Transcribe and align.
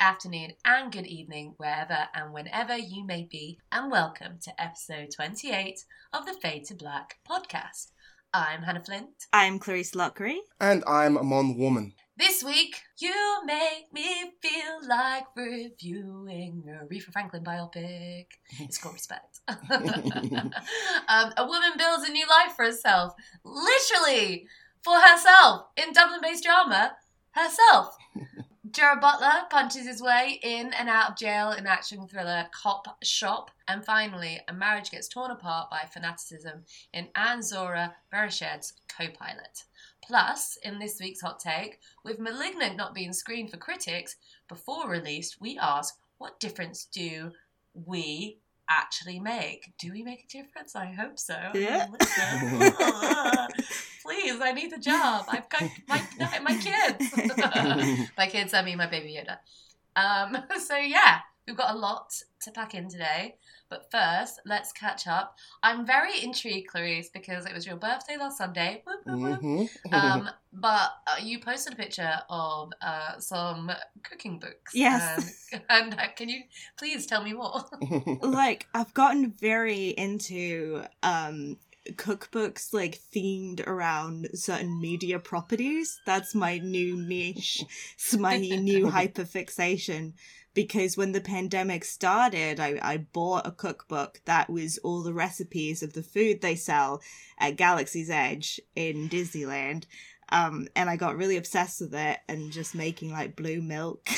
afternoon, 0.00 0.52
and 0.64 0.92
good 0.92 1.06
evening, 1.06 1.54
wherever 1.56 2.08
and 2.14 2.32
whenever 2.32 2.76
you 2.76 3.04
may 3.04 3.26
be, 3.30 3.58
and 3.72 3.90
welcome 3.90 4.38
to 4.42 4.62
episode 4.62 5.08
28 5.14 5.84
of 6.12 6.24
the 6.24 6.34
Fade 6.34 6.64
to 6.66 6.74
Black 6.74 7.16
podcast. 7.28 7.90
I'm 8.32 8.62
Hannah 8.62 8.82
Flint. 8.84 9.08
I'm 9.32 9.58
Clarisse 9.58 9.94
Loughrey. 9.94 10.36
And 10.60 10.84
I'm 10.86 11.18
Amon 11.18 11.56
Warmann. 11.56 11.94
This 12.16 12.44
week, 12.44 12.82
you 12.98 13.12
make 13.44 13.92
me 13.92 14.32
feel 14.40 14.88
like 14.88 15.24
reviewing 15.36 16.64
a 16.68 16.84
Aretha 16.84 17.12
Franklin 17.12 17.44
biopic. 17.44 18.26
It's 18.60 18.78
called 18.78 18.94
Respect. 18.94 19.40
um, 19.48 19.60
a 21.36 21.46
woman 21.46 21.72
builds 21.76 22.08
a 22.08 22.12
new 22.12 22.26
life 22.28 22.52
for 22.56 22.66
herself, 22.66 23.14
literally 23.44 24.46
for 24.82 24.96
herself, 24.98 25.66
in 25.76 25.92
Dublin 25.92 26.20
based 26.22 26.44
drama, 26.44 26.92
herself. 27.32 27.96
Gerard 28.72 29.00
Butler 29.00 29.46
punches 29.50 29.86
his 29.86 30.02
way 30.02 30.40
in 30.42 30.72
and 30.74 30.88
out 30.88 31.10
of 31.10 31.16
jail 31.16 31.52
in 31.52 31.66
action 31.66 32.06
thriller 32.08 32.46
Cop 32.52 32.98
Shop. 33.04 33.50
And 33.68 33.84
finally, 33.84 34.40
a 34.48 34.52
marriage 34.52 34.90
gets 34.90 35.08
torn 35.08 35.30
apart 35.30 35.70
by 35.70 35.84
fanaticism 35.92 36.64
in 36.92 37.08
Anne 37.14 37.38
Zohra 37.38 37.94
Berrached's 38.12 38.72
co-pilot. 38.88 39.64
Plus, 40.02 40.58
in 40.64 40.78
this 40.78 40.98
week's 41.00 41.20
hot 41.20 41.38
take, 41.38 41.78
with 42.04 42.18
Malignant 42.18 42.76
not 42.76 42.94
being 42.94 43.12
screened 43.12 43.50
for 43.50 43.58
critics 43.58 44.16
before 44.48 44.88
release, 44.88 45.40
we 45.40 45.56
ask 45.58 45.94
what 46.18 46.40
difference 46.40 46.84
do 46.84 47.32
we 47.86 48.38
actually 48.68 49.18
make? 49.18 49.72
Do 49.78 49.92
we 49.92 50.02
make 50.02 50.24
a 50.24 50.26
difference? 50.28 50.76
I 50.76 50.86
hope 50.86 51.18
so. 51.18 51.36
Yeah. 51.54 51.86
Please, 54.02 54.40
I 54.40 54.52
need 54.52 54.72
a 54.72 54.78
job. 54.78 55.26
I've 55.28 55.48
got 55.48 55.62
my 55.88 56.02
my 56.42 56.56
kids. 56.56 57.12
my 58.16 58.26
kids, 58.26 58.54
I 58.54 58.62
mean 58.62 58.78
my 58.78 58.86
baby 58.86 59.18
Yoda. 59.18 59.38
Um, 59.96 60.36
so 60.64 60.76
yeah, 60.76 61.20
we've 61.46 61.56
got 61.56 61.74
a 61.74 61.78
lot 61.78 62.12
to 62.42 62.50
pack 62.50 62.74
in 62.74 62.88
today. 62.88 63.36
But 63.70 63.90
first, 63.90 64.40
let's 64.46 64.72
catch 64.72 65.06
up. 65.06 65.36
I'm 65.62 65.86
very 65.86 66.22
intrigued, 66.22 66.70
Clarisse, 66.72 67.12
because 67.12 67.44
it 67.44 67.52
was 67.52 67.66
your 67.66 67.76
birthday 67.76 68.16
last 68.16 68.38
Sunday. 68.38 68.82
Whoop, 68.86 69.00
whoop, 69.04 69.20
whoop. 69.20 69.40
Mm-hmm. 69.40 69.94
Um, 69.98 70.28
but 70.52 70.90
uh, 71.06 71.16
you 71.22 71.40
posted 71.40 71.72
a 71.72 71.76
picture 71.76 72.20
of 72.30 72.72
uh, 72.80 73.18
some 73.18 73.70
cooking 74.02 74.38
books. 74.38 74.74
Yes. 74.74 75.48
And, 75.52 75.62
and 75.70 75.94
uh, 75.94 76.08
can 76.14 76.28
you 76.28 76.42
please 76.78 77.06
tell 77.06 77.22
me 77.22 77.32
more? 77.32 77.64
like 78.22 78.66
I've 78.74 78.94
gotten 78.94 79.32
very 79.32 79.88
into 79.88 80.84
um 81.02 81.56
cookbooks 81.92 82.72
like 82.72 83.00
themed 83.14 83.66
around 83.66 84.28
certain 84.34 84.80
media 84.80 85.18
properties. 85.18 86.00
That's 86.06 86.34
my 86.34 86.58
new 86.58 86.96
niche. 86.96 87.64
It's 87.94 88.16
my 88.16 88.36
new 88.36 88.86
hyperfixation. 88.86 90.12
Because 90.54 90.96
when 90.96 91.12
the 91.12 91.20
pandemic 91.20 91.84
started, 91.84 92.58
I, 92.58 92.78
I 92.82 92.96
bought 92.96 93.46
a 93.46 93.52
cookbook 93.52 94.20
that 94.24 94.50
was 94.50 94.78
all 94.78 95.02
the 95.02 95.14
recipes 95.14 95.82
of 95.82 95.92
the 95.92 96.02
food 96.02 96.40
they 96.40 96.56
sell 96.56 97.00
at 97.38 97.56
Galaxy's 97.56 98.10
Edge 98.10 98.60
in 98.74 99.08
Disneyland. 99.08 99.84
Um, 100.30 100.68
and 100.76 100.90
I 100.90 100.96
got 100.96 101.16
really 101.16 101.36
obsessed 101.36 101.80
with 101.80 101.94
it 101.94 102.18
and 102.28 102.52
just 102.52 102.74
making 102.74 103.12
like 103.12 103.36
blue 103.36 103.62
milk. 103.62 104.08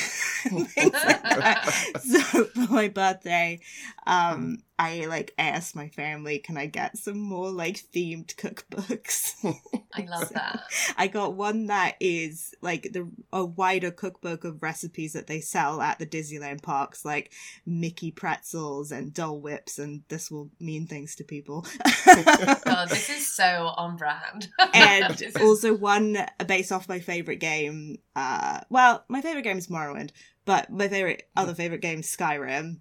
like 0.51 1.65
so 2.01 2.19
for 2.45 2.67
my 2.69 2.87
birthday, 2.87 3.59
um, 4.05 4.63
I 4.81 5.05
like 5.05 5.35
asked 5.37 5.75
my 5.75 5.89
family, 5.89 6.39
can 6.39 6.57
I 6.57 6.65
get 6.65 6.97
some 6.97 7.19
more 7.19 7.51
like 7.51 7.83
themed 7.93 8.35
cookbooks? 8.35 9.35
I 9.93 10.07
love 10.09 10.29
that. 10.29 10.63
I 10.97 11.05
got 11.05 11.35
one 11.35 11.67
that 11.67 11.97
is 11.99 12.55
like 12.61 12.91
the 12.91 13.07
a 13.31 13.45
wider 13.45 13.91
cookbook 13.91 14.43
of 14.43 14.63
recipes 14.63 15.13
that 15.13 15.27
they 15.27 15.39
sell 15.39 15.81
at 15.81 15.99
the 15.99 16.07
Disneyland 16.07 16.63
parks, 16.63 17.05
like 17.05 17.31
Mickey 17.63 18.09
pretzels 18.09 18.91
and 18.91 19.13
Dole 19.13 19.39
Whips, 19.39 19.77
and 19.77 20.01
this 20.09 20.31
will 20.31 20.49
mean 20.59 20.87
things 20.87 21.15
to 21.17 21.23
people. 21.23 21.63
God, 22.65 22.89
this 22.89 23.11
is 23.11 23.31
so 23.31 23.73
on 23.77 23.97
brand. 23.97 24.49
and 24.73 25.31
also 25.41 25.75
one 25.75 26.00
based 26.47 26.71
off 26.71 26.89
my 26.89 26.99
favorite 26.99 27.37
game. 27.37 27.97
Uh, 28.15 28.61
well, 28.69 29.03
my 29.07 29.21
favorite 29.21 29.43
game 29.43 29.57
is 29.57 29.67
Morrowind, 29.67 30.11
but 30.45 30.69
my 30.71 30.87
favorite 30.87 31.29
other 31.35 31.53
favorite 31.53 31.81
game 31.81 31.99
is 31.99 32.07
Skyrim. 32.07 32.77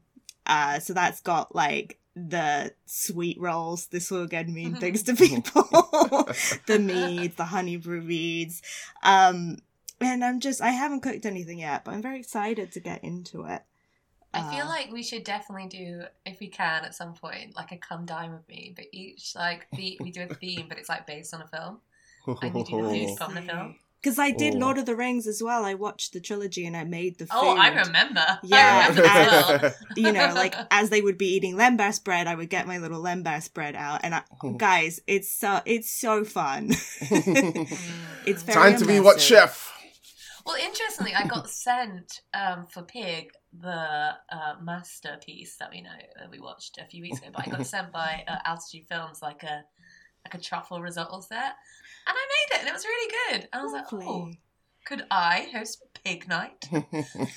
Uh, 0.47 0.79
so 0.81 0.93
that's 0.93 1.21
got 1.21 1.55
like 1.55 1.99
the 2.17 2.73
sweet 2.87 3.39
rolls. 3.41 3.87
This 3.87 4.11
will 4.11 4.23
again 4.23 4.53
mean 4.53 4.75
things 4.75 5.03
to 5.05 5.15
people. 5.15 5.63
the 6.67 6.79
meads, 6.81 7.37
the 7.37 7.45
honey 7.45 7.77
brew 7.77 8.03
meads. 8.03 8.63
Um, 9.03 9.59
and 10.01 10.25
I'm 10.25 10.41
just 10.41 10.61
I 10.61 10.71
haven't 10.71 11.01
cooked 11.01 11.27
anything 11.27 11.59
yet, 11.61 11.85
but 11.85 11.93
I'm 11.95 12.03
very 12.03 12.19
excited 12.19 12.73
to 12.73 12.81
get 12.81 13.05
into 13.05 13.45
it. 13.45 13.63
I 14.33 14.49
feel 14.55 14.67
Uh, 14.67 14.69
like 14.69 14.93
we 14.93 15.03
should 15.03 15.25
definitely 15.25 15.67
do, 15.67 16.05
if 16.25 16.39
we 16.39 16.47
can, 16.47 16.85
at 16.85 16.95
some 16.95 17.15
point, 17.15 17.57
like 17.57 17.73
a 17.73 17.77
come 17.77 18.07
dine 18.07 18.33
with 18.33 18.49
me. 18.49 18.73
But 18.77 18.87
each 18.93 19.35
like 19.35 19.67
the, 19.73 19.99
we 20.01 20.13
do 20.13 20.23
a 20.23 20.35
theme, 20.35 20.67
but 20.69 20.79
it's 20.79 20.89
like 20.89 21.05
based 21.07 21.35
on 21.35 21.43
a 21.43 21.49
film. 21.49 21.81
And 22.43 22.55
you 22.55 22.65
do 22.65 22.83
the 22.83 23.07
food 23.07 23.19
from 23.19 23.35
the 23.35 23.43
film. 23.43 23.77
Because 24.03 24.19
I 24.19 24.31
did 24.31 24.55
Oh. 24.55 24.59
Lord 24.59 24.79
of 24.79 24.87
the 24.87 24.97
Rings 24.97 25.27
as 25.27 25.43
well. 25.43 25.63
I 25.63 25.75
watched 25.75 26.15
the 26.15 26.21
trilogy 26.21 26.65
and 26.65 26.75
I 26.75 26.85
made 26.85 27.19
the 27.19 27.27
food. 27.27 27.37
Oh, 27.39 27.57
I 27.57 27.69
remember. 27.69 28.25
Yeah, 28.43 28.87
I 28.87 28.89
remember 28.89 29.09
as 29.11 29.61
well. 29.61 29.73
you 29.95 30.11
know, 30.13 30.33
like 30.35 30.55
as 30.71 30.89
they 30.89 31.03
would 31.03 31.19
be 31.19 31.27
eating 31.35 31.55
lembas 31.55 32.03
bread, 32.03 32.27
I 32.27 32.35
would 32.35 32.49
get 32.49 32.67
my 32.67 32.79
little 32.79 33.03
lembas 33.03 33.53
bread 33.53 33.77
out, 33.77 34.01
and 34.03 34.15
I, 34.15 34.23
guys, 34.57 35.01
it's 35.07 35.31
so 35.31 35.61
it's 35.67 35.91
so 35.91 36.25
fun. 36.25 36.71
it's 37.01 38.43
very 38.43 38.55
Time 38.55 38.77
to 38.79 38.87
be 38.87 39.01
what 39.01 39.21
chef. 39.21 39.71
Well, 40.47 40.57
interestingly, 40.57 41.15
I 41.15 41.27
got 41.27 41.51
sent 41.51 42.23
um, 42.33 42.67
for 42.67 42.83
Pig 42.83 43.31
the 43.53 44.15
uh, 44.33 44.55
masterpiece 44.63 45.57
that 45.59 45.71
we 45.71 45.83
know 45.83 45.91
that 46.19 46.31
we 46.31 46.41
watched 46.41 46.79
a 46.79 46.87
few 46.87 47.03
weeks 47.03 47.19
ago, 47.19 47.29
but 47.35 47.47
I 47.47 47.51
got 47.51 47.67
sent 47.67 47.93
by 47.93 48.25
uh, 48.27 48.37
Altitude 48.47 48.87
Films 48.89 49.21
like 49.21 49.43
a 49.43 49.65
like 50.25 50.35
a 50.35 50.39
truffle 50.39 50.81
risotto 50.83 51.21
set, 51.21 51.37
and 51.43 51.55
I 52.07 52.13
made 52.13 52.57
it, 52.57 52.61
and 52.61 52.69
it 52.69 52.73
was 52.73 52.85
really 52.85 53.13
good. 53.31 53.49
And 53.53 53.61
I 53.61 53.65
was 53.65 53.73
like, 53.73 53.93
oh, 53.93 54.31
could 54.87 55.05
I 55.11 55.49
host 55.55 55.83
Pig 56.05 56.29
Night? 56.29 56.69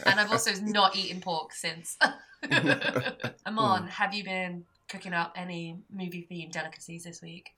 And 0.05 0.19
I've 0.19 0.31
also 0.31 0.51
not 0.61 0.95
eaten 0.95 1.21
pork 1.21 1.53
since. 1.53 1.97
Amon, 3.45 3.87
have 3.87 4.13
you 4.13 4.23
been 4.23 4.65
cooking 4.89 5.13
up 5.13 5.33
any 5.35 5.77
movie 5.91 6.27
themed 6.29 6.51
delicacies 6.51 7.03
this 7.03 7.21
week? 7.21 7.49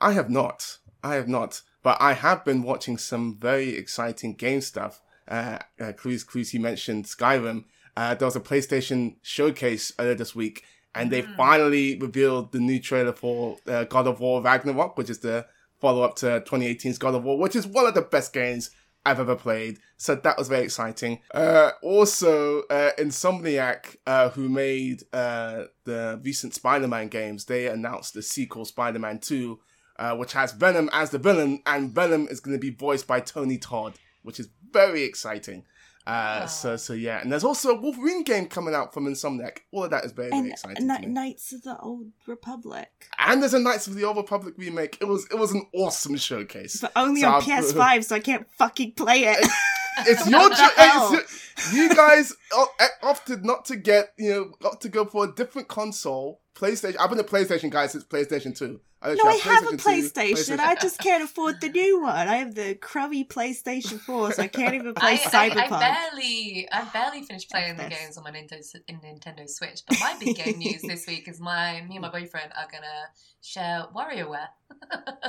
I 0.00 0.12
have 0.12 0.30
not. 0.30 0.78
I 1.02 1.14
have 1.14 1.28
not. 1.28 1.62
But 1.82 1.96
I 2.00 2.12
have 2.12 2.44
been 2.44 2.62
watching 2.62 2.98
some 2.98 3.36
very 3.38 3.76
exciting 3.76 4.34
game 4.34 4.60
stuff. 4.60 5.00
Uh, 5.28 5.58
uh 5.80 5.92
Clues, 5.92 6.24
Clues, 6.24 6.52
you 6.52 6.60
mentioned 6.60 7.04
Skyrim. 7.06 7.64
Uh, 7.96 8.14
there 8.14 8.26
was 8.26 8.36
a 8.36 8.40
PlayStation 8.40 9.16
showcase 9.22 9.92
earlier 9.98 10.14
this 10.14 10.34
week, 10.34 10.64
and 10.94 11.10
they 11.10 11.22
Mm. 11.22 11.36
finally 11.36 11.98
revealed 11.98 12.52
the 12.52 12.58
new 12.60 12.78
trailer 12.78 13.12
for 13.12 13.56
uh, 13.66 13.84
God 13.84 14.06
of 14.06 14.20
War 14.20 14.42
Ragnarok, 14.42 14.98
which 14.98 15.08
is 15.10 15.20
the 15.20 15.46
follow 15.80 16.02
up 16.02 16.16
to 16.16 16.40
2018's 16.40 16.98
God 16.98 17.14
of 17.14 17.24
War, 17.24 17.38
which 17.38 17.56
is 17.56 17.66
one 17.66 17.86
of 17.86 17.94
the 17.94 18.02
best 18.02 18.32
games 18.32 18.70
I've 19.06 19.20
ever 19.20 19.36
played. 19.36 19.78
So 19.96 20.16
that 20.16 20.36
was 20.36 20.48
very 20.48 20.64
exciting. 20.64 21.20
Uh, 21.32 21.70
also, 21.80 22.62
uh, 22.62 22.90
Insomniac, 22.98 23.96
uh, 24.06 24.30
who 24.30 24.48
made 24.48 25.04
uh, 25.12 25.64
the 25.84 26.20
recent 26.24 26.54
Spider 26.54 26.88
Man 26.88 27.08
games, 27.08 27.44
they 27.44 27.68
announced 27.68 28.14
the 28.14 28.22
sequel, 28.22 28.64
Spider 28.64 28.98
Man 28.98 29.20
2, 29.20 29.58
uh, 29.98 30.16
which 30.16 30.32
has 30.32 30.52
Venom 30.52 30.90
as 30.92 31.10
the 31.10 31.18
villain, 31.18 31.62
and 31.66 31.92
Venom 31.92 32.26
is 32.28 32.40
going 32.40 32.56
to 32.56 32.60
be 32.60 32.74
voiced 32.74 33.06
by 33.06 33.20
Tony 33.20 33.58
Todd, 33.58 33.94
which 34.22 34.40
is 34.40 34.48
very 34.72 35.04
exciting. 35.04 35.64
Uh, 36.06 36.38
Wow. 36.42 36.46
So, 36.46 36.76
so 36.76 36.92
yeah, 36.92 37.20
and 37.20 37.32
there's 37.32 37.42
also 37.44 37.70
a 37.70 37.80
Wolverine 37.80 38.22
game 38.22 38.46
coming 38.46 38.74
out 38.74 38.94
from 38.94 39.06
Insomniac. 39.06 39.58
All 39.72 39.84
of 39.84 39.90
that 39.90 40.04
is 40.04 40.12
very, 40.12 40.30
very 40.30 40.40
And 40.40 40.52
exciting. 40.52 41.12
Knights 41.14 41.52
of 41.52 41.62
the 41.62 41.76
Old 41.80 42.12
Republic, 42.26 42.88
and 43.18 43.42
there's 43.42 43.54
a 43.54 43.58
Knights 43.58 43.86
of 43.88 43.94
the 43.96 44.04
Old 44.04 44.16
Republic 44.16 44.54
remake. 44.56 44.98
It 45.00 45.06
was, 45.06 45.26
it 45.30 45.36
was 45.38 45.52
an 45.52 45.66
awesome 45.74 46.16
showcase. 46.16 46.80
but 46.80 46.92
only 46.94 47.22
So 47.22 47.28
on 47.28 47.34
I'll- 47.34 47.42
PS5, 47.42 48.04
so 48.04 48.14
I 48.16 48.20
can't 48.20 48.46
fucking 48.56 48.92
play 48.92 49.24
it. 49.24 49.46
It's 50.00 50.28
your 50.28 50.40
What 50.40 50.50
the 50.50 50.56
cho- 50.56 50.82
hell? 50.82 51.14
it's 51.14 51.72
your- 51.72 51.84
You 51.88 51.94
guys 51.94 52.34
opted 53.02 53.46
not 53.46 53.64
to 53.64 53.76
get, 53.76 54.12
you 54.18 54.30
know, 54.30 54.44
got 54.60 54.82
to 54.82 54.90
go 54.90 55.06
for 55.06 55.24
a 55.24 55.32
different 55.34 55.68
console. 55.68 56.42
PlayStation. 56.54 56.96
I've 57.00 57.08
been 57.08 57.18
a 57.18 57.24
PlayStation 57.24 57.70
guy 57.70 57.86
since 57.86 58.04
PlayStation 58.04 58.54
2. 58.56 58.78
I 59.06 59.14
No, 59.14 59.28
I 59.28 59.34
have 59.34 59.66
a 59.66 59.70
2, 59.70 59.76
PlayStation. 59.76 60.58
I 60.58 60.74
just 60.74 60.98
can't 60.98 61.22
afford 61.22 61.60
the 61.60 61.68
new 61.68 62.02
one. 62.02 62.14
I 62.28 62.36
have 62.36 62.54
the 62.54 62.74
crummy 62.74 63.24
PlayStation 63.24 64.00
4, 64.00 64.32
so 64.32 64.42
I 64.42 64.48
can't 64.48 64.74
even 64.74 64.94
play 64.96 65.12
I, 65.12 65.14
I, 65.14 65.50
Cyberpunk. 65.50 65.72
I 65.72 66.08
barely, 66.10 66.68
I 66.72 66.84
barely 66.84 67.22
finished 67.22 67.50
playing 67.50 67.76
the 67.76 67.84
Yes. 67.84 68.00
games 68.00 68.18
on 68.18 68.24
my 68.24 68.32
Nintendo, 68.32 68.74
in 68.88 68.98
Nintendo 69.00 69.48
Switch. 69.48 69.82
But 69.86 70.00
my 70.00 70.16
big 70.18 70.36
game 70.36 70.58
news 70.58 70.82
this 70.82 71.06
week 71.06 71.28
is 71.28 71.40
my 71.40 71.82
me 71.88 71.96
and 71.96 72.02
my 72.02 72.10
boyfriend 72.10 72.52
are 72.56 72.66
gonna 72.70 73.10
share 73.42 73.84
WarioWare. 73.94 74.48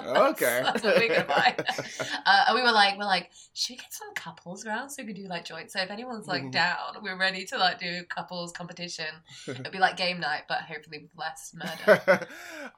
Okay. 0.06 0.62
That's 0.64 0.84
what 0.84 0.98
we're 0.98 1.08
gonna 1.10 1.26
buy. 1.28 1.56
Uh, 2.26 2.44
and 2.48 2.56
we 2.56 2.62
were 2.62 2.72
like, 2.72 2.98
we're 2.98 3.06
like, 3.06 3.30
should 3.54 3.74
we 3.74 3.78
get 3.78 3.92
some 3.94 4.14
couples 4.14 4.66
round 4.66 4.92
so 4.92 5.04
we 5.04 5.08
could 5.08 5.16
do 5.16 5.28
like 5.28 5.46
joint? 5.46 5.72
So 5.72 5.80
if 5.82 5.90
anyone's 5.90 6.28
like 6.28 6.44
Mhm. 6.44 6.52
down, 6.52 6.78
we're 7.02 7.18
ready 7.18 7.46
to 7.46 7.58
like 7.58 7.80
do 7.80 8.04
couples 8.06 8.52
competition. 8.52 9.06
It'd 9.48 9.72
be 9.72 9.80
like 9.80 9.98
game 9.98 10.20
night, 10.20 10.44
but 10.48 10.60
hopefully 10.62 11.00
with 11.00 11.12
less 11.18 11.54
murder. 11.56 12.28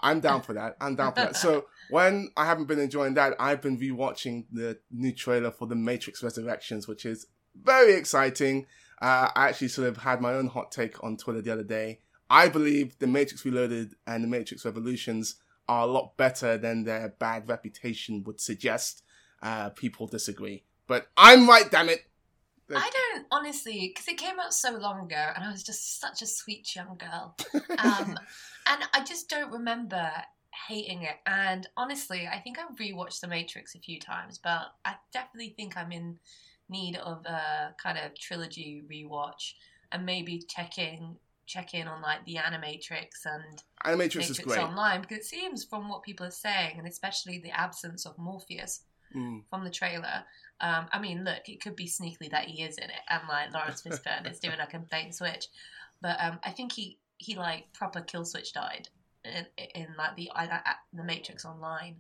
I'm 0.02 0.20
down 0.20 0.42
for 0.42 0.54
that. 0.54 0.78
I'm 0.82 0.96
down 0.96 1.14
for 1.14 1.22
that. 1.22 1.36
So 1.36 1.66
when 1.90 2.30
I 2.38 2.46
haven't 2.46 2.66
been 2.68 2.80
enjoying 2.80 3.14
that, 3.16 3.36
I've 3.40 3.62
been 3.62 3.78
rewatching 3.78 4.46
the 4.52 4.80
new 4.92 5.12
trailer 5.12 5.52
for 5.52 5.68
The 5.68 5.76
Matrix 5.76 6.24
Resurrections, 6.24 6.88
which 6.88 7.06
is 7.06 7.28
very 7.62 7.94
exciting. 7.94 8.68
Uh, 9.02 9.30
I 9.36 9.50
actually 9.50 9.70
sort 9.70 9.88
of 9.88 9.98
had 9.98 10.22
my 10.22 10.34
own 10.34 10.48
hot 10.48 10.72
take 10.72 11.04
on 11.04 11.18
Twitter 11.18 11.42
the 11.42 11.52
other 11.52 11.64
day. 11.64 12.00
I 12.30 12.48
believe 12.48 13.00
The 13.00 13.08
Matrix 13.08 13.44
Reloaded 13.44 13.96
and 14.06 14.24
The 14.24 14.28
Matrix 14.28 14.64
Revolutions 14.66 15.36
are 15.70 15.84
a 15.84 15.92
lot 15.92 16.18
better 16.18 16.58
than 16.58 16.84
their 16.84 17.14
bad 17.20 17.48
reputation 17.48 18.24
would 18.26 18.42
suggest. 18.42 19.04
Uh, 19.42 19.70
people 19.70 20.08
disagree. 20.08 20.64
But 20.88 21.08
I'm 21.16 21.48
right, 21.48 21.70
damn 21.70 21.90
it. 21.90 22.06
I 22.76 22.90
don't 22.92 23.26
honestly, 23.32 23.92
because 23.94 24.08
it 24.08 24.18
came 24.18 24.40
out 24.40 24.54
so 24.54 24.78
long 24.78 25.06
ago, 25.06 25.32
and 25.36 25.44
I 25.44 25.52
was 25.52 25.64
just 25.64 26.00
such 26.00 26.22
a 26.22 26.28
sweet 26.28 26.76
young 26.76 26.98
girl, 26.98 27.36
um, 27.80 28.18
and 28.68 28.84
I 28.94 29.04
just 29.04 29.30
don't 29.30 29.52
remember 29.52 30.12
hating 30.68 31.04
it. 31.04 31.16
And 31.26 31.68
honestly, 31.78 32.28
I 32.32 32.40
think 32.40 32.58
I've 32.60 32.76
rewatched 32.76 33.22
The 33.22 33.28
Matrix 33.28 33.74
a 33.74 33.80
few 33.80 34.00
times, 34.00 34.38
but 34.38 34.74
I 34.86 34.96
definitely 35.12 35.56
think 35.56 35.78
I'm 35.78 35.92
in 35.92 36.20
need 36.70 36.98
of 36.98 37.26
a 37.26 37.74
kind 37.82 37.98
of 37.98 38.18
trilogy 38.20 38.84
rewatch, 38.92 39.54
and 39.92 40.06
maybe 40.06 40.44
checking 40.48 41.16
check 41.50 41.74
in 41.74 41.88
on 41.88 42.02
like 42.02 42.24
the 42.26 42.36
Animatrix 42.36 43.26
and 43.26 43.64
Animatrix 43.84 43.98
Matrix 43.98 44.30
is 44.30 44.40
great. 44.40 44.60
online 44.60 45.02
because 45.02 45.18
it 45.18 45.26
seems 45.26 45.66
from 45.66 45.90
what 45.90 46.04
people 46.04 46.26
are 46.26 46.32
saying, 46.32 46.78
and 46.78 46.88
especially 46.88 47.40
the 47.40 47.52
absence 47.52 48.06
of 48.06 48.18
Morpheus 48.18 48.84
Mm. 49.16 49.42
from 49.50 49.64
the 49.64 49.72
trailer. 49.72 50.24
Um, 50.62 50.86
I 50.92 51.00
mean, 51.00 51.24
look, 51.24 51.50
it 51.50 51.60
could 51.64 51.76
be 51.76 51.88
sneakily 51.88 52.30
that 52.30 52.46
he 52.46 52.62
is 52.62 52.78
in 52.78 52.84
it, 52.92 53.02
and 53.10 53.24
like 53.28 53.52
Laurence 53.52 53.82
Fishburne 53.82 54.30
is 54.32 54.40
doing 54.40 54.60
like 54.60 54.68
a 54.68 54.78
complete 54.78 55.16
switch. 55.16 55.48
But 56.00 56.18
um, 56.24 56.40
I 56.44 56.52
think 56.52 56.72
he 56.74 57.00
he 57.18 57.36
like 57.36 57.74
proper 57.74 58.02
kill 58.02 58.24
switch 58.24 58.54
died 58.54 58.88
in, 59.26 59.48
in 59.74 59.88
like 59.98 60.16
the 60.16 60.30
I, 60.36 60.44
I, 60.46 60.76
the 60.94 61.04
Matrix 61.04 61.44
Online. 61.44 61.96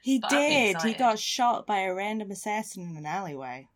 He 0.00 0.20
But 0.20 0.30
did. 0.30 0.80
He 0.82 0.94
got 0.94 1.18
shot 1.18 1.66
by 1.66 1.80
a 1.80 1.94
random 1.94 2.30
assassin 2.30 2.88
in 2.88 2.96
an 2.96 3.04
alleyway. 3.04 3.68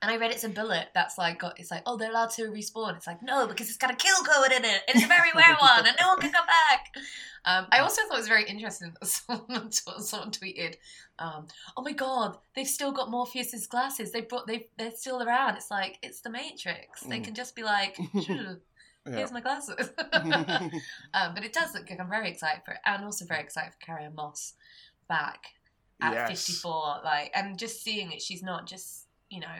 And 0.00 0.12
I 0.12 0.16
read 0.16 0.30
it's 0.30 0.44
a 0.44 0.48
bullet 0.48 0.88
that's 0.94 1.18
like 1.18 1.40
got 1.40 1.58
it's 1.58 1.70
like 1.72 1.82
oh 1.84 1.96
they're 1.96 2.10
allowed 2.10 2.30
to 2.30 2.42
respawn. 2.42 2.96
It's 2.96 3.06
like 3.06 3.20
no 3.22 3.46
because 3.48 3.68
it's 3.68 3.76
got 3.78 3.90
a 3.92 3.96
kill 3.96 4.22
code 4.22 4.52
in 4.52 4.64
it. 4.64 4.82
It's 4.88 5.04
a 5.04 5.08
very 5.08 5.30
rare 5.34 5.56
one 5.60 5.86
and 5.86 5.96
no 6.00 6.08
one 6.10 6.20
can 6.20 6.32
come 6.32 6.46
back. 6.46 6.94
Um, 7.44 7.66
I 7.72 7.78
also 7.80 8.02
thought 8.02 8.14
it 8.14 8.18
was 8.18 8.28
very 8.28 8.44
interesting 8.44 8.92
that 9.00 9.06
someone, 9.08 9.72
someone 9.72 10.30
tweeted, 10.30 10.74
um, 11.18 11.46
"Oh 11.76 11.82
my 11.82 11.92
god, 11.92 12.36
they've 12.54 12.66
still 12.66 12.92
got 12.92 13.10
Morpheus's 13.10 13.66
glasses. 13.66 14.12
They 14.12 14.20
brought 14.20 14.46
they 14.46 14.68
they're 14.78 14.92
still 14.92 15.20
around. 15.22 15.56
It's 15.56 15.70
like 15.70 15.98
it's 16.02 16.20
the 16.20 16.30
Matrix. 16.30 17.02
They 17.02 17.18
Mm. 17.20 17.24
can 17.24 17.34
just 17.34 17.56
be 17.56 17.62
like, 17.64 17.96
"Phew, 18.12 18.60
Yeah. 19.06 19.16
here's 19.16 19.32
my 19.32 19.40
glasses. 19.40 19.90
um, 20.12 21.34
but 21.34 21.44
it 21.44 21.52
does 21.52 21.74
look 21.74 21.86
good. 21.86 21.98
I'm 22.00 22.10
very 22.10 22.30
excited 22.30 22.62
for 22.64 22.72
it, 22.74 22.80
and 22.86 23.04
also 23.04 23.24
very 23.24 23.40
excited 23.40 23.72
for 23.72 23.78
Carrie 23.84 24.08
Moss 24.14 24.54
back 25.08 25.40
at 26.00 26.12
Yes. 26.12 26.46
54. 26.46 27.00
Like, 27.04 27.30
and 27.34 27.58
just 27.58 27.82
seeing 27.82 28.12
it, 28.12 28.22
she's 28.22 28.42
not 28.42 28.66
just 28.66 29.06
you 29.30 29.40
know. 29.40 29.58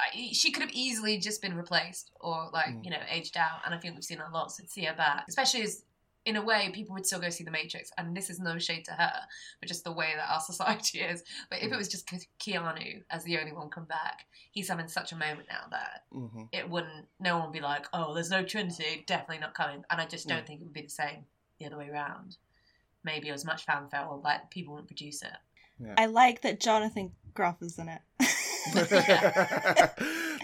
I- 0.00 0.30
She 0.32 0.50
could 0.50 0.62
have 0.62 0.72
easily 0.72 1.18
just 1.18 1.40
been 1.40 1.54
replaced 1.56 2.10
or 2.20 2.50
like 2.52 2.66
Mm. 2.74 2.84
you 2.84 2.90
know 2.90 3.02
aged 3.08 3.36
out, 3.36 3.60
and 3.64 3.74
I 3.74 3.78
think 3.78 3.94
we've 3.94 4.04
seen 4.04 4.20
a 4.20 4.28
lot. 4.30 4.52
So 4.52 4.62
to 4.64 4.68
see 4.68 4.84
her 4.84 4.94
back, 4.94 5.24
especially 5.28 5.62
as 5.62 5.84
in 6.24 6.36
a 6.36 6.42
way 6.42 6.70
people 6.72 6.94
would 6.94 7.04
still 7.04 7.20
go 7.20 7.28
see 7.28 7.44
the 7.44 7.50
Matrix, 7.50 7.92
and 7.98 8.16
this 8.16 8.30
is 8.30 8.40
no 8.40 8.58
shade 8.58 8.82
to 8.86 8.92
her, 8.92 9.12
but 9.60 9.68
just 9.68 9.84
the 9.84 9.92
way 9.92 10.14
that 10.16 10.28
our 10.30 10.40
society 10.52 11.00
is. 11.02 11.22
But 11.50 11.58
if 11.58 11.64
it 11.70 11.74
Mm. 11.74 11.76
was 11.78 11.88
just 11.88 12.06
Ke- 12.06 12.26
Keanu 12.40 13.04
as 13.10 13.24
the 13.24 13.38
only 13.38 13.52
one 13.52 13.68
come 13.68 13.84
back, 13.84 14.26
he's 14.50 14.68
having 14.68 14.88
such 14.88 15.12
a 15.12 15.16
moment 15.16 15.48
now 15.48 15.66
that 15.70 16.04
Mhm. 16.12 16.48
it 16.50 16.68
wouldn't 16.70 17.08
no 17.20 17.36
one 17.36 17.46
would 17.48 17.52
be 17.52 17.60
like 17.60 17.86
oh 17.92 18.14
there's 18.14 18.30
no 18.30 18.42
trinity 18.44 19.04
definitely 19.06 19.38
not 19.38 19.52
coming 19.54 19.84
and 19.90 20.00
i 20.00 20.06
just 20.06 20.26
don't 20.28 20.38
Yeah. 20.38 20.44
think 20.44 20.60
it 20.60 20.64
would 20.64 20.72
be 20.72 20.82
the 20.82 20.88
same 20.88 21.26
the 21.58 21.66
other 21.66 21.76
way 21.76 21.88
around 21.90 22.36
maybe 23.02 23.30
as 23.30 23.44
much 23.44 23.64
fanfare 23.64 24.04
or 24.06 24.18
like 24.18 24.48
people 24.50 24.72
wouldn't 24.74 24.88
produce 24.88 25.22
it 25.22 25.36
I 25.98 26.06
like 26.06 26.40
that 26.42 26.60
Jonathan 26.60 27.14
Groff 27.34 27.60
is 27.60 27.78
in 27.80 27.88
it. 27.88 28.00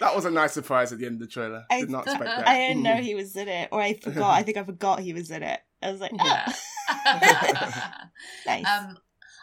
that 0.01 0.13
was 0.15 0.25
a 0.25 0.31
nice 0.31 0.53
surprise 0.53 0.93
at 0.93 0.99
the 0.99 1.07
end 1.07 1.15
of 1.15 1.21
the 1.21 1.27
trailer. 1.27 1.65
I- 1.71 1.81
Did 1.81 1.91
not 1.91 2.05
expect 2.07 2.25
that. 2.25 2.47
I 2.49 2.59
didn't 2.59 2.83
know 2.83 2.97
he 2.97 3.15
was 3.15 3.35
in 3.37 3.49
it, 3.49 3.69
or 3.73 3.81
I 3.81 3.95
forgot. 3.95 4.31
I 4.39 4.43
think 4.43 4.57
I 4.57 4.65
forgot 4.65 5.01
he 5.01 5.13
was 5.13 5.31
in 5.31 5.43
it. 5.43 5.61
I 5.83 5.91
was 5.91 6.01
like, 6.01 6.13
yeah 6.13 6.53
ah, 6.89 8.09
nice. 8.47 8.67
um 8.67 8.97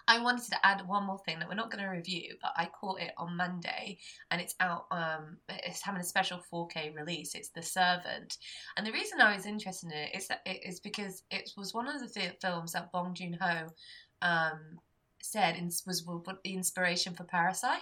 I 0.09 0.21
wanted 0.21 0.49
to 0.51 0.65
add 0.65 0.87
one 0.87 1.05
more 1.05 1.19
thing 1.25 1.39
that 1.39 1.49
we're 1.49 1.55
not 1.55 1.69
going 1.69 1.83
to 1.83 1.89
review, 1.89 2.35
but 2.41 2.53
I 2.55 2.67
caught 2.67 3.01
it 3.01 3.11
on 3.17 3.35
Monday, 3.35 3.97
and 4.31 4.39
it's 4.39 4.55
out. 4.61 4.85
Um, 4.89 5.35
it's 5.49 5.81
having 5.81 5.99
a 5.99 6.03
special 6.05 6.39
4K 6.49 6.95
release. 6.95 7.35
It's 7.35 7.49
The 7.49 7.61
Servant, 7.61 8.37
and 8.77 8.87
the 8.87 8.93
reason 8.93 9.19
I 9.19 9.35
was 9.35 9.45
interested 9.45 9.91
in 9.91 9.97
it 9.97 10.15
is 10.15 10.29
that 10.29 10.43
it 10.45 10.61
is 10.65 10.79
because 10.79 11.23
it 11.29 11.51
was 11.57 11.73
one 11.73 11.89
of 11.89 11.99
the 11.99 12.07
fi- 12.07 12.37
films 12.41 12.71
that 12.71 12.89
Bong 12.93 13.15
Joon 13.15 13.37
Ho 13.41 13.67
um, 14.21 14.79
said 15.21 15.57
ins- 15.57 15.83
was 15.85 15.99
w- 16.03 16.23
w- 16.23 16.39
the 16.41 16.53
inspiration 16.53 17.13
for 17.13 17.25
Parasite. 17.25 17.81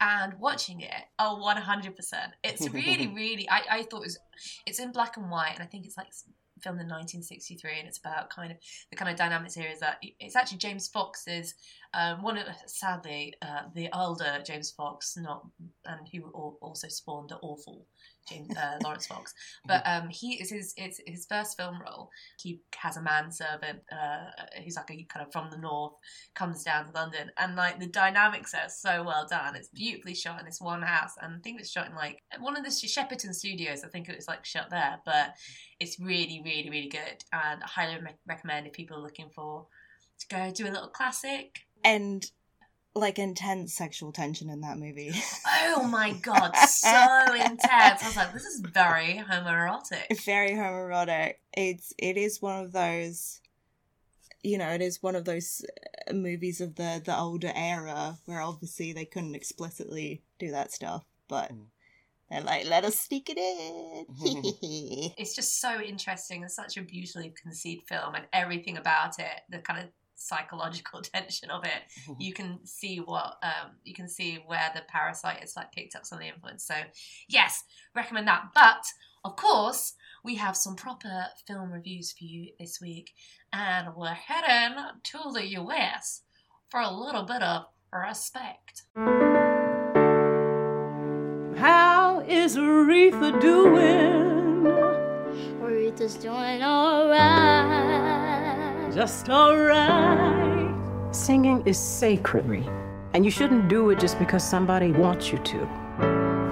And 0.00 0.34
watching 0.38 0.80
it, 0.80 0.90
oh 1.18 1.34
oh, 1.34 1.42
one 1.42 1.56
hundred 1.56 1.96
percent. 1.96 2.32
It's 2.42 2.68
really, 2.70 3.06
really. 3.14 3.48
I, 3.48 3.62
I 3.70 3.82
thought 3.84 3.98
it 3.98 4.06
was. 4.06 4.18
It's 4.66 4.78
in 4.78 4.92
black 4.92 5.16
and 5.16 5.30
white, 5.30 5.52
and 5.54 5.62
I 5.62 5.66
think 5.66 5.86
it's 5.86 5.96
like 5.96 6.08
filmed 6.60 6.80
in 6.80 6.88
1963, 6.88 7.78
and 7.78 7.88
it's 7.88 7.98
about 7.98 8.30
kind 8.30 8.50
of 8.52 8.58
the 8.90 8.96
kind 8.96 9.10
of 9.10 9.16
dynamics 9.16 9.54
here 9.54 9.68
is 9.68 9.80
that 9.80 9.98
it's 10.02 10.36
actually 10.36 10.58
James 10.58 10.88
Fox's 10.88 11.54
um, 11.94 12.22
one 12.22 12.36
of 12.36 12.46
sadly 12.66 13.34
uh, 13.42 13.62
the 13.74 13.88
older 13.96 14.42
James 14.44 14.70
Fox, 14.70 15.16
not 15.16 15.46
and 15.84 16.08
who 16.12 16.28
also 16.60 16.88
spawned 16.88 17.30
the 17.30 17.36
awful 17.36 17.86
James 18.28 18.56
uh, 18.56 18.78
Laurence 18.82 19.06
Fox, 19.06 19.34
but 19.66 19.82
um, 19.86 20.08
he 20.08 20.34
is 20.34 20.50
his 20.50 20.74
it's 20.76 21.00
his 21.06 21.26
first 21.26 21.56
film 21.56 21.80
role. 21.80 22.10
He 22.40 22.60
has 22.76 22.96
a 22.96 23.02
manservant 23.02 23.80
uh, 23.92 24.26
who's 24.62 24.76
like 24.76 24.90
a 24.90 25.04
kind 25.04 25.26
of 25.26 25.32
from 25.32 25.50
the 25.50 25.58
north, 25.58 25.94
comes 26.34 26.64
down 26.64 26.86
to 26.86 26.92
London, 26.92 27.30
and 27.38 27.54
like 27.54 27.78
the 27.78 27.86
dynamics 27.86 28.54
are 28.54 28.68
so 28.68 29.02
well 29.04 29.26
done. 29.28 29.54
It's 29.54 29.68
beautifully 29.68 30.14
shot 30.14 30.40
in 30.40 30.46
this 30.46 30.60
one 30.60 30.82
house, 30.82 31.12
and 31.20 31.34
I 31.34 31.38
think 31.38 31.60
it's 31.60 31.70
shot 31.70 31.88
in 31.88 31.94
like 31.94 32.22
one 32.40 32.56
of 32.56 32.64
the 32.64 32.70
Shepperton 32.70 33.34
studios. 33.34 33.84
I 33.84 33.88
think 33.88 34.08
it 34.08 34.16
was 34.16 34.28
like 34.28 34.44
shot 34.44 34.70
there, 34.70 34.98
but 35.04 35.34
it's 35.80 36.00
really, 36.00 36.42
really, 36.44 36.70
really 36.70 36.88
good, 36.88 37.24
and 37.32 37.62
I 37.62 37.66
highly 37.66 38.02
re- 38.02 38.16
recommend 38.26 38.66
if 38.66 38.72
people 38.72 38.96
are 38.96 39.02
looking 39.02 39.30
for 39.34 39.66
to 40.20 40.26
go 40.28 40.50
do 40.50 40.64
a 40.64 40.72
little 40.72 40.88
classic. 40.88 41.60
And 41.84 42.30
like 42.96 43.18
intense 43.18 43.74
sexual 43.74 44.12
tension 44.12 44.48
in 44.48 44.60
that 44.60 44.78
movie. 44.78 45.12
Oh 45.46 45.84
my 45.84 46.12
god, 46.22 46.54
so 46.56 46.88
intense! 47.34 47.62
I 47.70 48.06
was 48.06 48.16
like, 48.16 48.32
this 48.32 48.44
is 48.44 48.60
very 48.60 49.22
homoerotic. 49.28 50.24
Very 50.24 50.52
homoerotic. 50.52 51.34
It's 51.52 51.92
it 51.98 52.16
is 52.16 52.40
one 52.40 52.64
of 52.64 52.72
those. 52.72 53.40
You 54.42 54.58
know, 54.58 54.68
it 54.68 54.82
is 54.82 55.02
one 55.02 55.16
of 55.16 55.24
those 55.24 55.64
uh, 56.08 56.12
movies 56.12 56.60
of 56.60 56.76
the 56.76 57.00
the 57.04 57.16
older 57.18 57.50
era 57.54 58.18
where 58.26 58.40
obviously 58.40 58.92
they 58.92 59.06
couldn't 59.06 59.34
explicitly 59.34 60.22
do 60.38 60.50
that 60.50 60.70
stuff, 60.72 61.04
but 61.28 61.50
Mm. 61.52 61.66
they're 62.30 62.42
like, 62.42 62.66
let 62.66 62.84
us 62.84 62.98
sneak 62.98 63.28
it 63.30 63.38
in. 63.38 64.06
It's 65.16 65.34
just 65.34 65.60
so 65.60 65.80
interesting 65.80 66.42
It's 66.42 66.56
such 66.56 66.76
a 66.76 66.82
beautifully 66.82 67.32
conceived 67.42 67.88
film, 67.88 68.14
and 68.14 68.26
everything 68.32 68.76
about 68.76 69.18
it, 69.18 69.42
the 69.48 69.58
kind 69.58 69.80
of 69.80 69.88
psychological 70.16 71.00
tension 71.02 71.50
of 71.50 71.64
it, 71.64 72.16
you 72.18 72.32
can 72.32 72.58
see 72.64 72.98
what 72.98 73.36
um, 73.42 73.72
you 73.84 73.94
can 73.94 74.08
see 74.08 74.38
where 74.46 74.70
the 74.74 74.82
parasite 74.88 75.42
is 75.42 75.54
like 75.56 75.72
picked 75.72 75.94
up 75.96 76.04
some 76.04 76.18
of 76.18 76.22
the 76.22 76.28
influence. 76.28 76.64
So 76.66 76.74
yes, 77.28 77.64
recommend 77.94 78.28
that. 78.28 78.44
But 78.54 78.84
of 79.24 79.36
course, 79.36 79.94
we 80.24 80.36
have 80.36 80.56
some 80.56 80.76
proper 80.76 81.26
film 81.46 81.72
reviews 81.72 82.12
for 82.12 82.24
you 82.24 82.48
this 82.58 82.80
week, 82.80 83.10
and 83.52 83.94
we're 83.96 84.14
heading 84.14 84.76
to 85.04 85.18
the 85.32 85.46
US 85.58 86.22
for 86.70 86.80
a 86.80 86.90
little 86.90 87.24
bit 87.24 87.42
of 87.42 87.66
respect. 87.92 88.82
How 91.56 92.22
is 92.26 92.56
Aretha 92.56 93.40
doing? 93.40 94.64
Aretha's 95.62 96.16
doing 96.16 96.62
alright. 96.62 97.74
Just 98.94 99.28
alright. 99.28 100.72
Singing 101.12 101.66
is 101.66 101.76
sacred, 101.76 102.64
and 103.12 103.24
you 103.24 103.30
shouldn't 103.30 103.68
do 103.68 103.90
it 103.90 103.98
just 103.98 104.20
because 104.20 104.48
somebody 104.48 104.92
wants 104.92 105.32
you 105.32 105.38
to. 105.38 105.58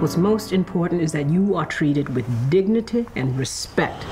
What's 0.01 0.17
most 0.17 0.51
important 0.51 1.01
is 1.01 1.13
that 1.13 1.29
you 1.29 1.55
are 1.55 1.65
treated 1.65 2.09
with 2.09 2.25
dignity 2.49 3.05
and 3.15 3.39
respect. 3.39 4.05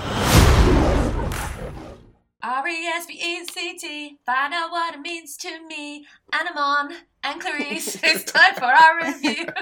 R 2.41 2.67
E 2.67 2.85
S 2.85 3.05
B 3.05 3.19
E 3.21 3.45
C 3.45 3.77
T. 3.77 4.17
Find 4.25 4.53
out 4.53 4.71
what 4.71 4.95
it 4.95 5.01
means 5.01 5.35
to 5.37 5.67
me. 5.67 6.05
Anamon 6.31 6.93
and 7.23 7.41
Clarisse. 7.41 7.99
it's 8.03 8.31
time 8.31 8.55
for 8.55 8.63
our 8.63 9.05
review. 9.05 9.45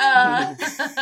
Uh, 0.00 0.54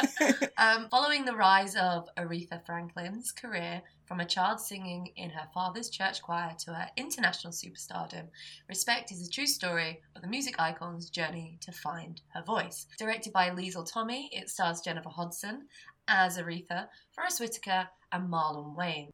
um, 0.57 0.89
following 0.89 1.27
the 1.27 1.35
rise 1.35 1.77
of 1.77 2.09
Aretha 2.17 2.65
Franklin's 2.65 3.31
career 3.31 3.83
from 4.07 4.21
a 4.21 4.25
child 4.25 4.61
singing 4.61 5.11
in 5.17 5.31
her 5.31 5.49
father's 5.53 5.91
church 5.91 6.23
choir 6.23 6.55
to 6.61 6.73
her 6.73 6.89
international 6.97 7.53
superstardom, 7.53 8.29
Respect 8.69 9.13
is 9.13 9.27
a 9.27 9.31
true 9.31 9.47
story 9.47 10.01
of 10.15 10.23
the 10.23 10.29
music 10.29 10.59
icon's 10.59 11.11
journey 11.11 11.59
to 11.61 11.73
find 11.73 12.21
her 12.35 12.43
voice. 12.43 12.87
Directed 12.99 13.33
by 13.33 13.51
Liesl 13.51 13.91
Tommy, 13.91 14.31
it 14.33 14.49
stars 14.49 14.81
Jennifer 14.81 15.11
Hudson 15.11 15.67
as 16.09 16.39
Aretha, 16.39 16.89
Forest 17.13 17.41
Whitaker, 17.41 17.89
and 18.13 18.31
Marlon 18.31 18.77
Wayans 18.77 19.11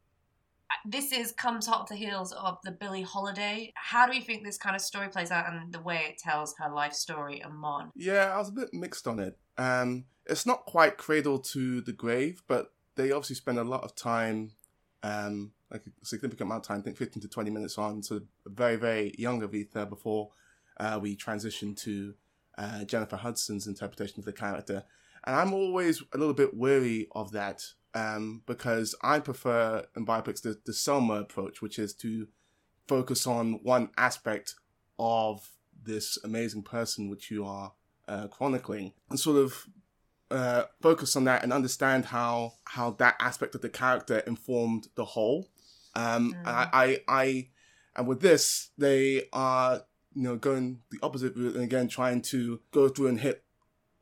this 0.85 1.13
is 1.13 1.33
comes 1.33 1.69
off 1.69 1.89
the 1.89 1.95
heels 1.95 2.33
of 2.33 2.59
the 2.65 2.71
Billie 2.71 3.03
Holiday. 3.03 3.73
How 3.75 4.07
do 4.07 4.17
you 4.17 4.23
think 4.23 4.45
this 4.45 4.59
kind 4.59 4.75
of 4.75 4.83
story 4.83 5.09
plays 5.09 5.31
out 5.31 5.53
and 5.53 5.73
the 5.73 5.81
way 5.81 6.07
it 6.09 6.19
tells 6.19 6.55
her 6.59 6.71
life 6.71 6.93
story 6.93 7.41
and 7.41 7.55
Mon? 7.55 7.91
Yeah, 7.95 8.35
I 8.35 8.39
was 8.39 8.49
a 8.49 8.53
bit 8.53 8.73
mixed 8.73 9.07
on 9.07 9.19
it. 9.19 9.39
Um, 9.59 10.05
it's 10.27 10.47
not 10.47 10.65
quite 10.67 10.99
cradle 10.99 11.39
to 11.39 11.81
the 11.81 11.93
grave, 11.93 12.43
but 12.47 12.73
they 12.97 13.13
obviously 13.13 13.37
spend 13.37 13.59
a 13.59 13.65
lot 13.65 13.85
of 13.85 13.95
time, 13.95 14.53
um, 15.03 15.53
like 15.71 15.83
a 15.87 16.07
significant 16.07 16.49
amount 16.49 16.65
of 16.65 16.69
time, 16.69 16.81
I 16.81 16.83
think 16.83 16.97
15 16.97 17.23
to 17.23 17.29
20 17.29 17.51
minutes 17.51 17.79
on, 17.79 18.03
so 18.03 18.21
a 18.47 18.51
very, 18.51 18.77
very 18.77 19.15
young 19.19 19.41
Aretha 19.41 19.89
before 19.89 20.31
uh, 20.79 20.99
we 21.01 21.17
transition 21.17 21.75
to 21.77 22.15
uh, 22.59 22.85
Jennifer 22.85 23.17
Hudson's 23.17 23.67
interpretation 23.67 24.19
of 24.19 24.25
the 24.25 24.33
character. 24.33 24.85
And 25.25 25.37
I'm 25.37 25.53
always 25.53 26.03
a 26.13 26.19
little 26.19 26.35
bit 26.35 26.57
wary 26.57 27.09
of 27.13 27.33
that 27.33 27.63
um, 27.95 28.43
because 28.47 28.95
I 29.03 29.21
prefer 29.21 29.85
in 29.97 30.07
biopics 30.07 30.43
the, 30.43 30.59
the 30.65 30.73
Selma 30.73 31.15
approach, 31.15 31.63
which 31.63 31.79
is 31.79 31.95
to 31.97 32.29
focus 32.89 33.27
on 33.27 33.61
one 33.63 33.91
aspect 33.97 34.55
of 34.99 35.49
this 35.85 36.19
amazing 36.25 36.63
person 36.63 37.09
which 37.09 37.31
you 37.31 37.45
are 37.45 37.73
uh, 38.09 38.29
chronicling 38.29 38.93
and 39.11 39.19
sort 39.19 39.39
of 39.39 39.67
uh, 40.33 40.65
focus 40.81 41.15
on 41.17 41.25
that 41.25 41.43
and 41.43 41.53
understand 41.53 42.07
how 42.07 42.55
how 42.65 42.91
that 42.93 43.17
aspect 43.21 43.55
of 43.55 43.61
the 43.61 43.69
character 43.69 44.19
informed 44.21 44.89
the 44.95 45.05
whole. 45.05 45.49
Um, 45.95 46.35
Mm. 46.35 46.47
I, 46.47 46.69
I, 46.73 47.01
I, 47.09 47.49
and 47.97 48.07
with 48.07 48.21
this, 48.21 48.71
they 48.79 49.29
are 49.33 49.83
you 50.15 50.23
know 50.23 50.37
going 50.37 50.81
the 50.91 50.99
opposite 51.03 51.37
route 51.37 51.55
and 51.55 51.65
again 51.65 51.89
trying 51.89 52.23
to 52.23 52.61
go 52.71 52.89
through 52.89 53.09
and 53.09 53.21
hit 53.21 53.45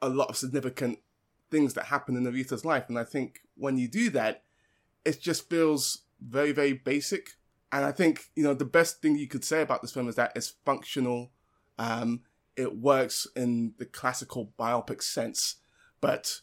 a 0.02 0.08
lot 0.08 0.28
of 0.28 0.36
significant 0.36 0.98
things 1.50 1.74
that 1.74 1.86
happen 1.86 2.16
in 2.16 2.24
Aretha's 2.24 2.64
life. 2.64 2.84
And 2.88 2.98
I 2.98 3.04
think 3.04 3.40
when 3.56 3.76
you 3.76 3.88
do 3.88 4.10
that, 4.10 4.44
it 5.04 5.20
just 5.20 5.50
feels 5.50 6.02
very, 6.20 6.52
very 6.52 6.72
basic. 6.72 7.30
And 7.72 7.84
I 7.84 7.92
think, 7.92 8.30
you 8.34 8.42
know, 8.42 8.54
the 8.54 8.64
best 8.64 9.02
thing 9.02 9.16
you 9.16 9.28
could 9.28 9.44
say 9.44 9.62
about 9.62 9.82
this 9.82 9.92
film 9.92 10.08
is 10.08 10.16
that 10.16 10.32
it's 10.34 10.54
functional. 10.64 11.32
Um, 11.78 12.22
it 12.56 12.76
works 12.78 13.26
in 13.36 13.74
the 13.78 13.84
classical 13.86 14.52
biopic 14.58 15.02
sense, 15.02 15.56
but 16.00 16.40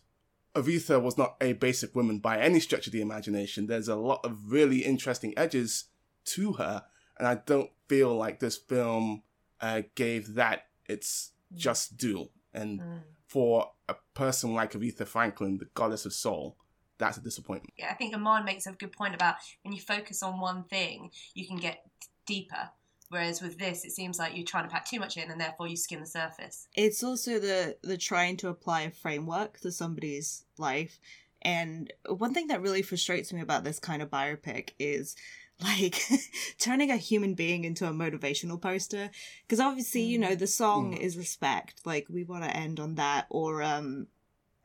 Aretha 0.55 1.01
was 1.01 1.17
not 1.17 1.35
a 1.41 1.53
basic 1.53 1.95
woman 1.95 2.19
by 2.19 2.39
any 2.39 2.59
stretch 2.59 2.87
of 2.87 2.93
the 2.93 3.01
imagination. 3.01 3.67
There's 3.67 3.87
a 3.87 3.95
lot 3.95 4.21
of 4.23 4.51
really 4.51 4.79
interesting 4.79 5.33
edges 5.37 5.85
to 6.25 6.53
her. 6.53 6.83
And 7.17 7.27
I 7.27 7.35
don't 7.45 7.71
feel 7.87 8.15
like 8.15 8.39
this 8.39 8.57
film 8.57 9.23
uh, 9.61 9.83
gave 9.95 10.35
that 10.35 10.67
its 10.87 11.31
just 11.55 11.97
due. 11.97 12.29
And 12.53 12.79
Mm. 12.81 13.01
for 13.27 13.71
a 13.87 13.95
person 14.13 14.53
like 14.53 14.73
Aretha 14.73 15.05
Franklin, 15.07 15.57
the 15.57 15.65
goddess 15.73 16.05
of 16.05 16.13
soul, 16.13 16.57
that's 16.97 17.17
a 17.17 17.21
disappointment. 17.21 17.73
Yeah, 17.77 17.89
I 17.91 17.93
think 17.93 18.15
Amon 18.15 18.45
makes 18.45 18.65
a 18.65 18.71
good 18.71 18.91
point 18.91 19.13
about 19.13 19.35
when 19.63 19.73
you 19.73 19.81
focus 19.81 20.23
on 20.23 20.39
one 20.39 20.63
thing, 20.63 21.11
you 21.33 21.45
can 21.47 21.57
get 21.57 21.83
deeper. 22.25 22.69
Whereas 23.09 23.41
with 23.41 23.57
this, 23.57 23.85
it 23.85 23.91
seems 23.91 24.19
like 24.19 24.35
you're 24.35 24.45
trying 24.45 24.65
to 24.65 24.69
pack 24.69 24.85
too 24.85 24.99
much 24.99 25.15
in, 25.17 25.31
and 25.31 25.39
therefore 25.39 25.67
you 25.67 25.77
skim 25.77 25.99
the 26.01 26.05
surface. 26.05 26.67
It's 26.75 27.03
also 27.03 27.39
the 27.39 27.77
the 27.81 27.97
trying 27.97 28.37
to 28.37 28.49
apply 28.49 28.81
a 28.81 28.91
framework 28.91 29.59
to 29.61 29.71
somebody's 29.71 30.43
life. 30.57 30.99
And 31.41 31.93
one 32.09 32.33
thing 32.33 32.47
that 32.47 32.61
really 32.61 32.81
frustrates 32.81 33.31
me 33.31 33.41
about 33.41 33.63
this 33.63 33.79
kind 33.79 34.01
of 34.01 34.09
biopic 34.09 34.71
is 34.79 35.15
like 35.63 36.01
turning 36.59 36.91
a 36.91 36.97
human 36.97 37.33
being 37.33 37.63
into 37.63 37.87
a 37.87 37.91
motivational 37.91 38.61
poster 38.61 39.09
because 39.41 39.59
obviously 39.59 40.01
you 40.03 40.19
know 40.19 40.35
the 40.35 40.45
song 40.45 40.93
Mm. 40.93 40.99
is 40.99 41.17
respect 41.17 41.81
like 41.83 42.05
we 42.09 42.23
want 42.23 42.43
to 42.43 42.55
end 42.55 42.79
on 42.79 42.93
that 42.95 43.25
or 43.31 43.63
um 43.63 44.05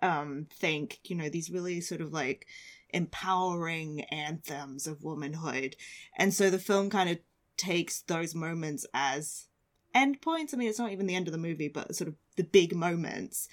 um 0.02 0.48
think 0.52 0.98
you 1.04 1.16
know 1.16 1.30
these 1.30 1.48
really 1.50 1.80
sort 1.80 2.02
of 2.02 2.12
like 2.12 2.46
empowering 2.90 4.02
anthems 4.10 4.86
of 4.86 5.02
womanhood 5.02 5.76
and 6.18 6.34
so 6.34 6.50
the 6.50 6.58
film 6.58 6.90
kind 6.90 7.08
of 7.08 7.18
takes 7.62 8.02
those 8.02 8.34
moments 8.34 8.84
as 8.92 9.48
endpoints. 9.94 10.52
I 10.52 10.56
mean, 10.56 10.68
it's 10.68 10.78
not 10.78 10.92
even 10.92 11.06
the 11.06 11.14
end 11.14 11.28
of 11.28 11.32
the 11.32 11.46
movie, 11.48 11.68
but 11.68 11.94
sort 11.94 12.08
of 12.08 12.16
the 12.36 12.44
big 12.44 12.74
moments, 12.74 13.48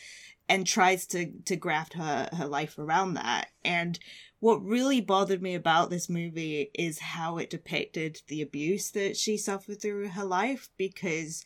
and 0.48 0.66
tries 0.66 1.06
to 1.08 1.32
to 1.46 1.56
graft 1.56 1.94
her 1.94 2.30
her 2.40 2.48
life 2.48 2.78
around 2.80 3.14
that. 3.16 3.46
And 3.64 4.00
what 4.40 4.64
really 4.76 5.02
bothered 5.02 5.42
me 5.42 5.56
about 5.56 5.90
this 5.90 6.10
movie 6.10 6.72
is 6.74 7.00
how 7.16 7.38
it 7.38 7.50
depicted 7.50 8.22
the 8.28 8.42
abuse 8.42 8.92
that 8.92 9.18
she 9.18 9.38
suffered 9.38 9.80
through 9.82 10.10
her 10.10 10.26
life, 10.26 10.70
because, 10.78 11.46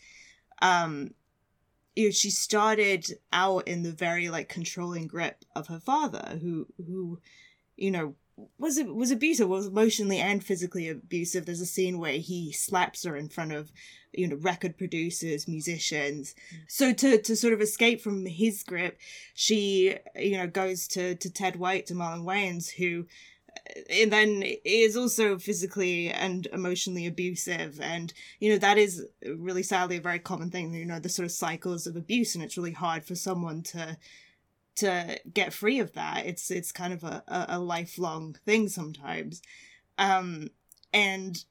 um. 0.61 1.13
You 1.95 2.05
know, 2.05 2.11
she 2.11 2.31
started 2.31 3.05
out 3.31 3.67
in 3.67 3.83
the 3.83 3.91
very 3.91 4.27
like 4.27 4.49
controlling 4.49 5.05
grip 5.05 5.45
of 5.55 5.67
her 5.67 5.79
father, 5.79 6.39
who 6.41 6.65
who, 6.87 7.19
you 7.77 7.91
know, 7.91 8.15
was 8.57 8.77
it 8.77 8.93
was 8.93 9.11
abusive, 9.11 9.47
was 9.47 9.67
emotionally 9.67 10.19
and 10.19 10.43
physically 10.43 10.89
abusive. 10.89 11.45
There's 11.45 11.61
a 11.61 11.65
scene 11.65 11.99
where 11.99 12.13
he 12.13 12.51
slaps 12.51 13.03
her 13.03 13.15
in 13.15 13.29
front 13.29 13.53
of, 13.53 13.71
you 14.11 14.27
know, 14.27 14.37
record 14.37 14.77
producers, 14.77 15.47
musicians. 15.47 16.33
So 16.67 16.93
to 16.93 17.21
to 17.21 17.35
sort 17.35 17.53
of 17.53 17.61
escape 17.61 18.01
from 18.01 18.25
his 18.25 18.63
grip, 18.63 18.97
she 19.33 19.95
you 20.15 20.37
know 20.37 20.47
goes 20.47 20.87
to 20.89 21.15
to 21.15 21.29
Ted 21.29 21.57
White 21.57 21.85
to 21.87 21.93
Marlon 21.93 22.23
Wayans, 22.23 22.71
who 22.71 23.05
uh, 23.55 23.81
and 23.89 24.11
then 24.11 24.43
is 24.65 24.97
also 24.97 25.37
physically 25.37 26.09
and 26.09 26.47
emotionally 26.47 27.05
abusive 27.05 27.79
and 27.81 28.13
you 28.39 28.49
know 28.49 28.57
that 28.57 28.79
is 28.79 29.05
really 29.37 29.63
sadly 29.63 29.97
a 29.97 30.01
very 30.01 30.19
common 30.19 30.49
thing 30.49 30.73
you 30.73 30.85
know 30.85 30.99
the 30.99 31.07
sort 31.07 31.25
of 31.25 31.31
cycles 31.31 31.85
of 31.85 31.95
abuse 31.95 32.33
and 32.33 32.43
it's 32.43 32.57
really 32.57 32.71
hard 32.71 33.05
for 33.05 33.13
someone 33.13 33.61
to 33.61 33.95
to 34.77 35.19
get 35.31 35.53
free 35.53 35.79
of 35.79 35.93
that. 35.93 36.25
It's 36.25 36.49
it's 36.51 36.71
kind 36.71 36.93
of 36.93 37.03
a, 37.03 37.23
a, 37.27 37.59
lifelong 37.59 38.35
thing 38.45 38.69
sometimes. 38.69 39.41
Um 39.97 40.49
and 40.91 41.43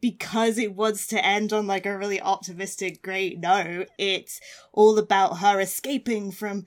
because 0.00 0.58
it 0.58 0.74
wants 0.74 1.06
to 1.08 1.24
end 1.24 1.52
on 1.52 1.66
like 1.66 1.86
a 1.86 1.98
really 1.98 2.20
optimistic 2.20 3.02
great 3.02 3.40
note 3.40 3.88
it's 3.98 4.40
all 4.72 4.96
about 4.96 5.38
her 5.38 5.60
escaping 5.60 6.30
from 6.30 6.64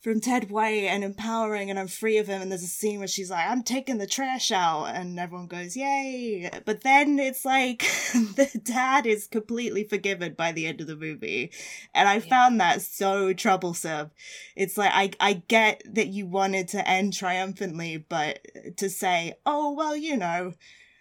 from 0.00 0.18
Ted 0.18 0.50
White 0.50 0.84
and 0.84 1.04
empowering 1.04 1.68
and 1.68 1.78
I'm 1.78 1.86
free 1.86 2.16
of 2.16 2.26
him 2.26 2.40
and 2.40 2.50
there's 2.50 2.62
a 2.62 2.66
scene 2.66 2.98
where 3.00 3.08
she's 3.08 3.30
like 3.30 3.46
I'm 3.46 3.62
taking 3.62 3.98
the 3.98 4.06
trash 4.06 4.50
out 4.50 4.86
and 4.86 5.18
everyone 5.20 5.46
goes 5.46 5.76
yay. 5.76 6.48
But 6.64 6.82
then 6.82 7.18
it's 7.18 7.44
like 7.44 7.80
the 8.14 8.50
dad 8.64 9.04
is 9.06 9.26
completely 9.26 9.84
forgiven 9.84 10.34
by 10.34 10.52
the 10.52 10.66
end 10.66 10.80
of 10.80 10.86
the 10.86 10.96
movie 10.96 11.52
and 11.94 12.08
I 12.08 12.14
Yeah. 12.14 12.20
found 12.20 12.60
that 12.60 12.80
so 12.80 13.32
troublesome. 13.34 14.10
It's 14.56 14.78
like 14.78 14.92
I 14.94 15.10
I 15.20 15.32
get 15.48 15.82
that 15.84 16.08
you 16.08 16.26
wanted 16.26 16.68
to 16.68 16.88
end 16.88 17.12
triumphantly 17.12 17.98
but 17.98 18.38
to 18.78 18.88
say 18.88 19.34
oh 19.44 19.72
well 19.72 19.94
you 19.94 20.16
know 20.16 20.54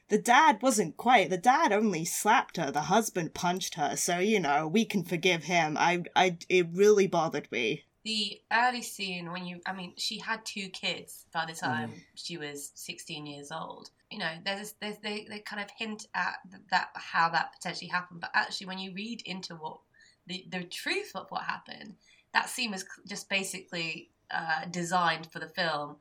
the 0.10 0.18
dad 0.18 0.62
wasn't 0.62 0.98
quite 0.98 1.30
the 1.30 1.38
dad 1.38 1.72
only 1.72 2.04
slapped 2.04 2.58
her 2.58 2.70
the 2.72 2.82
husband 2.82 3.34
punched 3.34 3.76
her 3.76 3.96
so 3.96 4.20
you 4.20 4.40
know 4.42 4.68
we 4.68 4.84
can 4.84 5.04
forgive 5.06 5.44
him 5.46 5.78
I 5.80 6.04
I 6.18 6.38
it 6.50 6.68
really 6.74 7.08
bothered 7.08 7.50
me 7.52 7.86
The 8.06 8.40
early 8.52 8.82
scene 8.82 9.32
when 9.32 9.46
you, 9.46 9.60
I 9.66 9.74
mean, 9.74 9.94
she 9.98 10.20
had 10.20 10.46
two 10.46 10.70
kids 10.70 11.26
by 11.34 11.46
the 11.46 11.54
time 11.54 11.92
she 12.16 12.38
was 12.38 12.72
16 12.76 13.26
years 13.26 13.52
old. 13.52 13.90
You 14.10 14.20
know, 14.20 14.32
there's, 14.46 14.74
there's 14.80 14.98
they, 15.04 15.28
they 15.30 15.40
kind 15.40 15.62
of 15.62 15.70
hint 15.78 16.08
at 16.16 16.36
that 16.72 16.90
how 16.96 17.30
that 17.30 17.54
potentially 17.54 17.90
happened, 17.90 18.22
but 18.22 18.32
actually, 18.34 18.68
when 18.68 18.80
you 18.80 18.94
read 18.94 19.22
into 19.26 19.56
what 19.56 19.80
the 20.28 20.46
the 20.50 20.64
truth 20.64 21.12
of 21.14 21.28
what 21.30 21.44
happened, 21.44 21.96
that 22.34 22.50
scene 22.50 22.72
was 22.72 22.86
just 23.08 23.30
basically 23.30 24.10
uh, 24.32 24.66
designed 24.72 25.28
for 25.32 25.40
the 25.40 25.50
film. 25.50 25.98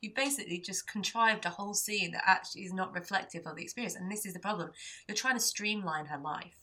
You 0.00 0.12
basically 0.14 0.58
just 0.58 0.86
contrived 0.86 1.46
a 1.46 1.50
whole 1.50 1.74
scene 1.74 2.12
that 2.12 2.22
actually 2.26 2.62
is 2.62 2.72
not 2.72 2.94
reflective 2.94 3.46
of 3.46 3.56
the 3.56 3.62
experience, 3.62 3.96
and 3.96 4.10
this 4.10 4.24
is 4.24 4.34
the 4.34 4.40
problem. 4.40 4.70
You're 5.08 5.16
trying 5.16 5.36
to 5.36 5.40
streamline 5.40 6.06
her 6.06 6.18
life 6.18 6.59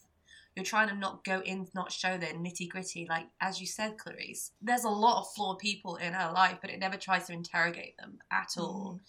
you're 0.58 0.64
trying 0.64 0.90
to 0.90 0.96
not 0.96 1.24
go 1.24 1.40
in, 1.42 1.68
not 1.76 1.92
show 1.92 2.18
the 2.18 2.26
nitty 2.26 2.68
gritty. 2.68 3.06
Like 3.08 3.28
as 3.40 3.62
you 3.62 3.68
said, 3.68 3.96
Clarisse, 3.96 4.50
there's 4.60 4.86
a 4.86 4.90
lot 4.90 5.20
of 5.20 5.28
flawed 5.36 5.60
people 5.60 5.98
in 5.98 6.14
her 6.14 6.32
life, 6.34 6.58
but 6.60 6.72
it 6.72 6.80
never 6.80 6.98
tries 6.98 7.28
to 7.28 7.34
interrogate 7.34 7.96
them 7.98 8.18
at 8.32 8.50
mm. 8.58 8.64
all. 8.64 9.00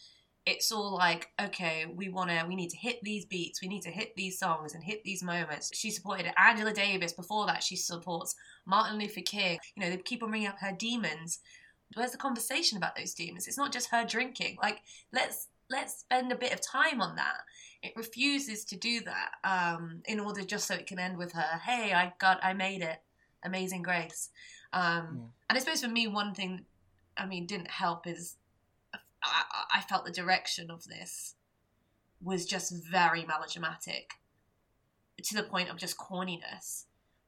It's 0.45 0.71
all 0.71 0.95
like, 0.95 1.29
okay, 1.41 1.87
we 1.87 2.11
want 2.11 2.29
to, 2.29 2.45
we 2.47 2.55
need 2.55 2.69
to 2.71 2.77
hit 2.77 2.99
these 3.03 3.25
beats, 3.25 3.63
we 3.63 3.69
need 3.69 3.81
to 3.83 3.91
hit 3.91 4.15
these 4.15 4.39
songs 4.39 4.75
and 4.75 4.85
hit 4.85 5.05
these 5.05 5.23
moments. 5.23 5.71
She 5.75 5.91
supported 5.91 6.31
Angela 6.39 6.73
Davis. 6.73 7.15
Before 7.15 7.47
that, 7.47 7.63
she 7.63 7.77
supports 7.77 8.35
Martin 8.67 8.99
Luther 8.99 9.23
King. 9.23 9.59
You 9.75 9.85
know, 9.85 9.91
they 9.91 9.97
keep 9.97 10.23
on 10.23 10.29
bringing 10.29 10.49
up 10.49 10.59
her 10.61 10.73
demons. 10.73 11.39
Where's 11.95 12.13
the 12.13 12.19
conversation 12.19 12.77
about 12.77 12.95
those 12.95 13.15
demons? 13.15 13.49
It's 13.49 13.57
not 13.57 13.73
just 13.73 13.91
her 13.91 14.05
drinking. 14.05 14.59
Like, 14.63 14.81
let's 15.15 15.49
let's 15.71 16.01
spend 16.01 16.31
a 16.31 16.37
bit 16.37 16.53
of 16.53 16.61
time 16.61 17.01
on 17.01 17.17
that 17.17 17.41
it 17.83 17.93
refuses 17.97 18.65
to 18.67 18.77
do 18.77 19.01
that 19.03 19.31
um, 19.45 20.03
in 20.07 20.19
order 20.21 20.43
just 20.43 20.67
so 20.67 20.75
it 20.75 20.87
can 20.87 20.99
end 20.99 21.17
with 21.17 21.33
her 21.33 21.59
hey 21.65 21.93
i 21.93 22.13
got 22.19 22.39
i 22.43 22.53
made 22.53 22.83
it. 22.83 22.99
Amazing 23.45 23.83
grace. 23.83 24.31
Um, 24.73 24.83
Yeah. 25.17 25.27
and 25.49 25.57
i 25.57 25.59
suppose 25.59 25.83
for 25.83 25.89
me 25.89 26.07
one 26.09 26.35
thing 26.35 26.65
i 27.17 27.25
mean 27.25 27.47
didn't 27.47 27.71
help 27.71 28.07
is 28.07 28.37
I, 29.23 29.43
I 29.75 29.81
felt 29.83 30.05
the 30.05 30.13
direction 30.13 30.71
of 30.71 30.85
this 30.85 31.35
was 32.21 32.47
just 32.47 32.73
very 32.91 33.25
melodramatic 33.25 34.11
to 35.23 35.35
the 35.35 35.43
point 35.43 35.69
of 35.71 35.77
just 35.77 35.97
corniness. 35.99 36.85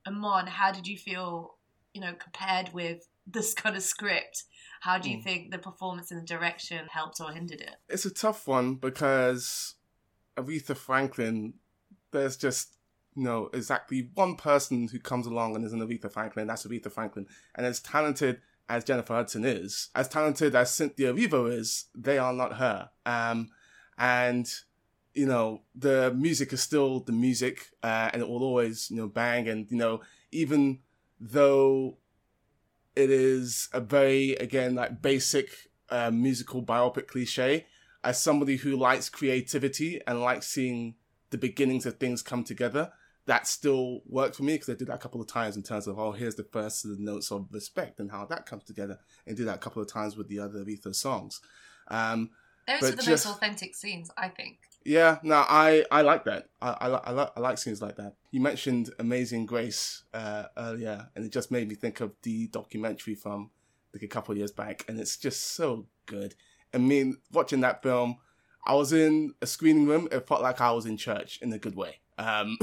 And 0.07 0.17
amon 0.17 0.47
how 0.47 0.73
did 0.73 0.87
you 0.87 0.97
feel 0.97 1.57
you 1.93 2.01
know 2.01 2.15
compared 2.15 2.73
with 2.73 3.09
this 3.27 3.55
kind 3.55 3.77
of 3.77 3.83
script? 3.83 4.45
How 4.83 4.99
do 4.99 5.11
you 5.11 5.19
Mm. 5.19 5.23
think 5.25 5.51
the 5.51 5.59
performance 5.59 6.11
and 6.11 6.21
the 6.23 6.27
direction 6.27 6.87
helped 6.91 7.21
or 7.21 7.33
hindered 7.33 7.61
it? 7.61 7.77
It's 7.89 8.05
a 8.07 8.11
tough 8.11 8.47
one 8.49 8.77
because 8.77 9.75
Aretha 10.37 10.77
Franklin, 10.77 11.55
there's 12.11 12.37
just 12.37 12.77
you 13.17 13.25
know 13.25 13.51
exactly 13.53 14.11
one 14.15 14.37
person 14.37 14.89
who 14.89 14.99
comes 14.99 15.27
along 15.27 15.57
and 15.57 15.65
is 15.65 15.73
an 15.73 15.81
Aretha 15.81 16.11
Franklin. 16.11 16.47
That's 16.47 16.67
Aretha 16.67 16.91
Franklin, 16.91 17.27
and 17.55 17.67
as 17.67 17.81
talented 17.81 18.41
as 18.69 18.85
Jennifer 18.85 19.15
Hudson 19.15 19.45
is, 19.45 19.89
as 19.95 20.09
talented 20.09 20.55
as 20.55 20.73
Cynthia 20.73 21.13
Erivo 21.13 21.53
is, 21.53 21.87
they 21.95 22.19
are 22.19 22.33
not 22.33 22.55
her. 22.55 22.91
Um, 23.05 23.51
and 23.99 24.49
you 25.15 25.27
know 25.27 25.63
the 25.75 26.15
music 26.17 26.53
is 26.53 26.61
still 26.63 27.01
the 27.01 27.13
music, 27.13 27.67
uh, 27.83 28.11
and 28.13 28.23
it 28.23 28.29
will 28.29 28.43
always 28.43 28.91
you 28.91 28.97
know 28.97 29.09
bang. 29.09 29.49
And 29.49 29.71
you 29.71 29.77
know 29.77 30.01
even 30.31 30.81
though 31.21 31.99
it 32.97 33.11
is 33.11 33.69
a 33.73 33.81
very 33.81 34.33
again 34.35 34.75
like 34.75 35.03
basic 35.03 35.51
uh, 35.91 36.11
musical 36.11 36.63
biopic 36.63 37.09
cliche, 37.09 37.67
as 38.03 38.21
somebody 38.23 38.57
who 38.57 38.77
likes 38.77 39.09
creativity 39.09 40.01
and 40.07 40.21
likes 40.21 40.47
seeing 40.47 40.95
the 41.31 41.39
beginnings 41.39 41.87
of 41.87 41.99
things 41.99 42.23
come 42.23 42.45
together, 42.45 42.91
that 43.27 43.47
still 43.47 44.01
worked 44.07 44.35
for 44.37 44.43
me 44.43 44.55
because 44.55 44.71
I 44.71 44.75
did 44.75 44.89
that 44.89 44.95
a 44.95 44.99
couple 44.99 45.21
of 45.21 45.27
times 45.29 45.57
in 45.57 45.63
terms 45.63 45.87
of 45.87 45.99
oh 45.99 46.13
here's 46.13 46.35
the 46.35 46.45
first 46.45 46.85
of 46.85 46.97
the 46.97 47.03
notes 47.03 47.31
of 47.31 47.47
respect 47.53 48.01
and 48.01 48.11
how 48.11 48.25
that 48.27 48.47
comes 48.47 48.65
together, 48.65 48.99
and 49.27 49.37
did 49.37 49.47
that 49.47 49.57
a 49.57 49.59
couple 49.59 49.83
of 49.83 49.89
times 49.93 50.17
with 50.17 50.29
the 50.29 50.39
other 50.41 50.65
Aretha 50.65 50.95
songs. 50.95 51.41
Um, 51.89 52.31
Those 52.67 52.81
were 52.83 52.91
the 52.91 52.97
just- 53.03 53.27
most 53.27 53.37
authentic 53.37 53.75
scenes, 53.77 54.11
I 54.17 54.29
think. 54.29 54.59
yeah, 54.85 55.19
no, 55.23 55.45
I 55.49 55.85
I 55.91 56.03
like 56.03 56.25
that. 56.25 56.49
I 56.63 56.71
I, 56.71 56.89
I, 56.89 57.11
like 57.11 57.31
I 57.37 57.41
like 57.41 57.59
scenes 57.59 57.83
like 57.83 57.97
that. 57.97 58.15
You 58.31 58.41
mentioned 58.41 58.91
Amazing 58.99 59.47
Grace 59.47 60.05
uh, 60.15 60.45
earlier, 60.57 61.09
and 61.15 61.25
it 61.25 61.31
just 61.33 61.51
made 61.51 61.69
me 61.69 61.75
think 61.75 62.01
of 62.01 62.13
the 62.23 62.47
documentary 62.49 63.15
from 63.15 63.51
like 63.93 64.03
a 64.03 64.09
couple 64.09 64.33
of 64.33 64.39
years 64.39 64.53
back, 64.53 64.85
and 64.89 64.99
it's 64.99 65.17
just 65.17 65.55
so 65.55 65.87
good. 66.07 66.35
I 66.73 66.79
mean, 66.79 67.19
watching 67.33 67.61
that 67.61 67.83
film, 67.83 68.17
I 68.65 68.75
was 68.75 68.93
in 68.93 69.35
a 69.41 69.47
screening 69.47 69.87
room. 69.87 70.09
It 70.13 70.27
felt 70.27 70.43
like 70.43 70.61
I 70.61 70.73
was 70.73 70.87
in 70.87 70.97
church 70.97 71.39
in 71.43 71.53
a 71.53 71.59
good 71.59 71.75
way. 71.75 72.01
Um, 72.19 72.59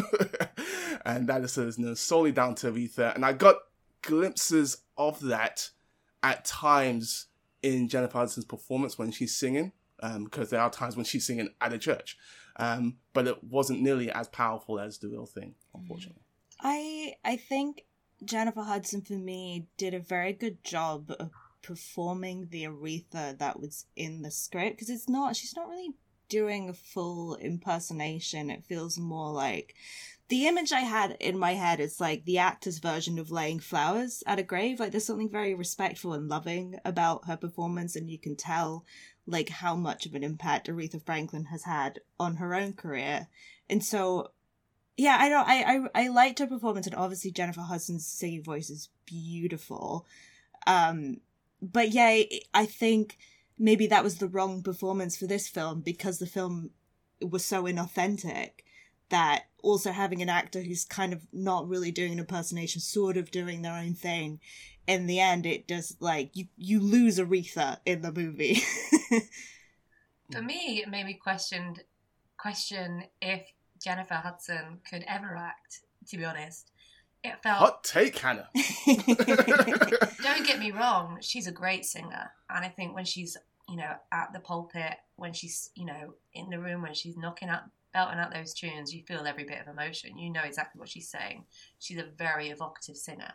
and 1.05 1.27
that 1.27 1.41
is 1.41 1.57
you 1.57 1.85
know, 1.85 1.93
solely 1.95 2.31
down 2.31 2.55
to 2.55 2.71
Aretha, 2.71 3.15
and 3.15 3.25
I 3.25 3.33
got 3.33 3.55
glimpses 4.03 4.77
of 4.97 5.19
that 5.21 5.69
at 6.21 6.45
times 6.45 7.27
in 7.63 7.87
Jennifer 7.87 8.19
Hudson's 8.19 8.45
performance 8.45 8.97
when 8.97 9.11
she's 9.11 9.35
singing 9.35 9.71
because 10.19 10.51
there 10.51 10.61
are 10.61 10.69
times 10.69 10.95
when 10.95 11.05
she's 11.05 11.25
singing 11.25 11.49
at 11.59 11.73
a 11.73 11.79
church, 11.79 12.17
um, 12.57 12.97
but 13.13 13.27
it 13.27 13.43
wasn't 13.43 13.81
nearly 13.81 14.11
as 14.11 14.27
powerful 14.27 14.79
as 14.79 14.99
the 14.99 15.07
real 15.07 15.25
thing, 15.25 15.55
unfortunately. 15.73 16.21
I 16.61 17.15
I 17.25 17.37
think 17.37 17.85
Jennifer 18.23 18.61
Hudson 18.61 19.01
for 19.01 19.13
me 19.13 19.67
did 19.77 19.93
a 19.93 19.99
very 19.99 20.33
good 20.33 20.63
job 20.63 21.11
of 21.19 21.31
performing 21.61 22.47
the 22.49 22.63
Aretha 22.63 23.37
that 23.37 23.59
was 23.59 23.85
in 23.95 24.21
the 24.21 24.31
script 24.31 24.77
because 24.77 24.89
it's 24.89 25.09
not 25.09 25.35
she's 25.35 25.55
not 25.55 25.67
really 25.67 25.93
doing 26.29 26.69
a 26.69 26.73
full 26.73 27.35
impersonation. 27.35 28.49
It 28.49 28.65
feels 28.65 28.97
more 28.97 29.31
like 29.31 29.75
the 30.29 30.47
image 30.47 30.73
I 30.73 30.81
had 30.81 31.15
in 31.19 31.37
my 31.37 31.53
head 31.53 31.79
is 31.79 32.01
like 32.01 32.25
the 32.25 32.37
actor's 32.37 32.79
version 32.79 33.17
of 33.17 33.31
laying 33.31 33.59
flowers 33.59 34.23
at 34.27 34.39
a 34.39 34.43
grave. 34.43 34.79
Like 34.79 34.91
there's 34.91 35.05
something 35.05 35.29
very 35.29 35.53
respectful 35.53 36.13
and 36.13 36.27
loving 36.27 36.79
about 36.83 37.25
her 37.25 37.37
performance, 37.37 37.95
and 37.95 38.09
you 38.09 38.17
can 38.17 38.35
tell 38.35 38.85
like 39.25 39.49
how 39.49 39.75
much 39.75 40.05
of 40.05 40.15
an 40.15 40.23
impact 40.23 40.67
Aretha 40.67 41.03
Franklin 41.03 41.45
has 41.45 41.63
had 41.63 41.99
on 42.19 42.37
her 42.37 42.53
own 42.53 42.73
career. 42.73 43.27
And 43.69 43.83
so 43.83 44.31
yeah, 44.97 45.17
I 45.19 45.29
don't. 45.29 45.47
I, 45.47 45.63
I 45.63 46.03
I 46.03 46.07
liked 46.09 46.39
her 46.39 46.47
performance, 46.47 46.87
and 46.87 46.95
obviously 46.95 47.31
Jennifer 47.31 47.61
Hudson's 47.61 48.05
singing 48.05 48.43
voice 48.43 48.69
is 48.69 48.89
beautiful. 49.05 50.05
Um, 50.65 51.21
but 51.61 51.89
yeah, 51.89 52.23
I- 52.53 52.65
think 52.65 53.17
maybe 53.57 53.87
that 53.87 54.03
was 54.03 54.17
the 54.17 54.27
wrong 54.27 54.61
performance 54.61 55.17
for 55.17 55.25
this 55.25 55.47
film 55.47 55.81
because 55.81 56.19
the 56.19 56.27
film 56.27 56.71
was 57.21 57.43
so 57.43 57.63
inauthentic 57.63 58.51
that 59.09 59.45
also 59.63 59.91
having 59.91 60.21
an 60.21 60.29
actor 60.29 60.61
who's 60.61 60.85
kind 60.85 61.13
of 61.13 61.21
not 61.33 61.67
really 61.67 61.91
doing 61.91 62.13
an 62.13 62.19
impersonation, 62.19 62.81
sort 62.81 63.17
of 63.17 63.31
doing 63.31 63.61
their 63.61 63.73
own 63.73 63.93
thing. 63.93 64.39
In 64.85 65.07
the 65.07 65.19
end, 65.19 65.45
it 65.45 65.67
just 65.67 66.01
like 66.01 66.35
you 66.35 66.47
you 66.57 66.79
lose 66.79 67.17
Aretha 67.19 67.79
in 67.85 68.01
the 68.01 68.11
movie. 68.11 68.61
For 70.31 70.41
me, 70.41 70.81
it 70.81 70.89
made 70.89 71.05
me 71.05 71.13
question 71.13 71.75
question 72.37 73.05
if 73.21 73.41
Jennifer 73.83 74.15
Hudson 74.15 74.79
could 74.89 75.03
ever 75.07 75.35
act. 75.35 75.81
To 76.09 76.17
be 76.17 76.23
honest, 76.23 76.71
it 77.27 77.41
felt. 77.43 77.57
Hot 77.57 77.83
take, 77.83 78.17
Hannah. 78.17 78.49
Don't 80.21 80.45
get 80.45 80.59
me 80.59 80.71
wrong, 80.71 81.17
she's 81.21 81.47
a 81.47 81.51
great 81.51 81.85
singer, 81.85 82.31
and 82.49 82.65
I 82.65 82.69
think 82.69 82.95
when 82.95 83.05
she's 83.05 83.37
you 83.69 83.77
know 83.77 83.95
at 84.11 84.33
the 84.33 84.39
pulpit, 84.39 84.95
when 85.15 85.33
she's 85.33 85.71
you 85.75 85.85
know 85.85 86.13
in 86.33 86.49
the 86.49 86.59
room, 86.59 86.81
when 86.81 86.93
she's 86.93 87.17
knocking 87.17 87.49
out 87.49 87.63
belting 87.93 88.19
out 88.19 88.33
those 88.33 88.53
tunes, 88.53 88.93
you 88.93 89.01
feel 89.03 89.25
every 89.25 89.43
bit 89.43 89.61
of 89.61 89.67
emotion. 89.67 90.17
You 90.17 90.29
know 90.29 90.43
exactly 90.43 90.79
what 90.79 90.89
she's 90.89 91.09
saying. 91.09 91.45
She's 91.79 91.97
a 91.97 92.05
very 92.17 92.49
evocative 92.49 92.97
singer. 92.97 93.33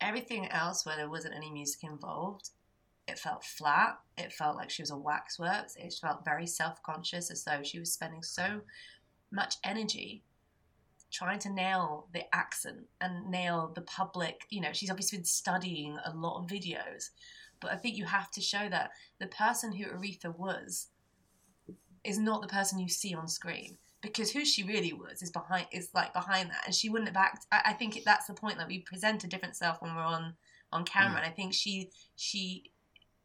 Everything 0.00 0.50
else, 0.50 0.84
where 0.84 0.96
there 0.96 1.08
wasn't 1.08 1.34
any 1.34 1.50
music 1.50 1.84
involved, 1.84 2.50
it 3.06 3.18
felt 3.18 3.44
flat. 3.44 3.98
It 4.18 4.32
felt 4.32 4.56
like 4.56 4.70
she 4.70 4.82
was 4.82 4.90
a 4.90 4.96
waxworks. 4.96 5.76
It 5.76 5.94
felt 6.00 6.24
very 6.24 6.46
self 6.46 6.82
conscious, 6.82 7.30
as 7.30 7.44
though 7.44 7.62
she 7.62 7.78
was 7.78 7.92
spending 7.92 8.22
so 8.22 8.62
much 9.30 9.56
energy 9.64 10.22
trying 11.14 11.38
to 11.38 11.52
nail 11.52 12.08
the 12.12 12.22
accent 12.34 12.80
and 13.00 13.30
nail 13.30 13.72
the 13.74 13.82
public. 13.82 14.46
You 14.50 14.60
know, 14.60 14.72
she's 14.72 14.90
obviously 14.90 15.18
been 15.18 15.24
studying 15.24 15.96
a 16.04 16.12
lot 16.12 16.40
of 16.40 16.50
videos, 16.50 17.10
but 17.60 17.70
I 17.70 17.76
think 17.76 17.96
you 17.96 18.04
have 18.04 18.30
to 18.32 18.40
show 18.40 18.68
that 18.68 18.90
the 19.20 19.28
person 19.28 19.72
who 19.72 19.84
Aretha 19.84 20.36
was 20.36 20.88
is 22.02 22.18
not 22.18 22.42
the 22.42 22.48
person 22.48 22.80
you 22.80 22.88
see 22.88 23.14
on 23.14 23.28
screen 23.28 23.78
because 24.02 24.30
who 24.30 24.44
she 24.44 24.64
really 24.64 24.92
was 24.92 25.22
is 25.22 25.30
behind 25.30 25.66
is 25.72 25.88
like 25.94 26.12
behind 26.12 26.50
that 26.50 26.62
and 26.66 26.74
she 26.74 26.90
wouldn't 26.90 27.08
have 27.08 27.16
act 27.16 27.46
I, 27.50 27.62
I 27.66 27.72
think 27.72 27.98
that's 28.04 28.26
the 28.26 28.34
point 28.34 28.58
that 28.58 28.68
we 28.68 28.80
present 28.80 29.24
a 29.24 29.26
different 29.26 29.56
self 29.56 29.80
when 29.80 29.94
we're 29.94 30.02
on 30.02 30.34
on 30.70 30.84
camera 30.84 31.14
mm. 31.14 31.22
and 31.22 31.26
I 31.26 31.34
think 31.34 31.54
she 31.54 31.88
she 32.16 32.70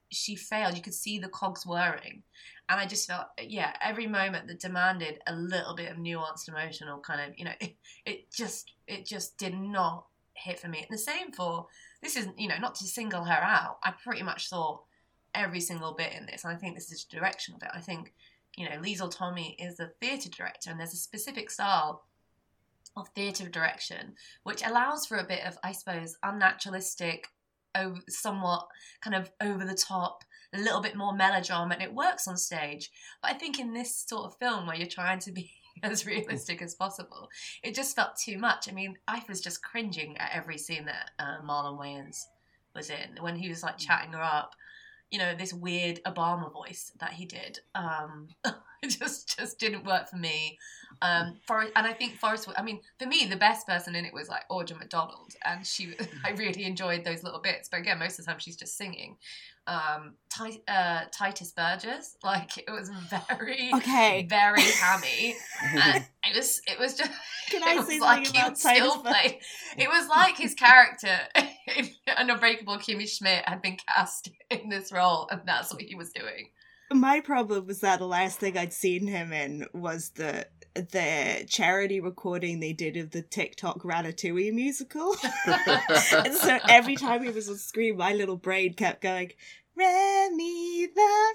she 0.09 0.35
failed 0.37 0.77
you 0.77 0.81
could 0.81 0.93
see 0.93 1.19
the 1.19 1.27
cogs 1.27 1.65
whirring 1.65 2.23
and 2.69 2.79
I 2.79 2.85
just 2.85 3.07
felt 3.07 3.27
yeah 3.41 3.73
every 3.81 4.07
moment 4.07 4.47
that 4.47 4.59
demanded 4.59 5.19
a 5.27 5.35
little 5.35 5.75
bit 5.75 5.91
of 5.91 5.97
nuanced 5.97 6.47
emotional 6.47 6.99
kind 6.99 7.21
of 7.21 7.37
you 7.37 7.45
know 7.45 7.53
it, 8.05 8.31
just 8.31 8.73
it 8.87 9.05
just 9.05 9.37
did 9.37 9.53
not 9.53 10.05
hit 10.33 10.59
for 10.59 10.69
me. 10.69 10.79
And 10.79 10.97
the 10.97 11.01
same 11.01 11.31
for 11.31 11.67
this 12.01 12.15
isn't 12.15 12.39
you 12.39 12.47
know 12.47 12.57
not 12.59 12.75
to 12.75 12.85
single 12.85 13.25
her 13.25 13.33
out. 13.33 13.79
I 13.83 13.91
pretty 13.91 14.23
much 14.23 14.49
thought 14.49 14.83
every 15.35 15.59
single 15.59 15.93
bit 15.93 16.13
in 16.13 16.25
this. 16.25 16.43
And 16.43 16.53
I 16.53 16.57
think 16.57 16.75
this 16.75 16.91
is 16.91 17.05
the 17.05 17.17
direction 17.17 17.55
of 17.55 17.61
it 17.63 17.69
I 17.73 17.81
think 17.81 18.13
you 18.59 18.69
know, 18.69 18.77
Liesl 18.77 19.15
Tommy 19.15 19.55
is 19.59 19.79
a 19.79 19.91
theatre 20.01 20.29
director, 20.29 20.69
and 20.69 20.79
there's 20.79 20.93
a 20.93 20.97
specific 20.97 21.49
style 21.49 22.03
of 22.97 23.07
theatre 23.09 23.47
direction 23.47 24.15
which 24.43 24.65
allows 24.65 25.05
for 25.05 25.17
a 25.17 25.23
bit 25.23 25.45
of, 25.45 25.57
I 25.63 25.71
suppose, 25.71 26.17
unnaturalistic, 26.25 27.25
somewhat 28.09 28.67
kind 29.01 29.15
of 29.15 29.31
over 29.39 29.63
the 29.63 29.75
top, 29.75 30.23
a 30.53 30.59
little 30.59 30.81
bit 30.81 30.95
more 30.95 31.13
melodrama, 31.13 31.75
and 31.75 31.83
it 31.83 31.93
works 31.93 32.27
on 32.27 32.37
stage. 32.37 32.89
But 33.21 33.31
I 33.31 33.33
think 33.35 33.59
in 33.59 33.73
this 33.73 34.05
sort 34.07 34.25
of 34.25 34.37
film 34.37 34.67
where 34.67 34.75
you're 34.75 34.87
trying 34.87 35.19
to 35.19 35.31
be 35.31 35.51
as 35.83 36.05
realistic 36.05 36.61
as 36.61 36.75
possible, 36.75 37.29
it 37.63 37.75
just 37.75 37.95
felt 37.95 38.17
too 38.17 38.37
much. 38.37 38.69
I 38.69 38.73
mean, 38.73 38.95
I 39.07 39.23
was 39.27 39.41
just 39.41 39.63
cringing 39.63 40.17
at 40.17 40.31
every 40.33 40.57
scene 40.57 40.85
that 40.85 41.11
uh, 41.19 41.41
Marlon 41.45 41.79
Wayans 41.79 42.25
was 42.75 42.89
in 42.89 43.21
when 43.21 43.35
he 43.35 43.49
was 43.49 43.63
like 43.63 43.77
chatting 43.77 44.13
her 44.13 44.21
up 44.21 44.53
you 45.11 45.17
know 45.17 45.35
this 45.35 45.53
weird 45.53 45.99
Obama 46.05 46.51
voice 46.51 46.91
that 46.99 47.13
he 47.13 47.25
did. 47.25 47.59
Um, 47.75 48.29
it 48.83 48.89
just 48.89 49.37
just 49.37 49.59
didn't 49.59 49.85
work 49.85 50.09
for 50.09 50.17
me. 50.17 50.57
Um, 51.01 51.37
for, 51.47 51.61
and 51.61 51.87
I 51.87 51.93
think 51.93 52.15
Forest. 52.17 52.49
I 52.57 52.61
mean, 52.61 52.81
for 52.99 53.07
me, 53.07 53.25
the 53.25 53.37
best 53.37 53.65
person 53.65 53.95
in 53.95 54.05
it 54.05 54.13
was 54.13 54.27
like 54.27 54.47
Audra 54.49 54.77
McDonald, 54.77 55.33
and 55.45 55.65
she. 55.65 55.95
I 56.25 56.31
really 56.31 56.65
enjoyed 56.65 57.03
those 57.05 57.23
little 57.23 57.39
bits. 57.39 57.69
But 57.69 57.79
again, 57.79 57.99
most 57.99 58.19
of 58.19 58.25
the 58.25 58.31
time 58.31 58.39
she's 58.39 58.57
just 58.57 58.77
singing. 58.77 59.17
Um, 59.67 60.15
uh, 60.67 61.01
Tituss 61.15 61.53
Burgess, 61.55 62.17
like 62.23 62.57
it 62.57 62.71
was 62.71 62.89
very, 63.29 63.71
Okay. 63.75 64.25
very 64.27 64.61
hammy, 64.61 65.35
and 65.63 66.05
it 66.25 66.35
was 66.35 66.61
it 66.67 66.79
was 66.79 66.95
just. 66.95 67.11
Can 67.49 67.63
I 67.63 67.75
was 67.75 67.87
say 67.87 67.99
like 67.99 68.27
he 68.27 68.37
about 68.37 68.49
would 68.49 68.57
still 68.57 68.97
play. 69.01 69.39
It 69.77 69.87
was 69.87 70.07
like 70.07 70.37
his 70.37 70.53
character 70.55 71.19
in 71.77 71.89
Unbreakable 72.07 72.77
Kimmy 72.77 73.07
Schmidt 73.07 73.47
had 73.47 73.61
been 73.61 73.77
cast 73.87 74.29
in 74.49 74.69
this 74.69 74.91
role, 74.91 75.27
and 75.31 75.41
that's 75.45 75.71
what 75.73 75.81
he 75.83 75.95
was 75.95 76.11
doing. 76.11 76.49
My 76.91 77.19
problem 77.19 77.67
was 77.67 77.81
that 77.81 77.99
the 77.99 78.07
last 78.07 78.39
thing 78.39 78.57
I'd 78.57 78.73
seen 78.73 79.05
him 79.05 79.31
in 79.31 79.65
was 79.73 80.09
the 80.15 80.47
the 80.81 81.45
charity 81.47 81.99
recording 81.99 82.59
they 82.59 82.73
did 82.73 82.97
of 82.97 83.11
the 83.11 83.21
TikTok 83.21 83.83
Ratatouille 83.83 84.53
musical. 84.53 85.15
and 85.45 86.33
so 86.35 86.59
every 86.67 86.95
time 86.95 87.23
he 87.23 87.29
was 87.29 87.49
on 87.49 87.57
screen, 87.57 87.97
my 87.97 88.13
little 88.13 88.37
brain 88.37 88.73
kept 88.73 89.01
going, 89.01 89.31
Remy 89.79 90.87
the 90.87 91.33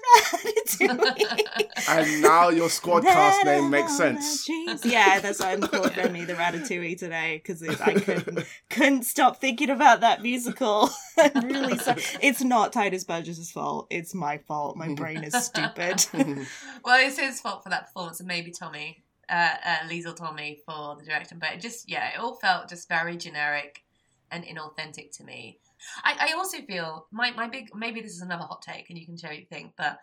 Ratatouille. 0.77 1.89
and 1.89 2.21
now 2.21 2.49
your 2.49 2.69
squad 2.69 3.03
cast 3.03 3.43
name 3.43 3.71
makes 3.71 3.97
sense. 3.97 4.47
Yeah, 4.83 5.19
that's 5.19 5.39
why 5.39 5.53
I'm 5.53 5.61
called 5.61 5.97
Remy 5.97 6.25
the 6.25 6.33
Ratatouille 6.33 6.97
today 6.97 7.41
because 7.43 7.63
I 7.63 7.95
couldn't 7.95 8.45
couldn't 8.69 9.03
stop 9.03 9.37
thinking 9.37 9.71
about 9.71 10.01
that 10.01 10.21
musical. 10.21 10.91
I'm 11.17 11.47
really 11.47 11.77
sorry. 11.79 12.03
It's 12.21 12.43
not 12.43 12.71
Tituss 12.71 13.07
Burgess's 13.07 13.51
fault. 13.51 13.87
It's 13.89 14.13
my 14.13 14.37
fault. 14.37 14.77
My 14.77 14.93
brain 14.93 15.23
is 15.23 15.33
stupid. 15.33 16.05
well, 16.83 17.07
it's 17.07 17.17
his 17.17 17.41
fault 17.41 17.63
for 17.63 17.69
that 17.69 17.87
performance, 17.87 18.19
and 18.19 18.27
maybe 18.27 18.51
Tommy, 18.51 19.04
uh, 19.29 19.55
uh, 19.65 19.77
Liesl 19.87 20.17
for 20.65 20.95
the 20.95 21.05
direction. 21.05 21.39
But 21.39 21.53
it 21.53 21.61
just, 21.61 21.89
yeah, 21.89 22.09
it 22.13 22.19
all 22.19 22.35
felt 22.35 22.69
just 22.69 22.87
very 22.87 23.17
generic 23.17 23.83
and 24.31 24.43
inauthentic 24.43 25.15
to 25.17 25.23
me. 25.23 25.59
I, 26.03 26.29
I 26.29 26.33
also 26.37 26.59
feel 26.61 27.07
my, 27.11 27.31
my 27.31 27.47
big 27.47 27.69
maybe 27.75 28.01
this 28.01 28.13
is 28.13 28.21
another 28.21 28.45
hot 28.45 28.61
take 28.61 28.89
and 28.89 28.97
you 28.97 29.05
can 29.05 29.17
share 29.17 29.29
what 29.31 29.39
you 29.39 29.45
think, 29.45 29.73
but 29.77 29.99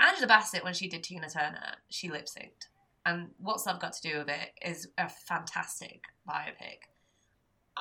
Angela 0.00 0.26
Bassett 0.26 0.64
when 0.64 0.74
she 0.74 0.88
did 0.88 1.02
Tina 1.02 1.28
Turner, 1.28 1.76
she 1.90 2.08
lip 2.08 2.26
synced. 2.26 2.68
And 3.04 3.28
what's 3.38 3.66
love 3.66 3.80
got 3.80 3.94
to 3.94 4.08
do 4.08 4.18
with 4.18 4.28
it 4.28 4.50
is 4.62 4.88
a 4.98 5.08
fantastic 5.08 6.04
biopic. 6.28 6.88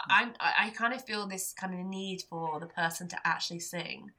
I 0.09 0.29
I 0.39 0.69
kind 0.69 0.93
of 0.93 1.03
feel 1.03 1.27
this 1.27 1.53
kind 1.53 1.73
of 1.73 1.85
need 1.85 2.23
for 2.29 2.59
the 2.59 2.67
person 2.67 3.07
to 3.09 3.17
actually 3.25 3.59
sing. 3.59 4.11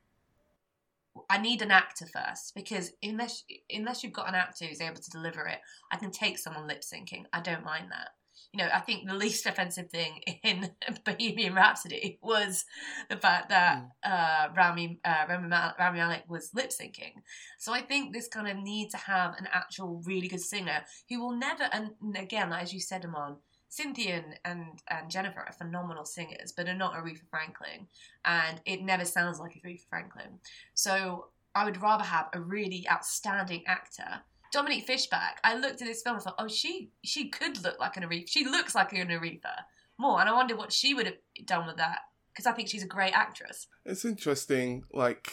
I 1.29 1.38
need 1.38 1.62
an 1.62 1.71
actor 1.71 2.07
first 2.07 2.55
because 2.55 2.92
unless 3.03 3.42
unless 3.71 4.03
you've 4.03 4.12
got 4.12 4.29
an 4.29 4.35
actor 4.35 4.66
who's 4.66 4.81
able 4.81 5.01
to 5.01 5.11
deliver 5.11 5.47
it, 5.47 5.59
I 5.90 5.97
can 5.97 6.11
take 6.11 6.38
someone 6.38 6.68
lip 6.68 6.83
syncing. 6.83 7.25
I 7.33 7.40
don't 7.40 7.64
mind 7.64 7.90
that 7.90 8.11
you 8.53 8.62
know, 8.62 8.71
I 8.73 8.81
think 8.81 9.07
the 9.07 9.14
least 9.14 9.47
offensive 9.47 9.90
thing 9.90 10.21
in 10.42 10.71
Bohemian 11.05 11.55
Rhapsody 11.55 12.18
was 12.23 12.64
the 13.11 13.16
fact 13.16 13.51
that 13.51 13.83
uh, 14.03 14.49
Rami, 14.57 15.01
uh, 15.05 15.25
Rami, 15.29 15.49
Mal- 15.49 15.75
Rami 15.79 15.99
Malek 15.99 16.25
was 16.29 16.51
lip 16.55 16.71
syncing. 16.71 17.12
So 17.59 17.73
I 17.73 17.83
think 17.83 18.12
this 18.12 18.29
kind 18.29 18.49
of 18.49 18.57
need 18.57 18.90
to 18.90 18.97
have 18.97 19.35
an 19.38 19.49
actual 19.53 20.03
really 20.05 20.29
good 20.29 20.40
singer 20.40 20.85
who 21.09 21.21
will 21.21 21.37
never, 21.37 21.68
and 21.73 21.90
again, 22.16 22.53
as 22.53 22.73
you 22.73 22.81
said, 22.81 23.05
Amon, 23.05 23.37
Cynthia 23.69 24.17
and, 24.17 24.39
and, 24.45 24.65
and 24.89 25.11
Jennifer 25.11 25.41
are 25.41 25.53
phenomenal 25.53 26.05
singers, 26.05 26.53
but 26.57 26.69
are 26.69 26.75
not 26.75 26.95
Aretha 26.95 27.29
Franklin, 27.31 27.87
and 28.25 28.61
it 28.65 28.83
never 28.83 29.05
sounds 29.05 29.39
like 29.39 29.61
Aretha 29.65 29.87
Franklin. 29.89 30.39
So 30.75 31.27
I 31.55 31.65
would 31.65 31.83
rather 31.83 32.05
have 32.05 32.29
a 32.33 32.41
really 32.41 32.87
outstanding 32.91 33.65
actor 33.67 34.23
Dominique 34.53 34.87
Fishback, 34.87 35.41
I 35.45 35.55
looked 35.55 35.83
at 35.83 35.89
this 35.89 36.03
film 36.03 36.17
and 36.17 36.25
thought, 36.25 36.37
oh, 36.39 36.49
she 36.49 36.91
she 37.05 37.29
could 37.29 37.63
look 37.63 37.79
like 37.79 37.97
an 37.97 38.03
Aretha. 38.03 38.29
She 38.29 38.45
looks 38.45 38.75
like 38.75 38.93
an 38.93 39.09
Aretha 39.09 39.65
more, 39.99 40.21
and 40.21 40.29
I 40.29 40.33
wonder 40.33 40.57
what 40.57 40.73
she 40.73 40.95
would 40.95 41.07
have 41.07 41.17
done 41.45 41.67
with 41.67 41.77
that 41.77 42.01
because 42.33 42.47
I 42.47 42.53
think 42.53 42.69
she's 42.69 42.83
a 42.83 42.89
great 42.89 43.13
actress. 43.13 43.67
It's 43.85 44.05
interesting. 44.05 44.85
Like, 44.93 45.31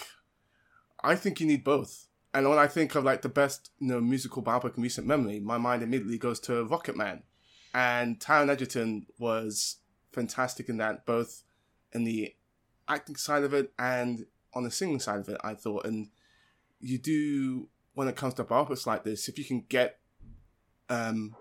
I 1.03 1.15
think 1.15 1.39
you 1.39 1.47
need 1.47 1.63
both. 1.63 2.07
And 2.33 2.49
when 2.49 2.57
I 2.57 2.67
think 2.67 2.95
of 2.95 3.05
like 3.05 3.21
the 3.21 3.29
best 3.29 3.71
you 3.79 3.87
know 3.87 4.01
musical 4.01 4.43
biopic 4.43 4.75
in 4.75 4.83
recent 4.83 5.07
memory, 5.07 5.39
my 5.39 5.57
mind 5.57 5.81
immediately 5.81 6.17
goes 6.17 6.39
to 6.41 6.65
Rocketman, 6.65 7.21
and 7.75 8.21
Taron 8.21 8.49
Egerton 8.49 9.05
was 9.19 9.79
fantastic 10.13 10.69
in 10.69 10.77
that, 10.77 11.05
both 11.05 11.43
in 11.91 12.05
the 12.05 12.33
acting 12.87 13.17
side 13.17 13.43
of 13.43 13.53
it 13.53 13.73
and 13.77 14.25
on 14.53 14.63
the 14.63 14.71
singing 14.71 15.01
side 15.01 15.19
of 15.19 15.27
it. 15.27 15.37
I 15.43 15.55
thought, 15.55 15.85
and 15.85 16.07
you 16.79 16.97
do 16.97 17.67
when 17.93 18.07
it 18.07 18.15
comes 18.15 18.33
to 18.35 18.45
biopics 18.45 18.87
like 18.87 19.03
this, 19.03 19.27
if 19.27 19.37
you 19.37 19.43
can 19.43 19.65
get, 19.67 19.99
um, 20.87 21.35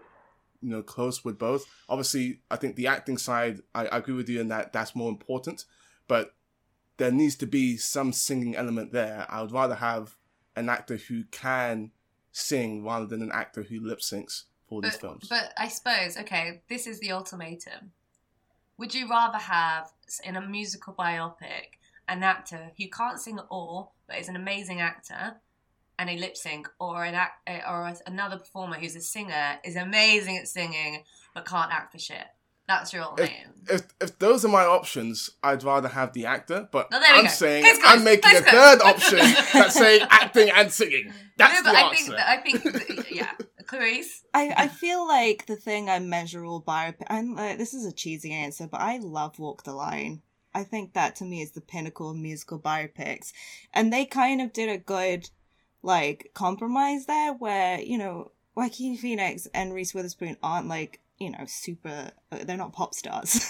you 0.61 0.71
know, 0.71 0.83
close 0.83 1.25
with 1.25 1.39
both. 1.39 1.67
Obviously, 1.89 2.41
I 2.51 2.57
think 2.57 2.75
the 2.75 2.89
acting 2.89 3.17
side, 3.17 3.61
I, 3.73 3.87
I 3.87 3.99
agree 3.99 4.15
with 4.15 4.29
you 4.29 4.41
in 4.41 4.49
that 4.49 4.73
that's 4.73 4.97
more 4.97 5.11
important, 5.11 5.65
but 6.09 6.35
there 6.97 7.13
needs 7.13 7.37
to 7.37 7.47
be 7.47 7.77
some 7.77 8.13
singing 8.13 8.57
element 8.57 8.91
there. 8.91 9.25
I 9.29 9.41
would 9.41 9.53
rather 9.53 9.77
have 9.77 10.17
an 10.57 10.69
actor 10.69 10.97
who 10.97 11.25
can 11.31 11.93
sing 12.33 12.85
rather 12.85 13.07
than 13.07 13.23
an 13.23 13.31
actor 13.33 13.63
who 13.63 13.79
lip 13.79 14.01
syncs 14.01 14.45
for 14.69 14.81
these 14.83 14.93
But, 14.93 15.01
films. 15.01 15.27
but 15.29 15.53
I 15.59 15.69
suppose, 15.69 16.17
okay, 16.19 16.63
this 16.69 16.87
is 16.87 17.01
the 17.01 17.13
ultimatum. 17.13 17.93
Would 18.79 18.95
you 18.95 19.09
rather 19.09 19.39
have, 19.39 19.91
in 20.25 20.37
a 20.37 20.41
musical 20.41 20.95
biopic, 20.95 21.79
an 22.09 22.23
actor 22.23 22.71
who 22.77 22.89
can't 22.89 23.21
sing 23.21 23.39
at 23.39 23.47
all, 23.51 23.95
but 24.09 24.19
is 24.19 24.29
an 24.29 24.37
amazing 24.37 24.81
actor, 24.81 25.37
and 25.99 26.11
a 26.11 26.17
lip 26.17 26.37
sync, 26.37 26.69
or 26.81 27.05
an 27.05 27.15
act, 27.15 27.49
uh, 27.49 27.61
or 27.71 27.93
another 28.07 28.37
performer 28.39 28.77
who's 28.77 28.97
a 28.97 29.01
singer 29.01 29.59
is 29.65 29.77
amazing 29.77 30.37
at 30.37 30.49
singing 30.49 31.05
but 31.35 31.45
can't 31.47 31.73
act 31.73 31.93
for 31.93 31.99
shit? 31.99 32.27
That's 32.67 32.93
your 32.93 33.03
if, 33.03 33.09
ultimatum. 33.11 33.53
if 33.69 33.83
if 34.01 34.19
those 34.19 34.43
are 34.45 34.49
my 34.49 34.65
options, 34.65 35.29
I'd 35.43 35.63
rather 35.63 35.87
have 35.89 36.15
the 36.15 36.25
actor. 36.27 36.67
But 36.73 36.89
we 36.91 36.97
I'm 36.99 37.25
go. 37.25 37.29
saying. 37.31 37.65
I'm 37.85 38.03
making 38.03 38.37
a 38.37 38.41
third 38.41 38.81
option 38.85 39.19
that's 39.53 39.75
saying 39.75 40.07
acting 40.11 40.51
and 40.51 40.73
singing. 40.73 41.13
That's 41.37 41.63
No, 41.63 41.71
the 41.71 41.75
but 41.75 41.77
I 41.77 41.83
answer. 41.89 41.95
think, 41.97 42.17
that- 42.17 42.29
I 42.29 42.37
think, 42.95 43.11
yeah, 43.11 43.31
Clarisse. 43.67 44.25
I, 44.33 44.55
I 44.57 44.69
feel 44.69 45.07
like 45.07 45.47
the 45.47 45.57
thing 45.57 45.89
I 45.89 45.99
measure 45.99 46.45
all 46.45 46.63
biopic, 46.63 47.07
and 47.09 47.39
uh, 47.39 47.57
this 47.57 47.75
is 47.75 47.85
a 47.85 47.93
cheesy 47.93 48.33
answer, 48.33 48.67
but 48.67 48.81
I 48.81 48.99
love 48.99 49.39
Walk 49.39 49.65
the 49.65 49.75
Line. 49.75 50.23
I 50.55 50.63
think 50.63 50.93
that 50.93 51.17
to 51.17 51.25
me 51.25 51.43
is 51.43 51.53
the 51.53 51.61
pinnacle 51.61 52.11
of 52.11 52.17
musical 52.17 52.59
biopics, 52.59 53.33
and 53.73 53.93
they 53.93 54.05
kind 54.05 54.41
of 54.41 54.53
did 54.53 54.69
a 54.69 54.79
good 54.79 55.29
like 55.83 56.31
compromise 56.35 57.07
there, 57.07 57.33
where 57.33 57.81
you 57.81 57.99
know 57.99 58.31
Joaquin 58.55 58.97
Phoenix 58.97 59.47
and 59.53 59.75
Reese 59.75 59.95
Witherspoon 59.95 60.37
aren't 60.43 60.69
like 60.69 61.01
you 61.19 61.31
know 61.31 61.45
super, 61.47 62.13
uh, 62.31 62.45
they're 62.45 62.57
not 62.57 62.73
pop 62.73 62.95
stars, 62.95 63.41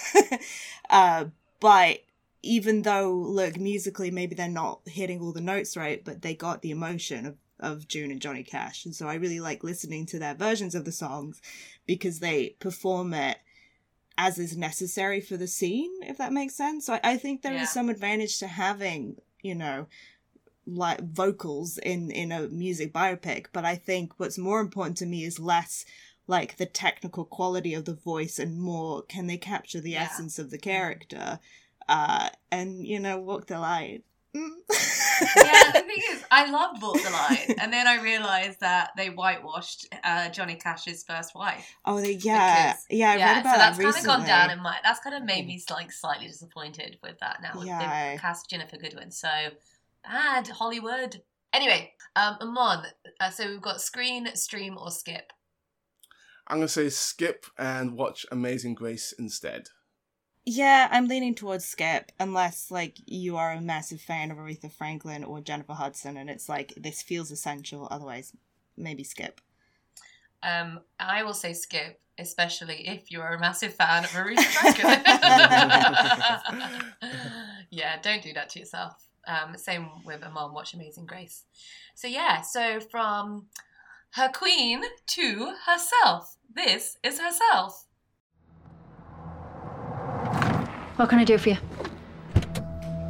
uh, 0.89 1.25
but 1.59 1.99
even 2.41 2.83
though 2.83 3.11
look 3.11 3.57
musically 3.57 4.11
maybe 4.11 4.35
they're 4.35 4.47
not 4.47 4.79
hitting 4.85 5.19
all 5.19 5.31
the 5.31 5.41
notes 5.41 5.75
right, 5.75 6.03
but 6.03 6.21
they 6.21 6.33
got 6.33 6.61
the 6.61 6.71
emotion 6.71 7.25
of 7.25 7.35
of 7.65 7.87
June 7.87 8.11
and 8.11 8.21
Johnny 8.21 8.43
Cash. 8.43 8.85
And 8.85 8.95
so 8.95 9.07
I 9.07 9.15
really 9.15 9.39
like 9.39 9.63
listening 9.63 10.05
to 10.07 10.19
their 10.19 10.35
versions 10.35 10.75
of 10.75 10.85
the 10.85 10.91
songs 10.91 11.41
because 11.85 12.19
they 12.19 12.55
perform 12.59 13.13
it 13.13 13.37
as 14.17 14.37
is 14.39 14.55
necessary 14.55 15.19
for 15.19 15.35
the 15.37 15.47
scene, 15.47 15.91
if 16.03 16.17
that 16.17 16.31
makes 16.31 16.55
sense. 16.55 16.85
So 16.85 16.93
I, 16.93 16.99
I 17.03 17.17
think 17.17 17.41
there 17.41 17.53
is 17.55 17.61
Yeah. 17.61 17.65
some 17.77 17.89
advantage 17.89 18.39
to 18.39 18.47
having, 18.47 19.17
you 19.41 19.55
know, 19.55 19.87
like 20.67 21.01
vocals 21.01 21.77
in 21.77 22.09
in 22.11 22.31
a 22.31 22.47
music 22.47 22.91
biopic, 22.93 23.47
but 23.53 23.65
I 23.65 23.75
think 23.75 24.13
what's 24.17 24.37
more 24.37 24.59
important 24.59 24.97
to 24.97 25.05
me 25.05 25.23
is 25.23 25.37
less 25.39 25.85
like 26.27 26.57
the 26.57 26.65
technical 26.65 27.23
quality 27.25 27.73
of 27.75 27.85
the 27.85 27.93
voice 27.93 28.39
and 28.39 28.59
more 28.59 29.03
can 29.03 29.27
they 29.27 29.37
capture 29.37 29.79
the 29.81 29.91
Yeah. 29.91 30.05
essence 30.05 30.39
of 30.39 30.49
the 30.49 30.57
character 30.57 31.39
uh 31.87 32.29
and 32.51 32.87
you 32.87 32.99
know 32.99 33.19
walk 33.19 33.45
the 33.47 33.59
line. 33.59 34.01
yeah, 35.37 35.71
the 35.73 35.79
thing 35.79 36.01
is, 36.11 36.23
I 36.29 36.51
love 36.51 36.81
Walk 36.81 37.01
the 37.01 37.09
Line, 37.09 37.55
and 37.59 37.71
then 37.71 37.87
I 37.87 38.01
realised 38.01 38.59
that 38.59 38.91
they 38.97 39.07
whitewashed 39.09 39.87
uh, 40.03 40.29
Johnny 40.29 40.55
Cash's 40.55 41.03
first 41.03 41.33
wife. 41.35 41.65
Oh, 41.85 42.01
they, 42.01 42.13
yeah, 42.13 42.73
Because- 42.73 42.85
yeah. 42.89 43.11
I 43.11 43.15
read 43.15 43.41
about 43.41 43.53
so 43.53 43.57
that 43.57 43.57
that's 43.57 43.79
kind 43.79 43.95
of 43.97 44.05
gone 44.05 44.25
down 44.27 44.49
in 44.51 44.61
my. 44.61 44.77
That's 44.83 44.99
kind 44.99 45.15
of 45.15 45.23
made 45.23 45.47
me 45.47 45.63
like 45.69 45.91
slightly 45.91 46.27
disappointed 46.27 46.97
with 47.01 47.17
that. 47.19 47.41
Now 47.41 47.51
with 47.57 47.67
Yeah. 47.67 48.13
the 48.15 48.19
cast 48.19 48.49
Ginnifer 48.49 48.79
Goodwin, 48.81 49.11
so 49.11 49.29
bad 50.03 50.47
Hollywood. 50.49 51.21
Anyway, 51.53 51.93
um, 52.17 52.35
Amon. 52.41 52.85
Uh, 53.21 53.29
so 53.29 53.47
we've 53.47 53.61
got 53.61 53.79
screen, 53.79 54.35
stream, 54.35 54.77
or 54.77 54.91
skip. 54.91 55.31
I'm 56.47 56.57
gonna 56.57 56.67
say 56.67 56.89
skip 56.89 57.45
and 57.57 57.93
watch 57.93 58.25
Amazing 58.31 58.75
Grace 58.75 59.13
instead. 59.17 59.69
Yeah, 60.45 60.87
I'm 60.91 61.07
leaning 61.07 61.33
towards 61.33 61.65
Skip, 61.65 62.11
unless 62.19 62.69
like 62.69 62.97
you 63.07 63.35
are 63.37 63.51
a 63.51 63.61
massive 63.61 63.99
fan 63.99 64.29
of 64.29 64.37
Aretha 64.37 64.71
Franklin 64.71 65.23
or 65.23 65.41
Jennifer 65.41 65.73
Hudson, 65.73 66.17
and 66.17 66.29
it's 66.29 66.47
like 66.47 66.73
this 66.77 67.01
feels 67.01 67.31
essential. 67.31 67.87
Otherwise, 67.89 68.33
maybe 68.77 69.03
Skip. 69.03 69.41
Um, 70.43 70.81
I 70.99 71.23
will 71.23 71.33
say 71.33 71.53
skip, 71.53 71.99
especially 72.19 72.87
if 72.87 73.11
you're 73.11 73.33
a 73.33 73.39
massive 73.39 73.73
fan 73.73 74.03
of 74.03 74.11
Aretha 74.11 74.43
Franklin. 74.43 75.01
yeah, 77.71 77.99
don't 78.01 78.21
do 78.21 78.33
that 78.33 78.49
to 78.49 78.59
yourself. 78.59 79.07
Um, 79.27 79.57
same 79.57 79.89
with 80.03 80.21
Amon 80.23 80.53
watch 80.53 80.75
Amazing 80.75 81.07
Grace. 81.07 81.45
So 81.95 82.07
yeah, 82.07 82.41
so 82.41 82.79
from 82.79 83.47
her 84.11 84.29
queen 84.29 84.83
to 85.07 85.55
herself. 85.65 86.37
This 86.53 86.97
is 87.03 87.19
herself. 87.19 87.84
What 90.95 91.09
can 91.09 91.19
I 91.19 91.25
do 91.25 91.37
for 91.37 91.49
you? 91.49 91.57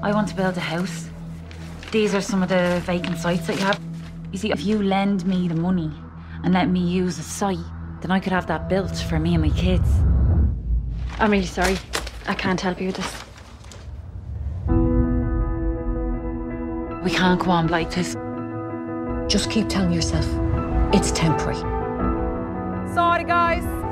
I 0.02 0.12
want 0.12 0.28
to 0.30 0.36
build 0.36 0.58
a 0.58 0.60
house. 0.60 1.08
These 1.92 2.16
are 2.16 2.22
some 2.22 2.42
of 2.42 2.50
the 2.50 2.82
vacant 2.84 3.20
sites 3.20 3.46
that 3.46 3.58
you 3.58 3.64
have. 3.64 3.80
You 4.32 4.40
see, 4.40 4.52
if 4.52 4.66
you 4.66 4.82
lend 4.82 5.24
me 5.28 5.48
the 5.48 5.54
money 5.54 5.92
and 6.44 6.52
let 6.52 6.68
me 6.68 6.80
use 6.80 7.20
a 7.20 7.24
site, 7.24 7.60
then 8.02 8.10
I 8.10 8.20
could 8.20 8.32
have 8.32 8.48
that 8.48 8.70
built 8.70 8.98
for 8.98 9.20
me 9.20 9.36
and 9.36 9.44
my 9.44 9.52
kids. 9.52 9.88
I'm 11.20 11.30
really 11.30 11.46
sorry. 11.46 11.78
I 12.28 12.34
can't 12.34 12.60
help 12.60 12.82
you 12.82 12.88
with 12.88 12.96
this. 12.96 13.24
We 17.04 17.12
can't 17.12 17.40
go 17.40 17.52
on 17.52 17.68
like 17.68 17.92
this. 17.92 18.16
Just 19.32 19.52
keep 19.52 19.70
telling 19.70 19.92
yourself 19.92 20.26
it's 20.92 21.12
temporary. 21.12 21.60
Sorry, 22.96 23.24
guys. 23.24 23.85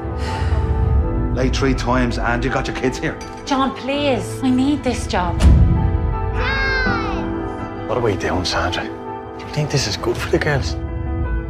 Late 1.36 1.56
three 1.56 1.74
times 1.74 2.20
and 2.20 2.44
you 2.44 2.52
got 2.52 2.68
your 2.68 2.76
kids 2.76 3.00
here. 3.00 3.18
John, 3.46 3.76
please. 3.76 4.40
I 4.44 4.52
need 4.52 4.84
this 4.84 5.08
job. 5.08 5.36
What 7.90 7.98
are 7.98 8.02
we 8.02 8.16
doing, 8.16 8.46
Sandra? 8.46 8.84
Do 8.84 9.46
you 9.46 9.52
think 9.52 9.72
this 9.72 9.88
is 9.88 9.98
good 9.98 10.16
for 10.16 10.30
the 10.30 10.38
girls? 10.38 10.76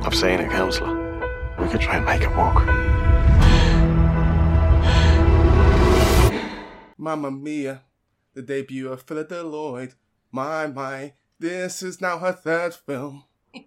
I've 0.05 0.15
seen 0.15 0.39
a 0.39 0.49
counsellor. 0.49 0.93
We 1.59 1.67
could 1.67 1.81
try 1.81 1.97
and 1.97 2.05
make 2.05 2.21
it 2.21 2.29
work. 2.35 2.65
Mamma 6.97 7.31
Mia, 7.31 7.81
the 8.33 8.41
debut 8.41 8.87
of 8.89 9.05
Phyllida 9.05 9.43
Lloyd. 9.43 9.95
My, 10.31 10.65
my, 10.67 11.13
this 11.39 11.83
is 11.83 11.99
now 11.99 12.19
her 12.19 12.31
third 12.31 12.73
film. 12.73 13.25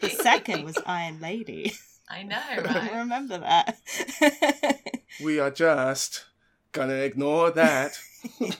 The 0.00 0.10
second 0.10 0.64
was 0.64 0.78
Iron 0.86 1.20
Lady. 1.20 1.72
I 2.08 2.22
know, 2.24 2.38
I 2.38 2.60
right? 2.60 2.92
remember 2.94 3.38
that. 3.38 3.78
We 5.22 5.40
are 5.40 5.50
just 5.50 6.26
gonna 6.72 6.94
ignore 6.94 7.50
that. 7.52 7.98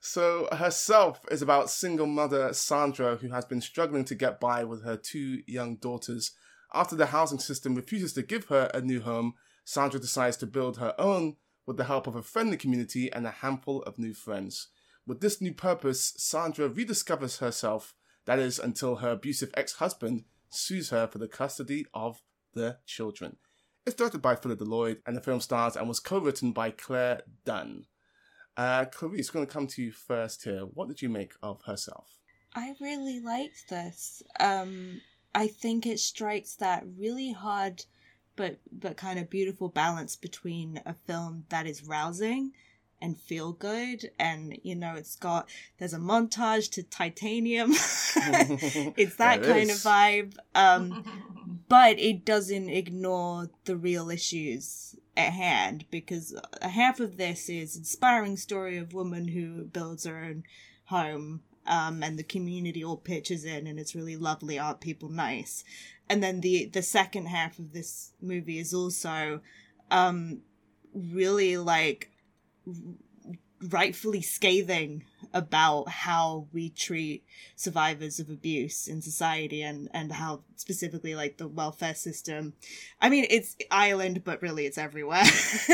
So 0.00 0.48
herself 0.50 1.20
is 1.30 1.42
about 1.42 1.68
single 1.68 2.06
mother 2.06 2.54
Sandra 2.54 3.16
who 3.16 3.28
has 3.28 3.44
been 3.44 3.60
struggling 3.60 4.06
to 4.06 4.14
get 4.14 4.40
by 4.40 4.64
with 4.64 4.82
her 4.82 4.96
two 4.96 5.42
young 5.46 5.76
daughters. 5.76 6.32
After 6.72 6.96
the 6.96 7.06
housing 7.06 7.38
system 7.38 7.74
refuses 7.74 8.14
to 8.14 8.22
give 8.22 8.46
her 8.46 8.70
a 8.72 8.80
new 8.80 9.02
home, 9.02 9.34
Sandra 9.66 10.00
decides 10.00 10.38
to 10.38 10.46
build 10.46 10.78
her 10.78 10.94
own 10.98 11.36
with 11.66 11.76
the 11.76 11.84
help 11.84 12.06
of 12.06 12.16
a 12.16 12.22
friendly 12.22 12.56
community 12.56 13.12
and 13.12 13.26
a 13.26 13.30
handful 13.30 13.82
of 13.82 13.98
new 13.98 14.14
friends. 14.14 14.68
With 15.06 15.20
this 15.20 15.42
new 15.42 15.52
purpose, 15.52 16.14
Sandra 16.16 16.70
rediscovers 16.70 17.40
herself, 17.40 17.94
that 18.24 18.38
is, 18.38 18.58
until 18.58 18.96
her 18.96 19.10
abusive 19.10 19.50
ex 19.54 19.74
husband 19.74 20.24
sues 20.50 20.90
her 20.90 21.06
for 21.06 21.18
the 21.18 21.28
custody 21.28 21.86
of 21.94 22.22
the 22.54 22.78
children. 22.86 23.36
It's 23.86 23.96
directed 23.96 24.20
by 24.20 24.34
Phyllida 24.34 24.66
Lloyd, 24.66 24.98
and 25.06 25.16
the 25.16 25.20
film 25.20 25.40
stars 25.40 25.76
and 25.76 25.88
was 25.88 26.00
co 26.00 26.18
written 26.18 26.52
by 26.52 26.70
Clare 26.70 27.22
Dunne. 27.44 27.86
Uh, 28.56 28.84
Clarice, 28.86 29.30
going 29.30 29.46
to 29.46 29.52
come 29.52 29.66
to 29.68 29.82
you 29.82 29.92
first 29.92 30.44
here. 30.44 30.62
What 30.62 30.88
did 30.88 31.00
you 31.00 31.08
make 31.08 31.32
of 31.42 31.62
herself? 31.62 32.18
I 32.54 32.74
really 32.80 33.20
liked 33.20 33.68
this. 33.68 34.22
Um, 34.40 35.00
I 35.34 35.46
think 35.46 35.86
it 35.86 36.00
strikes 36.00 36.56
that 36.56 36.84
really 36.98 37.32
hard 37.32 37.84
but 38.38 38.58
but 38.70 38.96
kind 38.96 39.18
of 39.18 39.28
beautiful 39.28 39.68
balance 39.68 40.16
between 40.16 40.80
a 40.86 40.94
film 40.94 41.44
that 41.50 41.66
is 41.66 41.84
rousing 41.84 42.52
and 43.00 43.20
feel 43.20 43.52
good. 43.52 44.10
And 44.18 44.58
you 44.62 44.74
know 44.74 44.94
it's 44.94 45.16
got 45.16 45.48
there's 45.78 45.94
a 45.94 45.98
montage 45.98 46.70
to 46.72 46.82
titanium. 46.82 47.74
It's 48.96 49.16
that 49.16 49.42
kind 49.42 49.70
is. 49.70 49.84
of 49.84 49.90
vibe. 49.90 50.36
Um 50.54 51.04
but 51.68 51.98
it 51.98 52.24
doesn't 52.24 52.68
ignore 52.68 53.50
the 53.64 53.76
real 53.76 54.10
issues 54.10 54.96
at 55.16 55.32
hand 55.32 55.84
because 55.90 56.34
a 56.62 56.68
half 56.68 57.00
of 57.00 57.16
this 57.16 57.48
is 57.48 57.76
inspiring 57.76 58.36
story 58.36 58.76
of 58.78 58.94
woman 58.94 59.28
who 59.28 59.64
builds 59.64 60.04
her 60.04 60.18
own 60.18 60.44
home 60.86 61.42
um, 61.66 62.02
and 62.02 62.18
the 62.18 62.22
community 62.22 62.82
all 62.82 62.96
pitches 62.96 63.44
in 63.44 63.66
and 63.66 63.78
it's 63.78 63.94
really 63.94 64.16
lovely 64.16 64.58
aren't 64.58 64.80
people 64.80 65.08
nice? 65.08 65.64
And 66.08 66.22
then 66.22 66.40
the 66.40 66.66
the 66.72 66.82
second 66.82 67.26
half 67.26 67.58
of 67.58 67.72
this 67.72 68.12
movie 68.20 68.58
is 68.58 68.72
also 68.72 69.40
um 69.90 70.40
really 70.94 71.56
like 71.56 72.10
rightfully 73.60 74.22
scathing 74.22 75.02
about 75.34 75.88
how 75.88 76.46
we 76.52 76.70
treat 76.70 77.24
survivors 77.56 78.20
of 78.20 78.30
abuse 78.30 78.86
in 78.86 79.02
society 79.02 79.62
and 79.62 79.88
and 79.92 80.12
how 80.12 80.42
specifically 80.54 81.14
like 81.14 81.38
the 81.38 81.48
welfare 81.48 81.94
system 81.94 82.52
i 83.00 83.08
mean 83.08 83.26
it's 83.28 83.56
ireland 83.70 84.22
but 84.24 84.40
really 84.40 84.64
it's 84.64 84.78
everywhere 84.78 85.24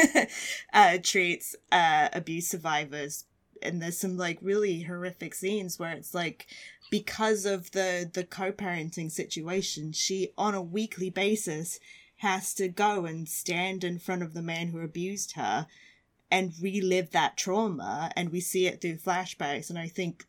uh 0.73 0.99
treats 1.03 1.55
uh 1.73 2.09
abuse 2.13 2.49
survivors. 2.49 3.25
And 3.63 3.81
there's 3.81 3.99
some 3.99 4.19
like 4.19 4.39
really 4.43 4.83
horrific 4.83 5.35
scenes 5.35 5.79
where 5.79 5.93
it's 5.93 6.13
like 6.13 6.47
because 6.91 7.47
of 7.47 7.71
the 7.71 8.11
the 8.13 8.25
co-parenting 8.25 9.11
situation 9.11 9.93
she 9.93 10.33
on 10.37 10.55
a 10.55 10.61
weekly 10.61 11.09
basis 11.09 11.79
has 12.19 12.53
to 12.55 12.69
go 12.69 13.07
and 13.07 13.29
stand 13.29 13.83
in 13.83 13.99
front 13.99 14.23
of 14.23 14.35
the 14.35 14.43
man 14.43 14.69
who 14.69 14.81
abused 14.81 15.33
her 15.33 15.67
and 16.35 16.53
relive 16.61 17.11
that 17.13 17.37
trauma 17.37 18.11
and 18.17 18.31
we 18.31 18.41
see 18.41 18.67
it 18.67 18.81
through 18.81 18.97
flashbacks 18.97 19.71
and 19.71 19.79
i 19.79 19.87
think 19.87 20.27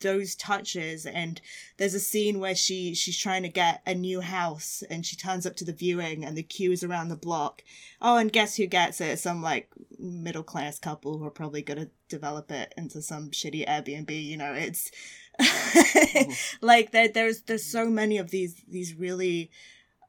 those 0.00 0.36
touches 0.36 1.06
and 1.06 1.40
there's 1.76 1.94
a 1.94 1.98
scene 1.98 2.38
where 2.38 2.54
she 2.54 2.94
she's 2.94 3.18
trying 3.18 3.42
to 3.42 3.48
get 3.48 3.82
a 3.84 3.94
new 3.94 4.20
house 4.20 4.84
and 4.88 5.04
she 5.04 5.16
turns 5.16 5.44
up 5.44 5.56
to 5.56 5.64
the 5.64 5.72
viewing 5.72 6.24
and 6.24 6.36
the 6.36 6.42
queue 6.42 6.70
is 6.70 6.84
around 6.84 7.08
the 7.08 7.16
block. 7.16 7.62
Oh 8.00 8.16
and 8.16 8.32
guess 8.32 8.56
who 8.56 8.66
gets 8.66 9.00
it? 9.00 9.18
Some 9.18 9.42
like 9.42 9.68
middle 9.98 10.44
class 10.44 10.78
couple 10.78 11.18
who 11.18 11.24
are 11.24 11.30
probably 11.30 11.62
going 11.62 11.80
to 11.80 11.90
develop 12.08 12.52
it 12.52 12.72
into 12.76 13.02
some 13.02 13.30
shitty 13.30 13.66
airbnb 13.66 14.24
you 14.24 14.36
know 14.36 14.54
it's 14.54 14.92
like 16.60 16.92
there, 16.92 17.08
there's 17.08 17.42
there's 17.42 17.64
so 17.64 17.86
many 17.86 18.18
of 18.18 18.30
these 18.30 18.62
these 18.68 18.94
really 18.94 19.50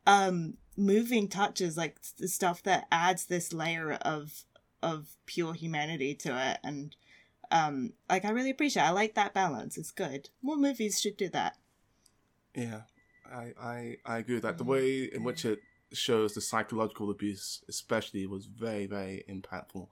um 0.06 0.54
moving 0.78 1.28
touches 1.28 1.76
like 1.76 1.98
the 2.20 2.28
stuff 2.28 2.64
that 2.64 2.88
adds 2.92 3.26
this 3.26 3.52
layer 3.52 3.94
of 3.94 4.46
of 4.82 5.16
pure 5.26 5.54
humanity 5.54 6.16
to 6.16 6.30
it 6.52 6.60
and 6.64 6.96
um 7.52 7.94
like 8.10 8.26
i 8.26 8.30
really 8.30 8.50
appreciate 8.50 8.84
it. 8.84 8.88
i 8.88 8.92
like 8.92 9.16
that 9.16 9.34
balance. 9.34 9.78
It's 9.78 9.92
good. 9.92 10.30
More 10.42 10.58
movies 10.58 11.00
should 11.02 11.18
do 11.18 11.30
that. 11.30 11.58
Yeah. 12.56 12.82
I 13.32 13.54
i, 13.62 13.98
I 14.06 14.18
agree 14.20 14.36
with 14.36 14.44
that. 14.44 14.58
The 14.58 14.64
way 14.64 15.04
in 15.04 15.24
which 15.24 15.46
it 15.46 15.60
shows 15.92 16.34
the 16.34 16.42
psychological 16.42 17.10
abuse 17.10 17.64
especially 17.68 18.26
was 18.28 18.46
very 18.46 18.86
very 18.86 19.24
impactful. 19.30 19.88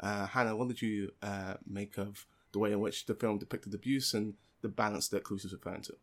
Uh 0.00 0.26
hannah 0.26 0.56
what 0.56 0.68
did 0.68 0.82
you 0.82 1.12
uh 1.22 1.54
make 1.66 1.98
of 1.98 2.26
the 2.52 2.58
way 2.58 2.72
in 2.72 2.80
which 2.80 3.06
the 3.06 3.14
film 3.14 3.38
depicted 3.38 3.74
abuse 3.74 4.14
and 4.14 4.34
the 4.62 4.68
balance 4.68 5.08
that 5.08 5.24
Cruz 5.24 5.44
is 5.44 5.52
referring 5.52 5.82
to? 5.82 5.94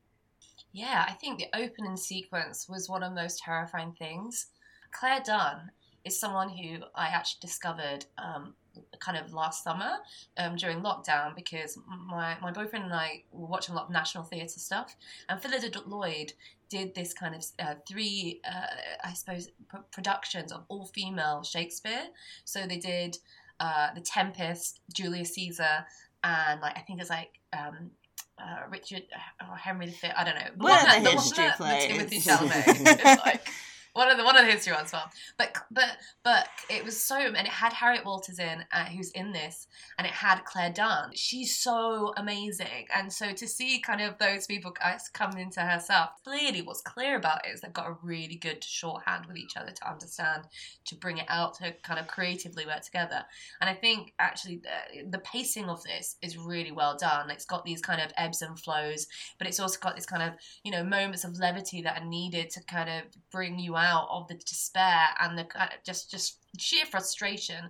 Yeah 0.71 1.05
i 1.07 1.13
think 1.13 1.39
the 1.39 1.47
opening 1.57 1.97
sequence 1.97 2.67
was 2.69 2.87
one 2.87 3.03
of 3.03 3.13
the 3.13 3.21
most 3.21 3.39
terrifying 3.39 3.93
things. 3.93 4.47
Clare 4.91 5.21
Dunne 5.23 5.71
is 6.09 6.19
someone 6.19 6.49
who 6.49 6.79
i 6.95 7.07
actually 7.07 7.39
discovered 7.41 8.05
um, 8.17 8.53
kind 8.99 9.17
of 9.17 9.33
last 9.33 9.63
summer 9.63 9.97
um, 10.37 10.55
during 10.55 10.81
lockdown 10.81 11.35
because 11.35 11.77
my, 12.07 12.37
my 12.41 12.51
boyfriend 12.51 12.85
and 12.85 12.93
I 12.93 13.23
were 13.31 13.47
watching 13.47 13.73
a 13.73 13.77
lot 13.77 13.85
of 13.85 13.91
national 13.91 14.23
theatre 14.23 14.59
stuff, 14.59 14.95
and 15.27 15.41
Phyllida 15.41 15.81
Lloyd 15.87 16.33
did 16.69 16.93
this 16.93 17.13
kind 17.13 17.35
of 17.35 17.45
uh, 17.59 17.75
three, 17.87 18.41
uh, 18.45 18.67
I 19.03 19.13
suppose, 19.13 19.47
p- 19.47 19.79
productions 19.91 20.51
of 20.51 20.65
all 20.67 20.85
female 20.85 21.43
Shakespeare. 21.43 22.03
So 22.45 22.67
they 22.67 22.77
did 22.77 23.17
uh, 23.59 23.89
The 23.95 24.01
Tempest, 24.01 24.79
Julius 24.93 25.33
Caesar, 25.33 25.85
and 26.23 26.61
like 26.61 26.77
I 26.77 26.81
think 26.81 27.01
it's 27.01 27.09
like 27.09 27.39
um, 27.53 27.91
uh, 28.37 28.67
Richard 28.69 29.03
or 29.49 29.55
Henry 29.55 29.87
V. 29.87 30.07
I 30.15 30.23
don't 30.23 30.35
know. 30.35 30.51
What 30.57 30.87
are 30.87 31.01
the, 31.01 31.11
history 31.11 31.45
one 31.45 31.53
plays? 31.53 31.85
Timothée 31.85 32.23
Chalamet. 32.25 33.25
like, 33.25 33.47
one 33.93 34.09
of 34.09 34.17
the 34.17 34.23
one 34.23 34.37
of 34.37 34.45
the 34.45 34.51
history 34.51 34.73
ones 34.73 34.91
well. 34.91 35.09
But 35.37 35.55
but 35.71 35.97
but 36.23 36.47
it 36.69 36.83
was 36.83 37.01
so 37.01 37.17
and 37.17 37.35
it 37.35 37.47
had 37.47 37.73
harriet 37.73 38.05
walters 38.05 38.39
in 38.39 38.63
uh, 38.71 38.85
who's 38.85 39.11
in 39.11 39.31
this 39.31 39.67
and 39.97 40.05
it 40.05 40.13
had 40.13 40.45
Clare 40.45 40.71
Dunne. 40.71 41.11
She's 41.15 41.55
so 41.55 42.13
amazing. 42.17 42.87
And 42.93 43.11
so 43.11 43.33
to 43.33 43.47
see 43.47 43.79
kind 43.79 44.01
of 44.01 44.17
those 44.17 44.45
people 44.45 44.71
guys 44.71 45.09
come 45.13 45.37
into 45.37 45.61
herself 45.61 46.09
clearly 46.23 46.61
what's 46.61 46.81
clear 46.81 47.17
about 47.17 47.45
it 47.45 47.53
is 47.53 47.61
they've 47.61 47.73
got 47.73 47.89
a 47.89 47.97
really 48.03 48.35
good 48.35 48.63
shorthand 48.63 49.25
with 49.25 49.37
each 49.37 49.57
other 49.57 49.71
to 49.71 49.89
understand 49.89 50.43
to 50.85 50.95
bring 50.95 51.17
it 51.17 51.25
out 51.27 51.55
to 51.55 51.73
kind 51.83 51.99
of 51.99 52.07
creatively 52.07 52.65
work 52.65 52.81
together. 52.81 53.23
And 53.61 53.69
i 53.69 53.73
think 53.73 54.13
actually 54.19 54.61
the, 54.63 55.09
the 55.09 55.19
pacing 55.19 55.65
of 55.65 55.83
this 55.83 56.15
is 56.21 56.37
really 56.37 56.71
well 56.71 56.97
done. 56.97 57.29
It's 57.29 57.45
got 57.45 57.65
these 57.65 57.81
kind 57.81 58.01
of 58.01 58.11
ebbs 58.17 58.41
and 58.41 58.59
flows 58.59 59.07
but 59.37 59.47
it's 59.47 59.59
also 59.59 59.79
got 59.79 59.95
this 59.95 60.05
kind 60.05 60.23
of 60.23 60.33
you 60.63 60.71
know 60.71 60.83
moments 60.83 61.23
of 61.23 61.37
levity 61.39 61.81
that 61.81 62.01
are 62.01 62.05
needed 62.05 62.49
to 62.51 62.63
kind 62.63 62.89
of 62.89 63.03
bring 63.31 63.59
you 63.59 63.75
out 63.79 64.07
of 64.11 64.27
the 64.27 64.35
despair 64.35 65.07
and 65.19 65.37
the 65.37 65.43
of 65.61 65.69
just 65.83 66.11
just 66.11 66.37
sheer 66.57 66.85
frustration. 66.85 67.69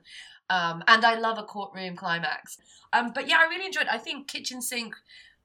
Um, 0.50 0.84
and 0.88 1.06
I 1.06 1.19
love 1.19 1.38
a 1.38 1.43
courtroom 1.43 1.95
climax. 1.95 2.58
Um, 2.91 3.12
but 3.13 3.28
yeah, 3.28 3.38
I 3.39 3.50
really 3.50 3.65
enjoyed. 3.65 3.84
It. 3.84 3.93
I 3.93 3.98
think 3.98 4.28
Kitchen 4.28 4.62
Sink. 4.62 4.95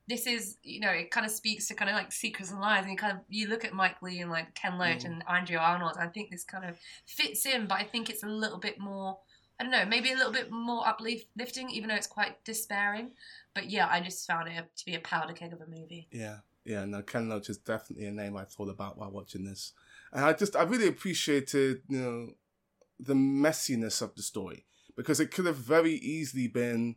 This 0.07 0.27
is, 0.27 0.59
you 0.63 0.81
know, 0.81 0.91
it 0.91 1.11
kind 1.11 1.25
of 1.25 1.33
speaks 1.33 1.67
to 1.69 1.75
kind 1.75 1.91
of 1.91 1.97
like 1.97 2.13
secrets 2.13 2.51
and 2.51 2.61
lies, 2.61 2.83
and 2.83 2.91
you 2.91 2.97
kind 2.97 3.17
of 3.17 3.21
you 3.31 3.49
look 3.49 3.65
at 3.65 3.73
Mike 3.73 4.03
Leigh 4.03 4.21
and 4.21 4.31
like 4.31 4.55
Ken 4.55 4.79
Loach 4.79 4.99
mm. 4.99 5.07
and 5.07 5.25
Andrea 5.27 5.59
Arnold. 5.59 5.97
I 5.99 6.09
think 6.09 6.31
this 6.31 6.45
kind 6.45 6.69
of 6.69 6.77
fits 7.07 7.47
in, 7.47 7.67
but 7.67 7.79
I 7.79 7.85
think 7.85 8.11
it's 8.11 8.23
a 8.23 8.29
little 8.29 8.59
bit 8.59 8.79
more. 8.79 9.17
I 9.59 9.63
don't 9.63 9.73
know, 9.73 9.87
maybe 9.87 10.13
a 10.13 10.17
little 10.17 10.33
bit 10.33 10.51
more 10.51 10.87
uplifting, 10.87 11.71
even 11.71 11.89
though 11.89 11.95
it's 11.95 12.07
quite 12.09 12.45
despairing. 12.45 13.13
But 13.55 13.71
yeah, 13.71 13.89
I 13.89 14.01
just 14.01 14.27
found 14.27 14.49
it 14.49 14.65
to 14.77 14.85
be 14.85 14.95
a 14.95 15.01
powder 15.01 15.33
keg 15.33 15.53
of 15.53 15.61
a 15.61 15.67
movie. 15.67 16.09
Yeah, 16.11 16.39
yeah. 16.65 16.85
No, 16.85 17.01
Ken 17.01 17.29
Loach 17.29 17.49
is 17.49 17.59
definitely 17.59 18.07
a 18.07 18.11
name 18.11 18.37
I 18.37 18.45
thought 18.45 18.69
about 18.69 18.99
while 18.99 19.11
watching 19.11 19.45
this 19.45 19.73
and 20.15 20.25
I 20.25 20.33
just 20.33 20.57
I 20.57 20.63
really 20.63 20.89
appreciated 20.89 21.83
you 21.89 21.99
know 21.99 22.29
the 22.99 23.15
messiness 23.15 24.01
of 24.01 24.15
the 24.15 24.23
story 24.23 24.65
because 24.97 25.21
it 25.21 25.33
could 25.33 25.47
have 25.47 25.57
very 25.57 25.95
easily 25.95 26.47
been 26.47 26.97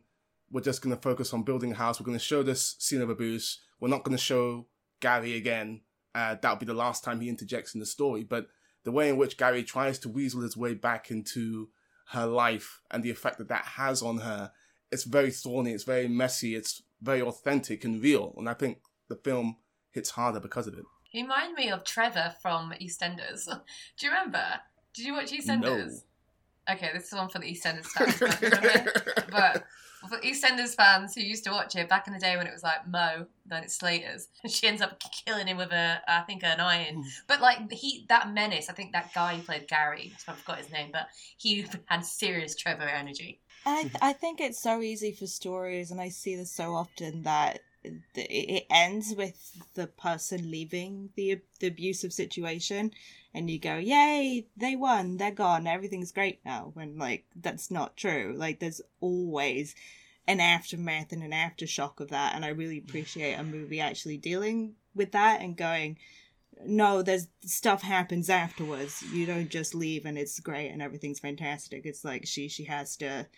we're 0.50 0.60
just 0.60 0.82
going 0.82 0.94
to 0.94 1.02
focus 1.02 1.34
on 1.34 1.42
building 1.42 1.72
a 1.72 1.74
house. 1.74 2.00
We're 2.00 2.06
going 2.06 2.18
to 2.18 2.24
show 2.24 2.42
this 2.42 2.76
scene 2.78 3.02
of 3.02 3.10
abuse. 3.10 3.60
We're 3.80 3.88
not 3.88 4.04
going 4.04 4.16
to 4.16 4.22
show 4.22 4.66
Gary 5.00 5.36
again. 5.36 5.82
Uh, 6.14 6.36
that'll 6.40 6.56
be 6.56 6.66
the 6.66 6.74
last 6.74 7.04
time 7.04 7.20
he 7.20 7.28
interjects 7.28 7.74
in 7.74 7.80
the 7.80 7.86
story. 7.86 8.24
But 8.24 8.46
the 8.84 8.90
way 8.90 9.08
in 9.08 9.16
which 9.16 9.36
Gary 9.36 9.62
tries 9.62 9.98
to 10.00 10.08
weasel 10.08 10.40
his 10.40 10.56
way 10.56 10.74
back 10.74 11.10
into 11.10 11.68
her 12.12 12.26
life 12.26 12.80
and 12.90 13.02
the 13.02 13.10
effect 13.10 13.38
that 13.38 13.48
that 13.48 13.64
has 13.64 14.02
on 14.02 14.18
her, 14.18 14.52
it's 14.90 15.04
very 15.04 15.30
thorny. 15.30 15.72
It's 15.72 15.84
very 15.84 16.08
messy. 16.08 16.54
It's 16.54 16.82
very 17.02 17.20
authentic 17.20 17.84
and 17.84 18.02
real. 18.02 18.34
And 18.38 18.48
I 18.48 18.54
think 18.54 18.78
the 19.08 19.16
film 19.16 19.56
hits 19.90 20.10
harder 20.10 20.40
because 20.40 20.66
of 20.66 20.74
it. 20.74 20.84
He 21.08 21.22
reminded 21.22 21.56
me 21.56 21.70
of 21.70 21.84
Trevor 21.84 22.34
from 22.40 22.72
EastEnders. 22.80 23.46
Do 23.46 24.06
you 24.06 24.12
remember? 24.12 24.44
Did 24.94 25.06
you 25.06 25.14
watch 25.14 25.32
EastEnders? 25.32 26.02
No. 26.68 26.74
Okay, 26.74 26.90
this 26.92 27.06
is 27.06 27.14
one 27.14 27.28
for 27.30 27.38
the 27.38 27.46
EastEnders 27.46 27.86
fans. 27.86 28.18
but 29.30 29.64
for 30.08 30.18
EastEnders 30.18 30.74
fans 30.74 31.14
who 31.14 31.22
used 31.22 31.44
to 31.44 31.50
watch 31.50 31.74
it 31.76 31.88
back 31.88 32.06
in 32.06 32.12
the 32.12 32.18
day 32.18 32.36
when 32.36 32.46
it 32.46 32.52
was 32.52 32.62
like 32.62 32.86
Mo, 32.86 33.26
then 33.46 33.64
it's 33.64 33.74
Slater's, 33.74 34.28
and 34.42 34.52
she 34.52 34.66
ends 34.66 34.82
up 34.82 35.02
killing 35.26 35.46
him 35.46 35.56
with 35.56 35.72
a, 35.72 36.00
I 36.06 36.20
think, 36.20 36.44
an 36.44 36.60
iron. 36.60 36.96
Hmm. 36.96 37.02
But 37.26 37.40
like 37.40 37.72
he, 37.72 38.04
that 38.08 38.32
menace, 38.32 38.68
I 38.68 38.74
think 38.74 38.92
that 38.92 39.12
guy 39.14 39.36
who 39.36 39.42
played 39.42 39.66
Gary, 39.66 40.12
I 40.28 40.32
forgot 40.32 40.58
his 40.58 40.70
name, 40.70 40.90
but 40.92 41.08
he 41.36 41.66
had 41.86 42.04
serious 42.04 42.54
Trevor 42.54 42.82
energy. 42.88 43.40
I, 43.66 43.82
th- 43.82 43.94
I 44.00 44.12
think 44.12 44.40
it's 44.40 44.60
so 44.62 44.80
easy 44.82 45.12
for 45.12 45.26
stories, 45.26 45.90
and 45.90 46.00
I 46.00 46.10
see 46.10 46.36
this 46.36 46.52
so 46.52 46.74
often 46.74 47.22
that 47.24 47.52
th- 47.52 47.62
it 47.84 48.66
ends 48.70 49.14
with 49.14 49.56
the 49.74 49.86
person 49.86 50.50
leaving 50.50 51.10
the 51.14 51.40
the 51.60 51.68
abusive 51.68 52.12
situation, 52.12 52.92
and 53.32 53.50
you 53.50 53.58
go, 53.58 53.76
"Yay, 53.76 54.46
they 54.56 54.76
won, 54.76 55.16
they're 55.16 55.30
gone, 55.30 55.66
everything's 55.66 56.12
great 56.12 56.40
now." 56.44 56.70
When 56.74 56.98
like 56.98 57.24
that's 57.36 57.70
not 57.70 57.96
true. 57.96 58.34
Like 58.36 58.60
there's 58.60 58.80
always 59.00 59.74
an 60.26 60.40
aftermath 60.40 61.12
and 61.12 61.22
an 61.22 61.32
aftershock 61.32 62.00
of 62.00 62.08
that, 62.10 62.34
and 62.34 62.44
I 62.44 62.48
really 62.48 62.78
appreciate 62.78 63.34
a 63.34 63.44
movie 63.44 63.80
actually 63.80 64.18
dealing 64.18 64.74
with 64.94 65.12
that 65.12 65.40
and 65.40 65.56
going. 65.56 65.98
No, 66.66 67.02
there's 67.02 67.28
stuff 67.44 67.82
happens 67.82 68.28
afterwards. 68.28 69.04
You 69.12 69.26
don't 69.26 69.48
just 69.48 69.76
leave 69.76 70.04
and 70.04 70.18
it's 70.18 70.40
great 70.40 70.70
and 70.70 70.82
everything's 70.82 71.20
fantastic. 71.20 71.86
It's 71.86 72.04
like 72.04 72.26
she 72.26 72.48
she 72.48 72.64
has 72.64 72.96
to 72.96 73.28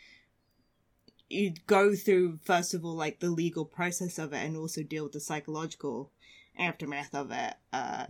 you 1.31 1.55
go 1.67 1.95
through 1.95 2.39
first 2.43 2.75
of 2.75 2.85
all 2.85 2.95
like 2.95 3.21
the 3.21 3.31
legal 3.31 3.65
process 3.65 4.19
of 4.19 4.33
it 4.33 4.45
and 4.45 4.57
also 4.57 4.83
deal 4.83 5.05
with 5.05 5.13
the 5.13 5.21
psychological 5.21 6.11
aftermath 6.59 7.15
of 7.15 7.31
it 7.31 7.55
uh 7.73 8.05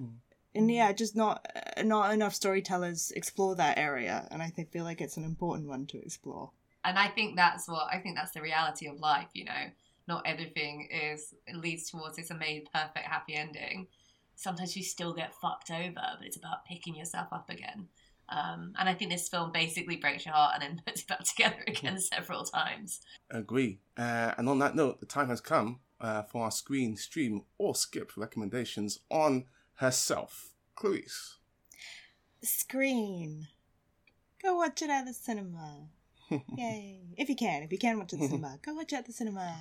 and 0.54 0.70
yeah 0.70 0.90
just 0.92 1.14
not 1.14 1.46
not 1.85 2.12
enough 2.12 2.35
storytellers 2.35 3.12
explore 3.14 3.54
that 3.54 3.78
area 3.78 4.26
and 4.30 4.42
i 4.42 4.48
think 4.48 4.70
feel 4.70 4.85
like 4.85 5.00
it's 5.00 5.16
an 5.16 5.24
important 5.24 5.68
one 5.68 5.87
to 5.87 5.98
explore 6.02 6.50
and 6.85 6.98
I 6.98 7.09
think 7.09 7.37
that's 7.37 7.68
what 7.68 7.88
I 7.92 7.98
think 7.98 8.16
that's 8.16 8.33
the 8.33 8.42
reality 8.42 8.87
of 8.87 9.00
life. 9.00 9.28
You 9.35 9.44
know, 9.44 9.70
not 10.09 10.22
everything 10.26 10.88
is 10.90 11.35
leads 11.54 11.90
towards 11.90 12.16
this 12.16 12.30
amazing, 12.30 12.66
perfect, 12.72 13.06
happy 13.06 13.35
ending. 13.35 13.87
Sometimes 14.35 14.76
you 14.76 14.83
still 14.83 15.12
get 15.12 15.35
fucked 15.35 15.70
over, 15.70 15.92
but 15.94 16.24
it's 16.26 16.37
about 16.37 16.64
picking 16.64 16.96
yourself 16.96 17.28
up 17.33 17.50
again. 17.50 17.88
Um, 18.31 18.75
and 18.79 18.88
I 18.88 18.95
think 18.95 19.11
this 19.11 19.29
film 19.29 19.51
basically 19.53 19.97
breaks 19.97 20.25
your 20.25 20.35
heart 20.35 20.53
and 20.55 20.62
then 20.62 20.83
puts 20.87 21.03
it 21.03 21.09
back 21.09 21.25
together 21.25 21.62
again 21.66 21.99
several 22.01 22.45
times. 22.45 23.01
Agree. 23.31 23.81
Uh, 23.97 24.33
and 24.38 24.49
on 24.49 24.59
that 24.61 24.77
note, 24.77 25.01
the 25.01 25.07
time 25.07 25.29
has 25.29 25.40
come 25.40 25.81
uh, 26.01 26.23
for 26.23 26.45
our 26.45 26.51
screen, 26.51 26.97
stream, 26.97 27.43
or 27.59 27.75
skip 27.75 28.12
recommendations 28.16 29.01
on 29.11 29.45
herself. 29.75 30.51
Clarisse. 30.77 31.37
screen 32.43 33.49
go 34.43 34.57
watch 34.57 34.81
it 34.81 34.88
at 34.88 35.05
the 35.05 35.12
cinema 35.12 35.88
yay 36.57 37.01
if 37.19 37.29
you 37.29 37.37
can 37.37 37.62
if 37.62 37.71
you 37.71 37.77
can 37.77 37.99
watch 37.99 38.14
it 38.14 38.16
at 38.16 38.21
the 38.21 38.29
cinema 38.29 38.59
go 38.64 38.73
watch 38.73 38.93
it 38.95 38.97
at 38.97 39.07
the 39.07 39.12
cinema 39.12 39.55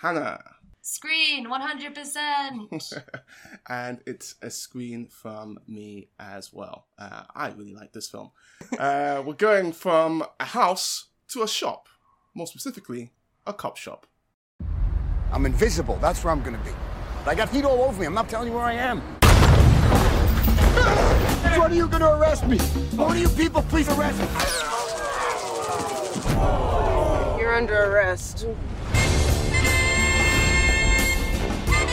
Hannah. 0.00 0.42
Screen 0.84 1.46
100%. 1.46 2.92
and 3.68 4.00
it's 4.04 4.34
a 4.42 4.50
screen 4.50 5.06
from 5.06 5.60
me 5.68 6.08
as 6.18 6.52
well. 6.52 6.86
Uh, 6.98 7.22
I 7.36 7.50
really 7.50 7.72
like 7.72 7.92
this 7.92 8.08
film. 8.08 8.32
Uh, 8.76 9.22
we're 9.26 9.34
going 9.34 9.72
from 9.72 10.24
a 10.40 10.44
house 10.44 11.06
to 11.28 11.44
a 11.44 11.48
shop, 11.48 11.88
more 12.34 12.48
specifically, 12.48 13.12
a 13.46 13.52
cop 13.52 13.76
shop. 13.76 14.08
I'm 15.30 15.46
invisible. 15.46 15.98
That's 16.02 16.24
where 16.24 16.32
I'm 16.32 16.42
gonna 16.42 16.58
be. 16.58 16.72
But 17.24 17.30
I 17.30 17.34
got 17.36 17.50
heat 17.50 17.64
all 17.64 17.82
over 17.82 18.00
me. 18.00 18.06
I'm 18.06 18.14
not 18.14 18.28
telling 18.28 18.48
you 18.48 18.54
where 18.54 18.64
I 18.64 18.74
am. 18.74 19.00
When 21.52 21.70
are 21.70 21.74
you 21.74 21.86
gonna 21.86 22.10
arrest 22.16 22.44
me? 22.48 22.58
One 22.96 23.16
of 23.16 23.22
you 23.22 23.28
people, 23.28 23.62
please 23.62 23.88
arrest 23.88 24.18
me. 24.18 24.26
You're 27.38 27.54
under 27.54 27.84
arrest. 27.84 28.46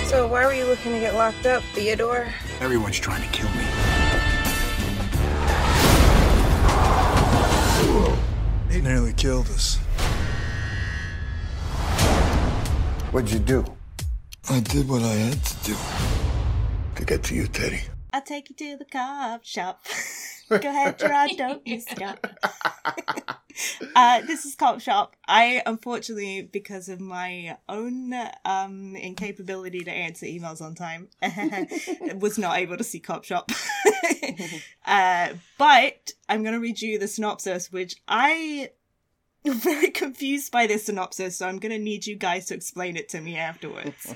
So 0.10 0.28
why 0.28 0.46
were 0.46 0.54
you 0.54 0.66
looking 0.66 0.92
to 0.94 1.00
get 1.00 1.14
locked 1.14 1.46
up, 1.46 1.62
Theodore? 1.74 2.28
Everyone's 2.60 3.00
trying 3.00 3.22
to 3.22 3.30
kill 3.30 3.50
me. 3.50 3.66
He 8.72 8.82
nearly 8.82 9.14
killed 9.14 9.48
us. 9.50 9.76
What'd 13.12 13.32
you 13.32 13.40
do? 13.40 13.64
I 14.50 14.60
did 14.62 14.90
what 14.90 15.04
I 15.04 15.14
had 15.14 15.44
to 15.44 15.56
do 15.64 15.76
to 16.96 17.06
get 17.06 17.24
to 17.24 17.36
you, 17.36 17.48
Teddy. 17.48 17.82
i'll 18.14 18.22
take 18.22 18.50
you 18.50 18.56
to 18.56 18.78
the 18.78 18.86
cop 18.86 19.46
shop 19.46 19.86
go 20.50 20.56
ahead 20.58 20.98
gerard 20.98 21.32
don't 21.38 21.66
you 21.66 21.80
stop 21.80 22.26
uh, 23.96 24.22
this 24.22 24.46
is 24.46 24.56
Cop 24.56 24.82
Shop. 24.82 25.16
I 25.28 25.62
unfortunately, 25.66 26.44
because 26.44 26.90
of 26.90 27.00
my 27.00 27.58
own 27.68 28.14
um 28.46 28.96
incapability 28.96 29.84
to 29.84 29.92
answer 29.92 30.26
emails 30.26 30.62
on 30.62 30.76
time, 30.76 31.10
was 32.20 32.38
not 32.38 32.58
able 32.58 32.78
to 32.78 32.84
see 32.84 33.00
Cop 33.00 33.24
Shop. 33.24 33.52
uh, 34.86 35.30
but 35.58 36.12
I'm 36.28 36.44
gonna 36.44 36.60
read 36.60 36.82
you 36.82 37.00
the 37.00 37.08
synopsis, 37.08 37.72
which 37.72 37.96
I 38.08 38.72
am 39.46 39.54
very 39.60 39.92
confused 39.92 40.52
by 40.52 40.68
this 40.68 40.86
synopsis, 40.86 41.38
so 41.38 41.48
I'm 41.48 41.60
gonna 41.60 41.80
need 41.80 42.06
you 42.06 42.16
guys 42.16 42.46
to 42.48 42.56
explain 42.56 42.98
it 42.98 43.10
to 43.10 43.22
me 43.22 43.38
afterwards. 43.38 44.14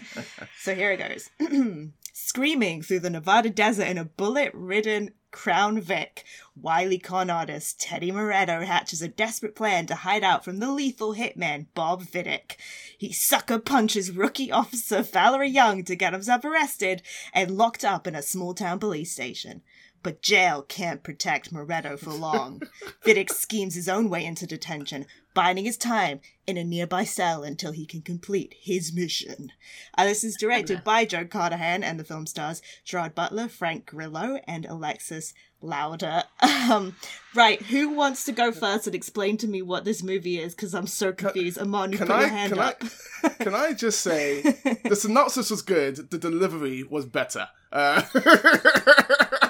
so 0.60 0.76
here 0.76 0.92
it 0.92 0.98
goes. 0.98 1.30
Screaming 2.14 2.84
through 2.84 3.00
the 3.00 3.10
Nevada 3.10 3.50
desert 3.50 3.88
in 3.88 3.98
a 3.98 4.06
bullet-ridden 4.06 5.12
Crown 5.34 5.82
Vic, 5.82 6.24
wily 6.56 7.00
con 7.00 7.30
artist 7.30 7.82
Teddy 7.82 8.12
Moretto 8.12 8.63
hatches 8.63 9.02
a 9.02 9.08
desperate 9.08 9.56
plan 9.56 9.88
to 9.88 9.96
hide 9.96 10.24
out 10.24 10.46
from 10.46 10.60
the 10.60 10.72
lethal 10.72 11.15
hitman 11.15 11.65
Bob 11.74 12.04
Vidic. 12.04 12.56
He 12.98 13.12
sucker 13.12 13.58
punches 13.58 14.12
rookie 14.12 14.52
officer 14.52 15.02
Valerie 15.02 15.50
Young 15.50 15.84
to 15.86 15.96
get 15.96 16.13
himself 16.13 16.46
arrested 16.46 17.02
and 17.34 17.58
locked 17.58 17.84
up 17.84 18.06
in 18.06 18.15
a 18.15 18.22
small 18.22 18.54
town 18.54 18.80
police 18.80 19.12
station. 19.12 19.63
But 20.04 20.22
jail 20.22 20.62
can't 20.62 21.02
protect 21.02 21.54
Moretto 21.54 21.98
for 21.98 22.12
long. 22.12 22.62
Vidic 23.06 23.30
schemes 23.30 23.76
his 23.76 23.88
own 23.88 24.10
way 24.10 24.26
into 24.26 24.46
detention, 24.46 25.06
biding 25.34 25.66
his 25.66 25.78
time 25.78 26.20
in 26.46 26.58
a 26.58 26.63
nearby 26.63 27.06
cell 27.06 27.44
until 27.44 27.72
he 27.72 27.86
can 27.86 28.02
complete 28.02 28.54
his 28.60 28.94
mission. 28.94 29.52
Uh, 29.98 30.04
this 30.04 30.24
is 30.24 30.36
directed 30.36 30.84
by 30.84 31.06
Joe 31.06 31.26
Carnahan 31.26 31.84
and 31.84 32.00
the 32.00 32.04
film 32.04 32.26
stars 32.26 32.62
Gerard 32.84 33.16
Butler, 33.16 33.48
Frank 33.48 33.86
Grillo, 33.86 34.39
and 34.46 34.66
Alexis 34.66 35.34
Louder. 35.62 36.24
Um, 36.42 36.96
right, 37.34 37.62
who 37.62 37.89
wants 37.89 38.26
to 38.26 38.32
go 38.32 38.52
first 38.52 38.86
and 38.88 38.96
explain 38.96 39.38
to 39.38 39.48
me 39.48 39.62
what 39.62 39.86
this 39.86 40.04
movie 40.04 40.39
is? 40.39 40.54
Because 40.54 40.74
I'm 40.76 40.88
so 40.88 41.13
confused. 41.13 41.58
Amon, 41.58 41.92
you 41.92 41.98
Can 41.98 42.08
put 42.08 42.16
I, 42.16 42.20
your 42.22 42.30
hand 42.30 42.54
can, 42.54 42.62
up. 42.62 42.84
I, 43.24 43.30
can 43.30 43.56
I 43.56 43.74
just 43.74 44.02
say 44.02 44.42
the 44.84 44.96
synopsis 44.96 45.50
was 45.50 45.62
good, 45.62 46.10
the 46.12 46.18
delivery 46.18 46.84
was 46.84 47.06
better. 47.06 47.48
Uh, 47.72 48.04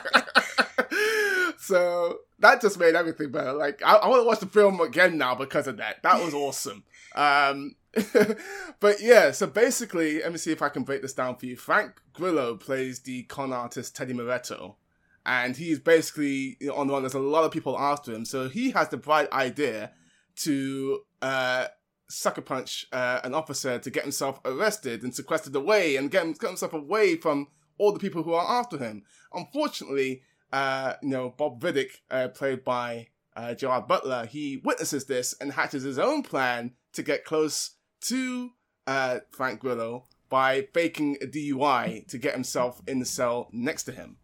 so 1.74 2.20
that 2.38 2.62
just 2.62 2.80
made 2.80 2.94
everything 2.94 3.32
better. 3.32 3.52
Like 3.52 3.82
I, 3.84 3.96
I 3.96 4.08
want 4.08 4.22
to 4.22 4.28
watch 4.28 4.40
the 4.40 4.46
film 4.46 4.80
again 4.80 5.18
now 5.18 5.34
because 5.34 5.66
of 5.66 5.78
that. 5.78 6.04
That 6.04 6.24
was 6.24 6.34
awesome. 6.34 6.84
Um, 7.16 7.76
but 8.80 9.00
yeah, 9.00 9.30
so 9.30 9.46
basically, 9.46 10.20
let 10.24 10.32
me 10.32 10.40
see 10.40 10.52
if 10.52 10.64
I 10.64 10.70
can 10.70 10.82
break 10.82 11.04
this 11.04 11.14
down 11.14 11.36
for 11.36 11.46
you. 11.46 11.56
Frank 11.56 12.02
Grillo 12.12 12.56
plays 12.56 13.02
the 13.02 13.22
con 13.26 13.54
artist 13.54 13.96
Teddy 13.96 14.16
Moretto, 14.16 14.78
and 15.24 15.56
he's 15.56 15.78
basically 15.78 16.58
on 16.76 16.88
the 16.88 16.94
one. 16.94 17.04
There's 17.04 17.14
a 17.14 17.20
lot 17.20 17.44
of 17.44 17.52
people 17.52 17.78
after 17.78 18.12
him, 18.12 18.26
so 18.26 18.50
he 18.50 18.72
has 18.72 18.90
the 18.90 18.98
bright 18.98 19.32
idea 19.32 19.92
to 20.38 21.02
uh, 21.22 21.68
sucker 22.10 22.42
punch 22.42 22.88
uh, 22.92 23.20
an 23.24 23.36
officer 23.36 23.78
to 23.78 23.92
get 23.92 24.02
himself 24.02 24.40
arrested 24.44 25.04
and 25.04 25.14
sequestered 25.14 25.56
away, 25.56 25.98
and 25.98 26.10
get, 26.10 26.26
him, 26.26 26.34
get 26.34 26.48
himself 26.48 26.74
away 26.74 27.16
from 27.16 27.46
all 27.78 27.92
the 27.92 28.00
people 28.00 28.24
who 28.24 28.34
are 28.34 28.60
after 28.60 28.80
him. 28.80 29.04
Unfortunately, 29.32 30.24
uh, 30.54 30.94
you 31.02 31.10
know, 31.10 31.34
Bob 31.36 31.60
Vidic, 31.60 32.02
uh, 32.12 32.28
played 32.30 32.64
by 32.64 33.08
uh, 33.36 33.56
Gerard 33.56 33.88
Butler, 33.88 34.28
he 34.28 34.62
witnesses 34.64 35.06
this 35.06 35.34
and 35.42 35.52
hatches 35.52 35.84
his 35.84 35.98
own 35.98 36.22
plan 36.22 36.74
to 36.94 37.02
get 37.02 37.26
close 37.26 37.72
to 38.02 38.52
uh, 38.86 39.20
Frank 39.32 39.60
Grillo 39.60 40.06
by 40.30 40.68
faking 40.74 41.18
a 41.22 41.26
DUI 41.26 42.08
to 42.08 42.18
get 42.20 42.36
himself 42.36 42.82
in 42.88 43.00
the 43.00 43.06
cell 43.06 43.50
next 43.52 43.84
to 43.84 43.92
him. 43.92 44.18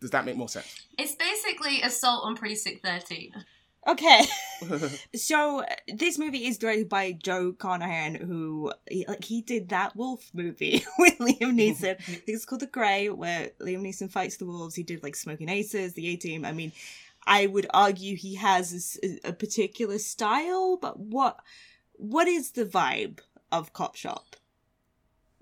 Does 0.00 0.10
that 0.10 0.24
make 0.24 0.36
more 0.36 0.48
sense? 0.48 0.86
It's 0.98 1.14
basically 1.14 1.82
Assault 1.82 2.24
on 2.24 2.36
Precinct 2.36 2.82
13. 2.82 3.32
Okay. 3.86 4.24
so 5.14 5.64
this 5.88 6.18
movie 6.18 6.46
is 6.46 6.58
directed 6.58 6.88
by 6.88 7.12
Joe 7.12 7.52
Carnahan, 7.52 8.14
who 8.14 8.72
he, 8.88 9.06
like 9.08 9.24
he 9.24 9.40
did 9.40 9.70
that 9.70 9.96
wolf 9.96 10.30
movie 10.34 10.84
with 10.98 11.18
Liam 11.18 11.54
Neeson. 11.54 11.96
I 11.98 12.02
think 12.02 12.24
it's 12.26 12.44
called 12.44 12.60
The 12.60 12.66
Grey, 12.66 13.08
where 13.08 13.50
Liam 13.60 13.80
Neeson 13.82 14.10
fights 14.10 14.36
the 14.36 14.46
wolves. 14.46 14.74
He 14.74 14.82
did 14.82 15.02
like 15.02 15.16
Smoking 15.16 15.48
Aces, 15.48 15.94
The 15.94 16.08
A 16.08 16.16
Team. 16.16 16.44
I 16.44 16.52
mean, 16.52 16.72
I 17.26 17.46
would 17.46 17.66
argue 17.70 18.16
he 18.16 18.34
has 18.36 18.98
a 19.24 19.32
particular 19.32 19.98
style, 19.98 20.76
but 20.76 20.98
what 20.98 21.38
what 21.96 22.28
is 22.28 22.52
the 22.52 22.64
vibe 22.64 23.20
of 23.52 23.72
Cop 23.72 23.96
Shop? 23.96 24.36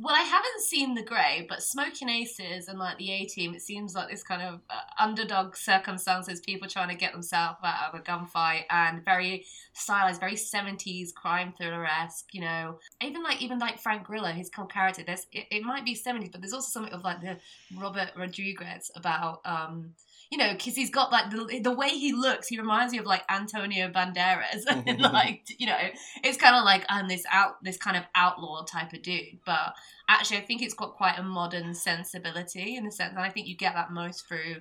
Well, 0.01 0.15
I 0.15 0.21
haven't 0.23 0.61
seen 0.63 0.95
The 0.95 1.03
Grey, 1.03 1.45
but 1.49 1.61
Smoking 1.61 2.09
Aces 2.09 2.69
and 2.69 2.79
like 2.79 2.99
the 2.99 3.11
A 3.11 3.25
Team, 3.25 3.53
it 3.53 3.63
seems 3.63 3.97
like 3.97 4.09
this 4.09 4.23
kind 4.23 4.43
of 4.43 4.61
uh, 4.71 4.81
underdog 4.97 5.57
circumstances, 5.57 6.39
people 6.39 6.69
trying 6.69 6.89
to 6.91 6.95
get 6.95 7.13
themselves 7.13 7.59
out 7.65 7.93
of 7.93 7.99
a 7.99 8.03
gunfight, 8.05 8.63
and 8.71 9.05
very 9.05 9.45
stylized, 9.73 10.21
very 10.21 10.37
seventies 10.37 11.13
crime 11.13 11.53
thriller 11.59 11.85
esque. 11.85 12.33
You 12.33 12.43
know, 12.43 12.79
even 13.03 13.25
like 13.25 13.43
even 13.43 13.59
like 13.59 13.81
Frank 13.81 14.05
Grillo, 14.05 14.29
his 14.31 14.51
whole 14.55 14.67
character. 14.67 15.03
There's 15.05 15.27
it, 15.33 15.47
it 15.51 15.63
might 15.65 15.85
be 15.85 15.97
seventies, 15.97 16.31
but 16.31 16.43
there's 16.43 16.53
also 16.53 16.71
something 16.71 16.93
of 16.93 17.03
like 17.03 17.21
the 17.21 17.39
Robert 17.77 18.11
Rodriguez 18.17 18.93
about. 18.95 19.41
um 19.45 19.95
you 20.31 20.37
know, 20.37 20.53
because 20.53 20.75
he's 20.75 20.91
got 20.91 21.11
like 21.11 21.31
the, 21.31 21.61
the 21.63 21.73
way 21.73 21.89
he 21.89 22.13
looks, 22.13 22.49
he 22.49 22.59
reminds 22.59 22.93
me 22.93 22.99
of 22.99 23.07
like 23.07 23.23
Antonio 23.31 23.89
Banderas, 23.89 24.65
and 24.69 25.01
like 25.01 25.43
you 25.59 25.67
know, 25.67 25.79
it's 26.23 26.37
kind 26.37 26.55
of 26.55 26.65
like 26.65 26.85
I'm 26.89 27.09
this 27.09 27.25
out 27.31 27.63
this 27.63 27.77
kind 27.77 27.97
of 27.97 28.05
outlaw 28.15 28.65
type 28.65 28.93
of 28.93 29.03
dude. 29.03 29.39
But 29.47 29.75
actually, 30.09 30.39
I 30.39 30.43
think 30.43 30.63
it's 30.63 30.75
got 30.75 30.93
quite 30.93 31.19
a 31.19 31.23
modern 31.23 31.75
sensibility 31.75 32.77
in 32.77 32.85
the 32.85 32.93
sense, 32.93 33.11
and 33.11 33.21
I 33.21 33.31
think 33.31 33.47
you 33.47 33.57
get 33.57 33.75
that 33.75 33.91
most 33.91 34.29
through 34.29 34.57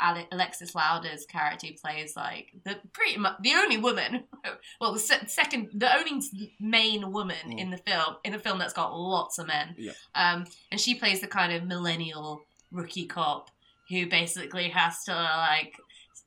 Ale- 0.00 0.28
Alexis 0.32 0.74
Louder's 0.74 1.26
character 1.26 1.66
who 1.68 1.74
plays 1.74 2.14
like 2.16 2.52
the 2.64 2.76
pretty 2.92 3.18
much 3.18 3.36
the 3.40 3.54
only 3.54 3.78
woman, 3.78 4.24
well, 4.80 4.92
the 4.92 5.00
se- 5.00 5.26
second, 5.26 5.70
the 5.74 5.92
only 5.92 6.22
main 6.60 7.12
woman 7.12 7.58
in 7.58 7.70
the 7.70 7.78
film 7.78 8.16
in 8.24 8.32
the 8.32 8.38
film 8.38 8.58
that's 8.58 8.72
got 8.72 8.96
lots 8.96 9.38
of 9.38 9.46
men. 9.46 9.74
Yeah. 9.76 9.92
Um, 10.14 10.46
and 10.70 10.80
she 10.80 10.94
plays 10.94 11.20
the 11.20 11.26
kind 11.26 11.52
of 11.52 11.64
millennial 11.64 12.44
rookie 12.70 13.06
cop 13.06 13.50
who 13.90 14.06
basically 14.08 14.68
has 14.68 15.04
to 15.04 15.12
like 15.12 15.76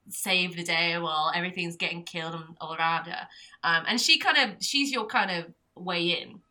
save 0.09 0.55
the 0.55 0.64
day 0.64 0.97
while 0.97 1.32
everything's 1.34 1.78
getting 1.78 2.03
killed 2.03 2.36
and 2.36 2.43
all 2.59 2.76
around 2.76 3.05
her. 3.05 3.28
Um, 3.64 3.86
and 3.88 3.99
she 3.99 4.20
kind 4.20 4.38
of 4.38 4.64
she's 4.64 4.91
your 4.91 5.05
kind 5.05 5.32
of 5.32 5.53
way 5.76 6.22
in. 6.22 6.41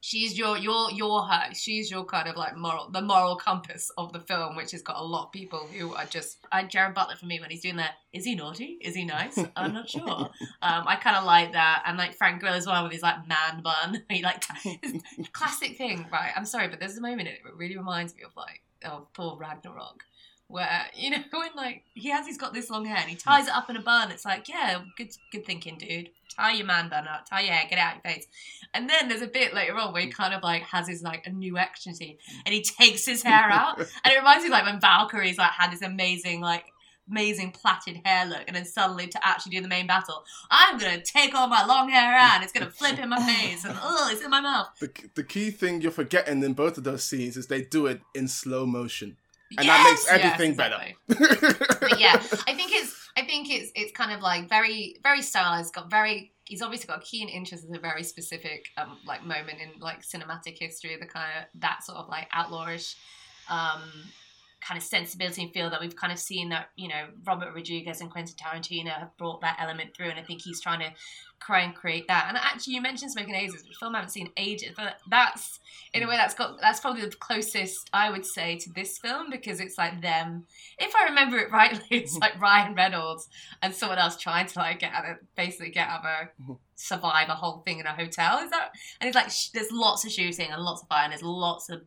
She's 0.00 0.36
your 0.36 0.58
your 0.58 0.90
your 0.90 1.22
her. 1.22 1.54
She's 1.54 1.90
your 1.90 2.04
kind 2.04 2.28
of 2.28 2.36
like 2.36 2.58
moral 2.58 2.90
the 2.90 3.00
moral 3.00 3.36
compass 3.36 3.90
of 3.96 4.12
the 4.12 4.20
film, 4.20 4.54
which 4.54 4.72
has 4.72 4.82
got 4.82 4.98
a 4.98 5.02
lot 5.02 5.26
of 5.26 5.32
people 5.32 5.66
who 5.72 5.94
are 5.94 6.04
just 6.04 6.36
uh, 6.52 6.62
Gerard 6.62 6.94
Butler 6.94 7.16
for 7.16 7.24
me 7.24 7.40
when 7.40 7.50
he's 7.50 7.62
doing 7.62 7.76
that. 7.76 7.92
Is 8.12 8.26
he 8.26 8.34
naughty? 8.34 8.76
Is 8.82 8.94
he 8.94 9.04
nice? 9.04 9.38
I'm 9.56 9.72
not 9.72 9.88
sure. 9.88 10.04
Um, 10.62 10.84
I 10.86 10.96
kind 10.96 11.16
of 11.16 11.24
like 11.24 11.52
that, 11.52 11.82
and 11.84 11.98
like 11.98 12.14
Frank 12.14 12.40
Grill 12.40 12.54
as 12.54 12.66
well 12.66 12.84
with 12.84 12.92
his 12.92 13.02
like 13.02 13.28
man 13.28 13.62
bun. 13.62 14.02
he 14.10 14.22
like 14.22 14.44
classic 15.32 15.76
thing, 15.76 16.06
right? 16.10 16.32
I'm 16.34 16.46
sorry, 16.46 16.68
but 16.68 16.80
there's 16.80 16.96
a 16.96 17.02
moment 17.02 17.28
in 17.28 17.34
it 17.34 17.40
that 17.44 17.54
really 17.54 17.76
reminds 17.76 18.14
me 18.14 18.22
of 18.22 18.34
like 18.34 18.62
of 18.82 19.06
Thor 19.14 19.36
Ragnarok 19.38 20.04
where 20.48 20.86
you 20.94 21.10
know 21.10 21.18
when 21.30 21.50
like 21.56 21.82
he 21.94 22.10
has 22.10 22.26
he's 22.26 22.38
got 22.38 22.54
this 22.54 22.70
long 22.70 22.84
hair 22.84 22.98
and 22.98 23.08
he 23.08 23.16
ties 23.16 23.46
it 23.46 23.54
up 23.54 23.70
in 23.70 23.76
a 23.76 23.82
bun. 23.82 24.10
It's 24.10 24.24
like 24.24 24.48
yeah 24.48 24.82
good 24.96 25.10
good 25.32 25.44
thinking 25.44 25.78
dude. 25.78 26.10
Tie 26.36 26.54
your 26.54 26.66
man 26.66 26.88
bun 26.88 27.06
up. 27.06 27.28
Tie 27.28 27.42
your 27.42 27.52
hair. 27.52 27.66
Get 27.68 27.78
out 27.78 27.96
of 27.96 28.00
your 28.04 28.14
face. 28.14 28.26
And 28.72 28.90
then 28.90 29.08
there's 29.08 29.22
a 29.22 29.28
bit 29.28 29.54
later 29.54 29.76
on 29.76 29.92
where 29.92 30.02
he 30.02 30.08
kind 30.08 30.34
of 30.34 30.42
like 30.42 30.62
has 30.62 30.88
his 30.88 31.02
like 31.02 31.26
a 31.26 31.30
new 31.30 31.56
action 31.56 31.94
scene 31.94 32.18
and 32.44 32.54
he 32.54 32.62
takes 32.62 33.06
his 33.06 33.22
hair 33.22 33.50
out. 33.50 33.78
And 34.04 34.12
it 34.12 34.18
reminds 34.18 34.44
me 34.44 34.50
like 34.50 34.64
when 34.64 34.80
Valkyrie's 34.80 35.38
like 35.38 35.52
had 35.52 35.70
this 35.70 35.82
amazing 35.82 36.40
like 36.40 36.64
amazing 37.08 37.52
plaited 37.52 38.00
hair 38.04 38.26
look 38.26 38.42
and 38.46 38.56
then 38.56 38.64
suddenly 38.64 39.06
to 39.06 39.26
actually 39.26 39.54
do 39.54 39.60
the 39.60 39.68
main 39.68 39.86
battle 39.86 40.24
I'm 40.50 40.78
gonna 40.78 41.02
take 41.02 41.34
all 41.34 41.48
my 41.48 41.64
long 41.64 41.88
hair 41.88 42.14
out. 42.14 42.36
And 42.36 42.44
it's 42.44 42.52
gonna 42.52 42.70
flip 42.70 42.98
in 42.98 43.08
my 43.08 43.22
face 43.22 43.64
and 43.64 43.76
oh 43.80 44.08
it's 44.10 44.22
in 44.22 44.30
my 44.30 44.40
mouth. 44.40 44.68
The, 44.80 44.90
the 45.14 45.24
key 45.24 45.50
thing 45.50 45.80
you're 45.80 45.92
forgetting 45.92 46.42
in 46.42 46.54
both 46.54 46.78
of 46.78 46.84
those 46.84 47.04
scenes 47.04 47.36
is 47.36 47.46
they 47.46 47.62
do 47.62 47.86
it 47.86 48.00
in 48.14 48.28
slow 48.28 48.66
motion. 48.66 49.16
And 49.58 49.66
Yes! 49.66 49.76
that 49.76 49.90
makes 49.90 50.04
Yes, 50.06 50.20
everything 50.20 50.50
exactly. 50.52 50.96
better. 51.08 51.76
but 51.80 52.00
yeah, 52.00 52.14
I 52.46 52.54
think 52.54 52.72
it's 52.72 53.08
I 53.16 53.24
think 53.24 53.50
it's 53.50 53.70
it's 53.74 53.92
kind 53.92 54.12
of 54.12 54.20
like 54.20 54.48
very 54.48 54.96
very 55.02 55.22
stylized. 55.22 55.74
Got 55.74 55.90
very 55.90 56.32
he's 56.44 56.62
obviously 56.62 56.86
got 56.88 56.98
a 56.98 57.04
keen 57.04 57.28
interest 57.28 57.64
in 57.68 57.74
a 57.74 57.78
very 57.80 58.02
specific 58.02 58.66
um 58.76 58.98
like 59.06 59.24
moment 59.24 59.58
in 59.60 59.80
like 59.80 60.02
cinematic 60.02 60.58
history, 60.58 60.96
the 61.00 61.06
kind 61.06 61.28
of 61.38 61.60
that 61.60 61.84
sort 61.84 61.98
of 61.98 62.08
like 62.08 62.28
outlawish 62.32 62.94
um 63.48 63.82
kind 64.66 64.78
of 64.78 64.84
sensibility 64.84 65.42
and 65.42 65.52
feel 65.52 65.68
that 65.70 65.80
we've 65.80 65.96
kind 65.96 66.12
of 66.12 66.18
seen 66.18 66.48
that 66.48 66.70
you 66.76 66.88
know 66.88 67.06
Robert 67.26 67.54
Rodriguez 67.54 68.00
and 68.00 68.10
Quentin 68.10 68.34
Tarantino 68.36 68.90
have 68.90 69.16
brought 69.16 69.40
that 69.42 69.58
element 69.60 69.94
through, 69.94 70.08
and 70.08 70.18
I 70.18 70.22
think 70.22 70.42
he's 70.42 70.60
trying 70.60 70.80
to 70.80 70.92
try 71.40 71.60
and 71.60 71.74
create 71.74 72.08
that. 72.08 72.26
And 72.28 72.36
actually, 72.36 72.74
you 72.74 72.80
mentioned 72.80 73.12
Smoking 73.12 73.34
Aces, 73.34 73.64
which 73.66 73.76
film 73.76 73.94
I 73.94 73.98
haven't 73.98 74.12
seen 74.12 74.30
ages, 74.36 74.72
but 74.76 74.98
that's 75.10 75.60
in 75.92 76.02
a 76.02 76.08
way 76.08 76.16
that's 76.16 76.34
got 76.34 76.60
that's 76.60 76.80
probably 76.80 77.02
the 77.02 77.10
closest 77.10 77.90
I 77.92 78.10
would 78.10 78.24
say 78.24 78.56
to 78.58 78.72
this 78.72 78.98
film 78.98 79.30
because 79.30 79.60
it's 79.60 79.76
like 79.76 80.00
them. 80.00 80.46
If 80.78 80.94
I 80.96 81.04
remember 81.04 81.38
it 81.38 81.50
rightly, 81.50 81.84
it's 81.90 82.16
like 82.18 82.40
Ryan 82.40 82.74
Reynolds 82.74 83.28
and 83.62 83.74
someone 83.74 83.98
else 83.98 84.16
trying 84.16 84.46
to 84.46 84.58
like 84.58 84.80
get 84.80 84.92
out 84.92 85.04
of 85.04 85.16
basically 85.36 85.70
get 85.70 85.88
out 85.88 86.00
of 86.00 86.04
a 86.06 86.42
mm-hmm. 86.42 86.52
survive 86.74 87.28
a 87.28 87.34
whole 87.34 87.58
thing 87.58 87.80
in 87.80 87.86
a 87.86 87.92
hotel. 87.92 88.38
Is 88.38 88.50
that? 88.50 88.70
And 89.00 89.08
it's 89.08 89.16
like 89.16 89.30
sh- 89.30 89.50
there's 89.50 89.70
lots 89.70 90.04
of 90.04 90.12
shooting 90.12 90.50
and 90.50 90.62
lots 90.62 90.82
of 90.82 90.88
fire 90.88 91.04
and 91.04 91.12
there's 91.12 91.22
lots 91.22 91.68
of 91.68 91.82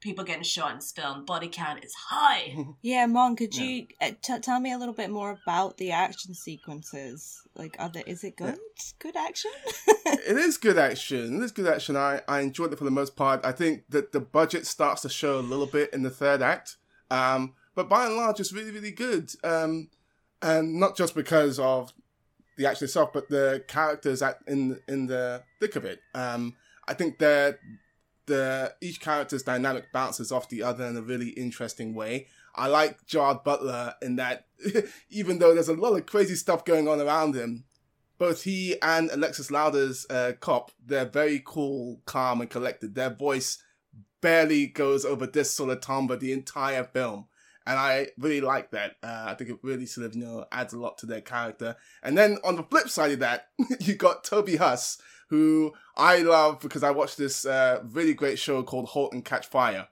people 0.00 0.24
getting 0.24 0.42
shot 0.42 0.70
in 0.70 0.76
this 0.78 0.92
film. 0.92 1.24
Body 1.24 1.48
count 1.48 1.84
is 1.84 1.94
high. 1.94 2.56
Yeah, 2.82 3.06
Mon, 3.06 3.36
could 3.36 3.54
you 3.54 3.86
uh, 4.00 4.10
t- 4.22 4.38
tell 4.40 4.58
me 4.60 4.72
a 4.72 4.78
little 4.78 4.94
bit 4.94 5.10
more 5.10 5.38
about 5.42 5.76
the 5.76 5.90
action 5.90 6.34
sequences? 6.34 7.42
Like, 7.54 7.76
are 7.78 7.88
there, 7.88 8.02
is 8.06 8.24
it 8.24 8.36
good? 8.36 8.58
Good 8.98 9.16
action? 9.16 9.50
it 10.06 10.36
is 10.36 10.56
good 10.56 10.78
action. 10.78 11.40
It 11.40 11.44
is 11.44 11.52
good 11.52 11.66
action. 11.66 11.96
I, 11.96 12.22
I 12.26 12.40
enjoyed 12.40 12.72
it 12.72 12.78
for 12.78 12.84
the 12.84 12.90
most 12.90 13.16
part. 13.16 13.44
I 13.44 13.52
think 13.52 13.84
that 13.90 14.12
the 14.12 14.20
budget 14.20 14.66
starts 14.66 15.02
to 15.02 15.08
show 15.08 15.38
a 15.38 15.40
little 15.40 15.66
bit 15.66 15.92
in 15.92 16.02
the 16.02 16.10
third 16.10 16.42
act. 16.42 16.76
Um, 17.10 17.54
but 17.74 17.88
by 17.88 18.06
and 18.06 18.16
large, 18.16 18.40
it's 18.40 18.52
really, 18.52 18.70
really 18.70 18.92
good. 18.92 19.32
Um, 19.44 19.90
and 20.42 20.80
not 20.80 20.96
just 20.96 21.14
because 21.14 21.58
of 21.58 21.92
the 22.56 22.66
action 22.66 22.84
itself, 22.84 23.12
but 23.12 23.28
the 23.28 23.64
characters 23.68 24.22
at, 24.22 24.38
in 24.46 24.80
in 24.88 25.06
the 25.06 25.42
thick 25.60 25.76
of 25.76 25.84
it. 25.84 26.00
Um, 26.14 26.56
I 26.86 26.94
think 26.94 27.18
that 27.18 27.58
the 28.30 28.72
each 28.80 29.00
character's 29.00 29.42
dynamic 29.42 29.92
bounces 29.92 30.30
off 30.30 30.48
the 30.48 30.62
other 30.62 30.86
in 30.86 30.96
a 30.96 31.02
really 31.02 31.30
interesting 31.30 31.94
way. 31.94 32.28
I 32.54 32.68
like 32.68 33.04
Gerard 33.04 33.42
Butler 33.44 33.94
in 34.00 34.16
that, 34.16 34.46
even 35.10 35.40
though 35.40 35.52
there's 35.52 35.68
a 35.68 35.74
lot 35.74 35.96
of 35.96 36.06
crazy 36.06 36.36
stuff 36.36 36.64
going 36.64 36.86
on 36.86 37.00
around 37.00 37.34
him, 37.34 37.64
both 38.18 38.44
he 38.44 38.80
and 38.82 39.10
Alexis 39.10 39.50
Louder's 39.50 40.06
uh, 40.08 40.32
cop, 40.38 40.70
they're 40.84 41.06
very 41.06 41.42
cool, 41.44 42.00
calm, 42.04 42.40
and 42.40 42.48
collected. 42.48 42.94
Their 42.94 43.10
voice 43.10 43.58
barely 44.20 44.68
goes 44.68 45.04
over 45.04 45.26
this 45.26 45.50
sort 45.50 45.70
of 45.70 45.80
timbre 45.80 46.16
the 46.16 46.32
entire 46.32 46.84
film. 46.84 47.26
And 47.66 47.78
I 47.78 48.08
really 48.16 48.40
like 48.40 48.70
that. 48.70 48.96
Uh, 49.02 49.26
I 49.26 49.34
think 49.34 49.50
it 49.50 49.58
really 49.62 49.86
sort 49.86 50.06
of, 50.06 50.14
you 50.14 50.24
know, 50.24 50.44
adds 50.52 50.72
a 50.72 50.78
lot 50.78 50.98
to 50.98 51.06
their 51.06 51.20
character. 51.20 51.76
And 52.02 52.16
then 52.16 52.38
on 52.44 52.56
the 52.56 52.62
flip 52.62 52.88
side 52.88 53.12
of 53.12 53.18
that, 53.20 53.48
you 53.80 53.94
got 53.94 54.24
Toby 54.24 54.56
Huss, 54.56 54.98
who 55.30 55.72
I 55.96 56.18
love 56.18 56.60
because 56.60 56.82
I 56.82 56.90
watched 56.90 57.16
this 57.16 57.46
uh, 57.46 57.82
really 57.90 58.14
great 58.14 58.38
show 58.38 58.62
called 58.62 58.86
Halt 58.90 59.12
and 59.14 59.24
Catch 59.24 59.46
Fire. 59.46 59.88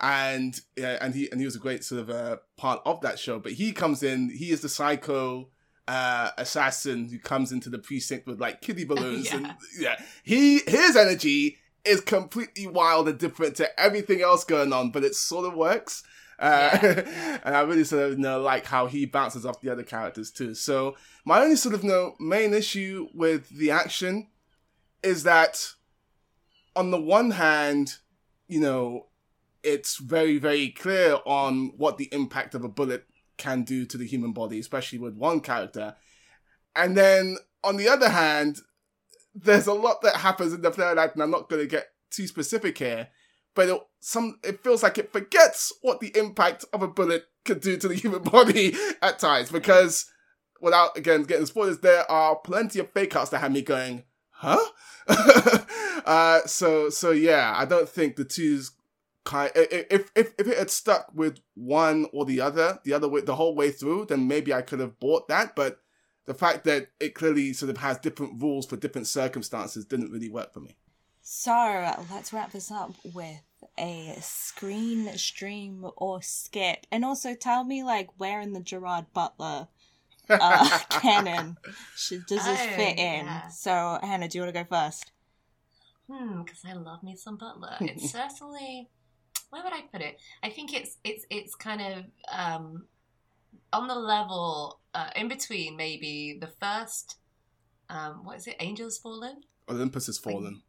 And 0.00 0.60
yeah, 0.76 0.98
and 1.00 1.14
he 1.14 1.30
and 1.30 1.40
he 1.40 1.44
was 1.46 1.54
a 1.56 1.60
great 1.60 1.84
sort 1.84 2.00
of 2.02 2.10
uh, 2.10 2.36
part 2.56 2.80
of 2.84 3.00
that 3.02 3.18
show. 3.18 3.38
But 3.38 3.52
he 3.52 3.72
comes 3.72 4.02
in, 4.02 4.30
he 4.30 4.50
is 4.50 4.60
the 4.60 4.68
psycho 4.68 5.48
uh, 5.86 6.30
assassin 6.36 7.08
who 7.08 7.18
comes 7.20 7.52
into 7.52 7.70
the 7.70 7.78
precinct 7.78 8.26
with 8.26 8.40
like 8.40 8.60
kitty 8.60 8.84
balloons 8.92 9.26
Yeah. 9.30 9.36
and 9.36 9.54
yeah, 9.78 9.96
he 10.24 10.58
his 10.66 10.96
energy 10.96 11.58
is 11.84 12.00
completely 12.00 12.66
wild 12.66 13.08
and 13.08 13.18
different 13.18 13.56
to 13.56 13.80
everything 13.80 14.22
else 14.22 14.44
going 14.44 14.72
on, 14.72 14.90
but 14.90 15.04
it 15.04 15.14
sort 15.14 15.46
of 15.46 15.54
works. 15.54 16.02
Uh, 16.38 16.76
and 17.44 17.54
I 17.54 17.60
really 17.60 17.84
sort 17.84 18.02
of 18.02 18.10
you 18.12 18.18
know 18.18 18.40
like 18.40 18.66
how 18.66 18.86
he 18.86 19.06
bounces 19.06 19.46
off 19.46 19.60
the 19.60 19.70
other 19.70 19.84
characters 19.84 20.32
too. 20.32 20.54
So 20.54 20.96
my 21.24 21.40
only 21.40 21.54
sort 21.54 21.76
of 21.76 21.84
you 21.84 21.90
know, 21.90 22.16
main 22.18 22.52
issue 22.54 23.06
with 23.14 23.48
the 23.50 23.70
action 23.70 24.26
is 25.02 25.24
that 25.24 25.72
on 26.74 26.90
the 26.90 27.00
one 27.00 27.32
hand, 27.32 27.96
you 28.48 28.60
know, 28.60 29.06
it's 29.62 29.96
very, 29.96 30.38
very 30.38 30.70
clear 30.70 31.18
on 31.24 31.72
what 31.76 31.98
the 31.98 32.08
impact 32.12 32.54
of 32.54 32.64
a 32.64 32.68
bullet 32.68 33.04
can 33.38 33.62
do 33.62 33.84
to 33.86 33.96
the 33.96 34.06
human 34.06 34.32
body, 34.32 34.58
especially 34.58 34.98
with 34.98 35.14
one 35.14 35.40
character. 35.40 35.94
And 36.74 36.96
then 36.96 37.36
on 37.62 37.76
the 37.76 37.88
other 37.88 38.08
hand, 38.08 38.58
there's 39.34 39.66
a 39.66 39.74
lot 39.74 40.02
that 40.02 40.16
happens 40.16 40.52
in 40.52 40.62
the 40.62 40.70
third 40.70 40.98
act, 40.98 41.14
and 41.14 41.22
I'm 41.22 41.30
not 41.30 41.48
going 41.48 41.62
to 41.62 41.68
get 41.68 41.88
too 42.10 42.26
specific 42.26 42.78
here, 42.78 43.08
but 43.54 43.68
it, 43.68 43.80
some 44.00 44.38
it 44.44 44.62
feels 44.62 44.82
like 44.82 44.98
it 44.98 45.12
forgets 45.12 45.72
what 45.82 46.00
the 46.00 46.16
impact 46.16 46.64
of 46.72 46.82
a 46.82 46.88
bullet 46.88 47.24
could 47.44 47.60
do 47.60 47.76
to 47.76 47.88
the 47.88 47.94
human 47.94 48.22
body 48.22 48.74
at 49.00 49.18
times. 49.18 49.50
Because 49.50 50.06
without 50.60 50.96
again 50.96 51.22
getting 51.22 51.46
spoilers, 51.46 51.78
there 51.78 52.10
are 52.10 52.36
plenty 52.36 52.78
of 52.78 52.90
fake 52.92 53.16
outs 53.16 53.30
that 53.30 53.38
have 53.38 53.52
me 53.52 53.62
going, 53.62 54.04
huh? 54.42 54.58
uh, 56.04 56.40
so 56.46 56.90
so 56.90 57.10
yeah, 57.10 57.54
I 57.56 57.64
don't 57.64 57.88
think 57.88 58.16
the 58.16 58.24
two's 58.24 58.72
kind. 59.24 59.50
If 59.54 60.10
if 60.16 60.34
if 60.36 60.48
it 60.48 60.58
had 60.58 60.70
stuck 60.70 61.10
with 61.14 61.38
one 61.54 62.06
or 62.12 62.24
the 62.24 62.40
other, 62.40 62.80
the 62.84 62.92
other 62.92 63.08
way, 63.08 63.20
the 63.20 63.36
whole 63.36 63.54
way 63.54 63.70
through, 63.70 64.06
then 64.06 64.26
maybe 64.28 64.52
I 64.52 64.62
could 64.62 64.80
have 64.80 64.98
bought 64.98 65.28
that. 65.28 65.54
But 65.54 65.80
the 66.26 66.34
fact 66.34 66.64
that 66.64 66.88
it 67.00 67.14
clearly 67.14 67.52
sort 67.52 67.70
of 67.70 67.78
has 67.78 67.98
different 67.98 68.42
rules 68.42 68.66
for 68.66 68.76
different 68.76 69.06
circumstances 69.06 69.84
didn't 69.84 70.10
really 70.10 70.28
work 70.28 70.52
for 70.52 70.60
me. 70.60 70.76
So 71.22 71.52
let's 72.10 72.32
wrap 72.32 72.50
this 72.50 72.70
up 72.72 72.94
with 73.14 73.42
a 73.78 74.16
screen 74.20 75.08
stream 75.16 75.86
or 75.96 76.20
skip, 76.20 76.86
and 76.90 77.04
also 77.04 77.34
tell 77.34 77.62
me 77.62 77.84
like 77.84 78.08
where 78.18 78.40
in 78.40 78.54
the 78.54 78.60
Gerard 78.60 79.06
Butler 79.14 79.68
uh, 80.30 80.78
canon 80.90 81.56
should, 81.96 82.24
does 82.26 82.44
this 82.44 82.60
Oh, 82.60 82.76
fit 82.76 82.98
in? 82.98 83.26
yeah. 83.26 83.48
So 83.48 83.98
Hannah, 84.02 84.28
do 84.28 84.38
you 84.38 84.42
want 84.44 84.54
to 84.54 84.62
go 84.64 84.68
first? 84.68 85.12
Hmm, 86.10 86.42
because 86.42 86.60
I 86.66 86.72
love 86.74 87.02
me 87.02 87.16
some 87.16 87.36
Butler. 87.36 87.76
It's 87.80 88.10
certainly 88.10 88.88
where 89.50 89.62
would 89.62 89.72
I 89.72 89.82
put 89.92 90.00
it? 90.00 90.18
I 90.42 90.50
think 90.50 90.72
it's 90.74 90.96
it's 91.04 91.24
it's 91.30 91.54
kind 91.54 91.80
of 91.80 92.04
um 92.30 92.86
on 93.72 93.86
the 93.88 93.94
level 93.94 94.80
uh, 94.94 95.10
in 95.16 95.28
between 95.28 95.76
maybe 95.76 96.38
the 96.40 96.46
first 96.46 97.16
um 97.90 98.24
what 98.24 98.36
is 98.36 98.46
it? 98.46 98.56
Angels 98.60 98.98
Fallen? 98.98 99.42
Olympus 99.68 100.06
has 100.06 100.18
fallen. 100.18 100.62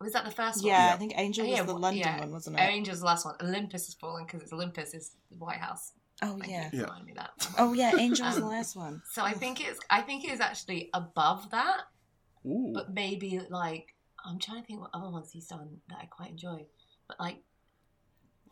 Was 0.00 0.12
that 0.12 0.24
the 0.26 0.30
first 0.30 0.58
one? 0.62 0.66
Yeah, 0.68 0.86
one? 0.88 0.94
I 0.94 0.98
think 0.98 1.12
Angel 1.16 1.48
was 1.48 1.58
the 1.66 1.72
wh- 1.72 1.80
London 1.80 2.18
one, 2.18 2.32
wasn't 2.32 2.56
it? 2.56 2.62
Angel's 2.62 3.00
the 3.00 3.06
last 3.06 3.24
one. 3.24 3.34
Olympus 3.42 3.86
has 3.86 3.94
fallen 3.94 4.24
because 4.26 4.42
it's 4.42 4.52
Olympus 4.52 4.92
is 4.94 5.12
the 5.30 5.38
White 5.38 5.58
House. 5.58 5.92
Oh 6.22 6.38
Thank 6.38 6.50
yeah. 6.50 6.70
you 6.72 6.86
for 6.86 7.04
me 7.04 7.12
that. 7.16 7.30
Oh 7.58 7.72
yeah, 7.74 7.92
Angel 7.96 8.26
was 8.26 8.36
the 8.36 8.42
Um, 8.42 8.48
last 8.48 8.74
one. 8.76 9.02
So 9.12 9.22
I 9.22 9.32
think 9.32 9.60
it's 9.66 9.78
I 9.90 10.00
think 10.00 10.24
it's 10.24 10.40
actually 10.40 10.88
above 10.94 11.50
that, 11.50 11.82
Ooh. 12.46 12.72
but 12.74 12.92
maybe 12.94 13.40
like 13.50 13.94
I'm 14.24 14.38
trying 14.38 14.62
to 14.62 14.66
think 14.66 14.80
what 14.80 14.90
other 14.94 15.10
ones 15.10 15.30
he's 15.30 15.46
done 15.46 15.78
that 15.88 15.98
I 16.00 16.06
quite 16.06 16.30
enjoy. 16.30 16.66
But 17.06 17.20
like 17.20 17.42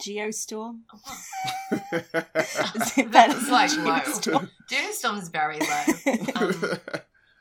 Geostorm. 0.02 0.80
that's 3.10 3.48
like 3.48 3.76
low. 3.78 4.40
Geostorm's 4.70 5.28
very 5.28 5.58
low. 5.58 6.12
Um, 6.36 6.54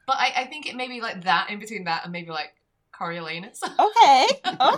but 0.05 0.17
I, 0.17 0.34
I 0.38 0.45
think 0.45 0.67
it 0.67 0.76
may 0.76 0.88
be 0.88 1.01
like 1.01 1.24
that 1.24 1.49
in 1.49 1.59
between 1.59 1.86
that 1.86 2.03
and 2.03 2.11
maybe 2.11 2.30
like 2.30 2.53
Coriolanus. 2.94 3.60
Okay, 3.64 4.28
okay. 4.46 4.52
no, 4.52 4.78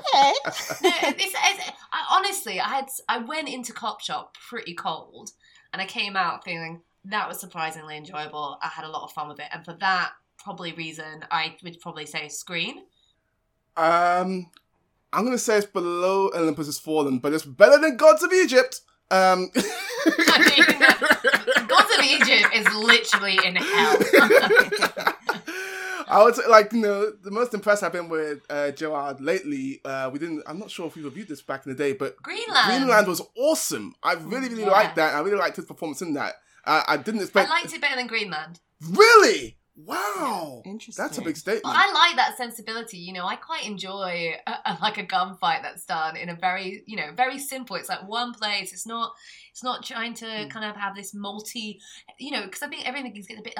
it's, 0.82 1.34
it's, 1.34 1.72
I, 1.92 2.06
honestly, 2.12 2.60
I 2.60 2.70
had 2.70 2.86
I 3.10 3.18
went 3.20 3.50
into 3.50 3.74
Cop 3.74 4.02
Shop 4.02 4.36
pretty 4.50 4.74
cold, 4.74 5.32
and 5.74 5.82
I 5.82 5.86
came 5.86 6.16
out 6.16 6.44
feeling 6.44 6.82
that 7.06 7.28
was 7.28 7.40
surprisingly 7.40 7.98
enjoyable. 7.98 8.58
I 8.62 8.68
had 8.68 8.86
a 8.86 8.90
lot 8.90 9.04
of 9.04 9.12
fun 9.12 9.28
with 9.28 9.40
it, 9.40 9.48
and 9.52 9.64
for 9.64 9.74
that 9.74 10.12
probably 10.38 10.74
reason, 10.74 11.26
I 11.32 11.56
would 11.64 11.80
probably 11.80 12.06
say 12.06 12.28
Screen. 12.30 12.84
Um, 13.78 14.50
I'm 15.12 15.24
gonna 15.24 15.38
say 15.38 15.58
it's 15.58 15.68
below 15.68 16.32
Olympus 16.34 16.68
has 16.68 16.80
fallen, 16.80 17.20
but 17.20 17.34
it's 17.34 17.46
better 17.46 17.80
than 17.80 17.98
Gods 17.98 18.24
of 18.24 18.34
Egypt. 18.34 18.82
Um, 19.12 19.52
Gods 19.54 19.68
of 21.98 22.04
Egypt 22.04 22.50
is 22.54 22.68
literally 22.74 23.40
in 23.44 23.56
hell. 23.56 23.98
I 26.08 26.24
would 26.24 26.36
say, 26.36 26.48
like, 26.48 26.72
you 26.74 26.82
know, 26.82 27.12
the 27.12 27.32
most 27.32 27.54
impressed 27.54 27.84
I've 27.84 27.92
been 27.92 28.10
with 28.10 28.40
uh, 28.50 28.72
Gerard 28.72 29.22
lately. 29.22 29.82
Uh, 29.84 30.10
we 30.12 30.20
didn't. 30.20 30.44
I'm 30.48 30.60
not 30.60 30.70
sure 30.72 30.88
if 30.88 30.96
we 30.96 31.02
reviewed 31.04 31.28
this 31.28 31.42
back 31.42 31.66
in 31.66 31.72
the 31.72 31.78
day, 31.78 31.94
but 31.94 32.16
Greenland. 32.22 32.68
Greenland 32.68 33.08
was 33.08 33.22
awesome. 33.38 33.96
I 34.04 34.14
really, 34.14 34.50
really 34.50 34.64
Yeah. 34.64 34.72
liked 34.72 34.96
that. 34.98 35.14
I 35.16 35.20
really 35.20 35.38
liked 35.38 35.56
his 35.56 35.66
performance 35.66 36.02
in 36.02 36.14
that. 36.14 36.36
Uh, 36.66 36.84
I 36.88 36.98
didn't 36.98 37.22
expect. 37.22 37.50
I 37.50 37.54
liked 37.62 37.74
it 37.74 37.82
better 37.82 37.96
than 37.96 38.08
Greenland. 38.08 38.60
Really? 38.90 39.58
Wow. 39.78 40.62
Interesting. 40.66 41.04
That's 41.04 41.18
a 41.18 41.22
big 41.22 41.36
statement. 41.36 41.66
Well, 41.66 41.74
I 41.76 41.92
like 41.92 42.16
that 42.16 42.38
sensibility. 42.38 42.98
You 42.98 43.12
know, 43.12 43.26
I 43.26 43.36
quite 43.36 43.66
enjoy 43.66 44.36
a, 44.48 44.52
a, 44.66 44.78
like 44.82 44.98
a 44.98 45.06
gunfight 45.06 45.64
that's 45.64 45.86
done 45.86 46.16
in 46.16 46.30
a 46.30 46.36
very, 46.36 46.84
you 46.88 46.96
know, 46.96 47.12
very 47.14 47.38
simple. 47.40 47.76
It's 47.76 47.90
like 47.90 48.08
one 48.08 48.34
place. 48.34 48.72
It's 48.72 48.88
not, 48.88 49.12
it's 49.52 49.64
not 49.64 49.84
trying 49.84 50.14
to 50.16 50.26
Hmm. 50.26 50.48
kind 50.48 50.66
of 50.66 50.78
have 50.78 50.96
this 50.96 51.14
multi, 51.14 51.82
you 52.20 52.32
know, 52.32 52.44
because 52.46 52.64
I 52.64 52.68
think 52.68 52.88
everything 52.88 53.16
is 53.18 53.28
getting 53.28 53.42
a 53.42 53.44
bit 53.44 53.58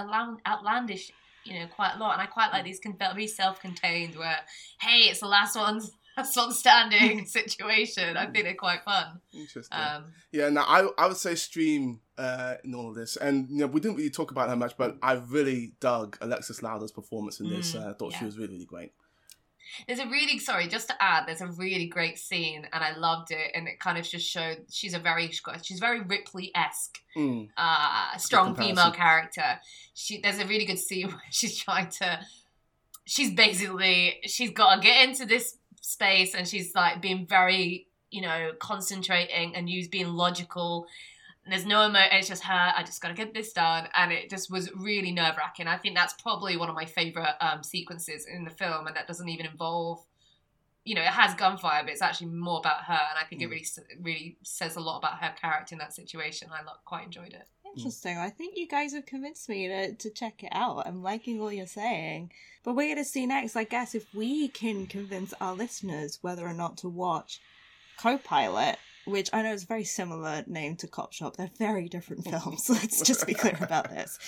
outlandish, 0.48 1.12
you 1.46 1.60
know, 1.60 1.68
quite 1.68 1.94
a 1.96 2.00
lot. 2.00 2.14
And 2.14 2.22
I 2.22 2.26
quite 2.26 2.52
like 2.52 2.62
Hmm. 2.64 2.68
these 2.68 2.80
con- 2.80 2.98
very 2.98 3.28
self-contained, 3.28 4.16
where 4.16 4.40
hey, 4.82 5.10
it's 5.10 5.20
the 5.22 5.28
last 5.28 5.56
one, 5.56 5.82
last 6.18 6.36
one 6.36 6.52
standing 6.54 7.26
situation. 7.40 8.18
I 8.18 8.26
think 8.28 8.46
they're 8.46 8.56
quite 8.56 8.84
fun. 8.84 9.22
Interesting. 9.34 9.78
Um, 9.78 10.14
Yeah, 10.32 10.50
now 10.50 10.64
I 10.68 10.88
I 10.98 11.08
would 11.08 11.18
say 11.18 11.36
stream 11.36 12.02
uh, 12.18 12.56
in 12.64 12.74
all 12.76 12.90
of 12.90 12.96
this, 12.96 13.16
and 13.18 13.50
you 13.50 13.58
know 13.58 13.68
we 13.68 13.80
didn't 13.80 13.98
really 13.98 14.10
talk 14.10 14.32
about 14.32 14.50
her 14.50 14.56
much, 14.56 14.76
but 14.78 14.98
I 15.02 15.14
really 15.14 15.74
dug 15.80 16.18
Alexis 16.22 16.62
Louder's 16.64 16.92
performance 16.92 17.40
in 17.40 17.50
this. 17.50 17.74
Mm, 17.74 17.86
uh, 17.86 17.90
I 17.92 17.94
thought 17.94 18.14
she 18.14 18.26
was 18.26 18.38
really 18.38 18.54
really 18.54 18.66
great. 18.66 18.92
There's 19.88 20.00
a 20.00 20.08
really 20.08 20.40
sorry, 20.40 20.68
just 20.68 20.88
to 20.90 20.96
add, 21.04 21.26
there's 21.28 21.42
a 21.42 21.48
really 21.48 21.88
great 21.88 22.18
scene, 22.18 22.68
and 22.72 22.84
I 22.84 22.96
loved 22.98 23.32
it, 23.32 23.52
and 23.54 23.68
it 23.68 23.80
kind 23.80 23.98
of 23.98 24.06
just 24.06 24.28
showed 24.28 24.66
she's 24.72 24.94
a 24.94 25.00
very 25.00 25.32
she's 25.62 25.80
very 25.80 26.02
Ripley 26.02 26.52
esque, 26.56 27.00
Mm. 27.16 27.50
uh, 27.58 28.18
strong 28.18 28.56
female 28.56 28.92
character. 28.92 29.60
She 29.94 30.20
there's 30.22 30.40
a 30.40 30.46
really 30.46 30.66
good 30.66 30.80
scene 30.80 31.08
where 31.10 31.22
she's 31.30 31.58
trying 31.58 31.90
to, 32.00 32.20
she's 33.06 33.34
basically 33.34 34.20
she's 34.24 34.52
got 34.52 34.76
to 34.76 34.82
get 34.82 35.08
into 35.08 35.26
this 35.26 35.58
space, 35.82 36.36
and 36.36 36.48
she's 36.48 36.74
like 36.76 37.02
being 37.02 37.26
very 37.26 37.88
you 38.12 38.22
know 38.22 38.52
concentrating 38.60 39.56
and 39.56 39.70
use 39.70 39.88
being 39.88 40.08
logical. 40.10 40.88
And 41.46 41.54
there's 41.54 41.66
no 41.66 41.86
emo. 41.86 42.00
It's 42.12 42.28
just 42.28 42.44
her. 42.44 42.74
I 42.76 42.82
just 42.84 43.02
got 43.02 43.10
to 43.10 43.14
get 43.14 43.34
this 43.34 43.54
done, 43.54 43.88
and 43.94 44.12
it 44.12 44.30
just 44.32 44.52
was 44.52 44.72
really 44.76 45.12
nerve 45.12 45.38
wracking. 45.38 45.68
I 45.68 45.78
think 45.78 45.96
that's 45.96 46.14
probably 46.14 46.58
one 46.58 46.70
of 46.70 46.76
my 46.76 46.86
favorite 46.86 47.36
um, 47.40 47.62
sequences 47.62 48.26
in 48.26 48.44
the 48.44 48.50
film, 48.50 48.88
and 48.88 48.96
that 48.96 49.08
doesn't 49.08 49.30
even 49.30 49.46
involve, 49.46 50.04
you 50.84 50.96
know, 50.96 51.02
it 51.02 51.08
has 51.08 51.36
gunfire, 51.36 51.84
but 51.84 51.92
it's 51.92 52.02
actually 52.02 52.32
more 52.32 52.60
about 52.60 52.86
her, 52.86 52.94
and 52.94 53.20
I 53.20 53.26
think 53.30 53.44
it 53.44 53.48
really 53.48 53.66
really 54.02 54.38
says 54.42 54.76
a 54.76 54.80
lot 54.82 54.98
about 54.98 55.20
her 55.20 55.34
character 55.40 55.76
in 55.76 55.80
that 55.80 55.94
situation. 55.94 56.50
I 56.52 56.64
lo- 56.64 56.74
quite 56.84 57.06
enjoyed 57.06 57.34
it. 57.34 57.48
Interesting. 57.78 58.18
I 58.18 58.30
think 58.30 58.56
you 58.56 58.68
guys 58.68 58.94
have 58.94 59.06
convinced 59.06 59.50
me 59.50 59.68
to, 59.68 59.94
to 59.94 60.10
check 60.10 60.44
it 60.44 60.50
out. 60.54 60.88
I'm 60.88 61.04
liking 61.04 61.42
all 61.42 61.52
you're 61.52 61.68
saying. 61.68 62.32
But 62.64 62.76
we're 62.76 62.88
going 62.88 63.04
to 63.04 63.04
see 63.04 63.26
next, 63.26 63.56
I 63.56 63.66
guess, 63.66 63.94
if 63.94 64.06
we 64.16 64.48
can 64.48 64.88
convince 64.88 65.34
our 65.42 65.54
listeners 65.54 66.20
whether 66.22 66.48
or 66.48 66.54
not 66.54 66.78
to 66.78 66.88
watch 66.88 67.42
Copilot, 67.98 68.78
which 69.06 69.30
I 69.32 69.42
know 69.42 69.54
is 69.54 69.64
a 69.64 69.68
very 69.68 69.84
similar 69.84 70.44
name 70.48 70.76
to 70.78 70.88
Cop 70.88 71.14
Shop. 71.14 71.38
They're 71.38 71.52
very 71.58 71.88
different 71.88 72.26
films. 72.30 72.70
Let's 72.70 73.02
just 73.02 73.26
be 73.26 73.34
clear 73.34 73.58
about 73.62 73.90
this. 73.90 74.20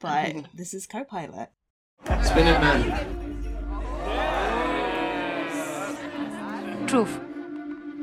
But 0.00 0.34
this 0.54 0.74
is 0.74 0.86
Copilot. 0.86 1.50
Spin 2.04 2.46
it, 2.46 2.60
man. 2.60 3.10
Truth. 6.86 7.18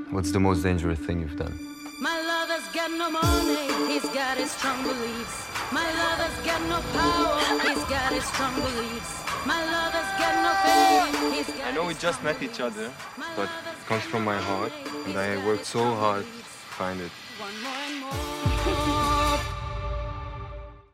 What's 0.10 0.32
the 0.32 0.40
most 0.40 0.64
dangerous 0.64 1.00
thing 1.00 1.22
you've 1.22 1.38
done? 1.38 1.58
My 2.02 2.20
lover's 2.22 2.68
got 2.74 2.90
no 2.92 3.12
money, 3.12 3.94
he's 3.94 4.10
got 4.10 4.38
his 4.38 4.52
strong 4.52 4.82
beliefs. 4.84 5.48
My 5.72 5.86
lover's 5.86 6.46
got 6.46 6.62
no 6.64 6.82
power, 6.92 7.60
he's 7.70 7.84
got 7.86 8.12
his 8.12 8.26
strong 8.26 8.56
beliefs. 8.56 9.24
My 9.46 9.64
lover's 9.64 10.12
got 10.20 10.36
no 10.44 10.52
fame, 10.66 11.32
he's 11.32 11.48
got 11.56 11.68
I 11.68 11.72
know 11.72 11.86
we 11.86 11.94
just 11.94 12.24
met 12.24 12.42
each 12.42 12.60
other, 12.60 12.92
but 13.38 13.50
it 13.82 13.88
comes 13.88 14.04
from 14.04 14.24
my 14.24 14.38
heart, 14.38 14.72
and 15.06 15.18
I 15.18 15.44
worked 15.46 15.66
so 15.66 15.84
hard 15.84 16.24
to 16.24 16.30
find 16.30 17.02
it. 17.02 17.12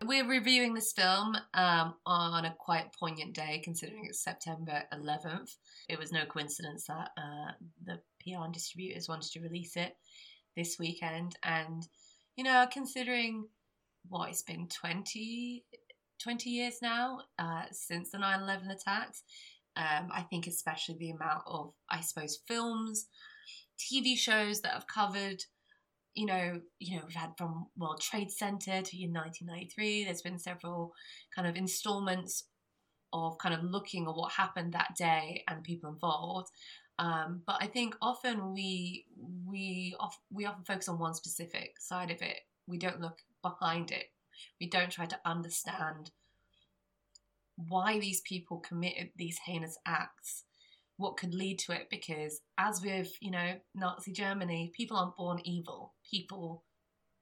We're 0.05 0.27
reviewing 0.27 0.73
this 0.73 0.93
film 0.93 1.35
um, 1.53 1.95
on 2.05 2.45
a 2.45 2.55
quite 2.57 2.93
poignant 2.97 3.35
day, 3.35 3.61
considering 3.63 4.05
it's 4.05 4.23
September 4.23 4.83
11th. 4.93 5.57
It 5.89 5.99
was 5.99 6.13
no 6.13 6.25
coincidence 6.25 6.85
that 6.87 7.09
uh, 7.17 7.51
the 7.85 7.99
PR 8.21 8.45
and 8.45 8.53
distributors 8.53 9.09
wanted 9.09 9.31
to 9.33 9.41
release 9.41 9.75
it 9.75 9.97
this 10.55 10.79
weekend. 10.79 11.35
And, 11.43 11.85
you 12.37 12.45
know, 12.45 12.65
considering 12.71 13.47
what 14.07 14.29
it's 14.29 14.43
been 14.43 14.69
20, 14.69 15.65
20 16.23 16.49
years 16.49 16.75
now 16.81 17.19
uh, 17.37 17.63
since 17.71 18.11
the 18.11 18.17
9 18.17 18.43
11 18.43 18.71
attacks, 18.71 19.23
um, 19.77 20.09
I 20.11 20.23
think 20.23 20.47
especially 20.47 20.97
the 20.99 21.11
amount 21.11 21.43
of, 21.45 21.73
I 21.89 22.01
suppose, 22.01 22.39
films, 22.47 23.07
TV 23.79 24.17
shows 24.17 24.61
that 24.61 24.73
have 24.73 24.87
covered 24.87 25.43
you 26.17 26.25
know, 26.25 26.59
you 26.79 26.95
know, 26.95 27.03
we've 27.05 27.15
had 27.15 27.37
from 27.37 27.67
World 27.77 28.01
Trade 28.01 28.31
Center 28.31 28.81
to 28.81 28.97
in 29.03 29.13
1993. 29.13 30.03
There's 30.03 30.23
been 30.23 30.39
several 30.39 30.93
kind 31.35 31.47
of 31.47 31.55
installments 31.55 32.45
of 33.13 33.37
kind 33.37 33.53
of 33.53 33.63
looking 33.63 34.07
at 34.07 34.15
what 34.15 34.31
happened 34.31 34.73
that 34.73 34.95
day 34.97 35.43
and 35.47 35.63
people 35.63 35.91
involved. 35.91 36.49
Um, 36.97 37.43
but 37.45 37.57
I 37.61 37.67
think 37.67 37.95
often 38.01 38.51
we 38.51 39.05
we 39.45 39.95
off, 39.99 40.19
we 40.31 40.47
often 40.47 40.63
focus 40.63 40.89
on 40.89 40.97
one 40.97 41.13
specific 41.13 41.75
side 41.79 42.09
of 42.09 42.23
it. 42.23 42.37
We 42.65 42.79
don't 42.79 42.99
look 42.99 43.19
behind 43.43 43.91
it. 43.91 44.05
We 44.59 44.67
don't 44.67 44.91
try 44.91 45.05
to 45.05 45.19
understand 45.23 46.09
why 47.57 47.99
these 47.99 48.21
people 48.21 48.59
committed 48.59 49.09
these 49.15 49.39
heinous 49.45 49.77
acts 49.85 50.43
what 50.97 51.17
could 51.17 51.33
lead 51.33 51.59
to 51.59 51.71
it 51.71 51.87
because 51.89 52.41
as 52.57 52.81
with 52.83 53.11
you 53.21 53.31
know 53.31 53.53
nazi 53.75 54.11
germany 54.11 54.71
people 54.75 54.97
aren't 54.97 55.15
born 55.15 55.39
evil. 55.45 55.93
People 56.09 56.63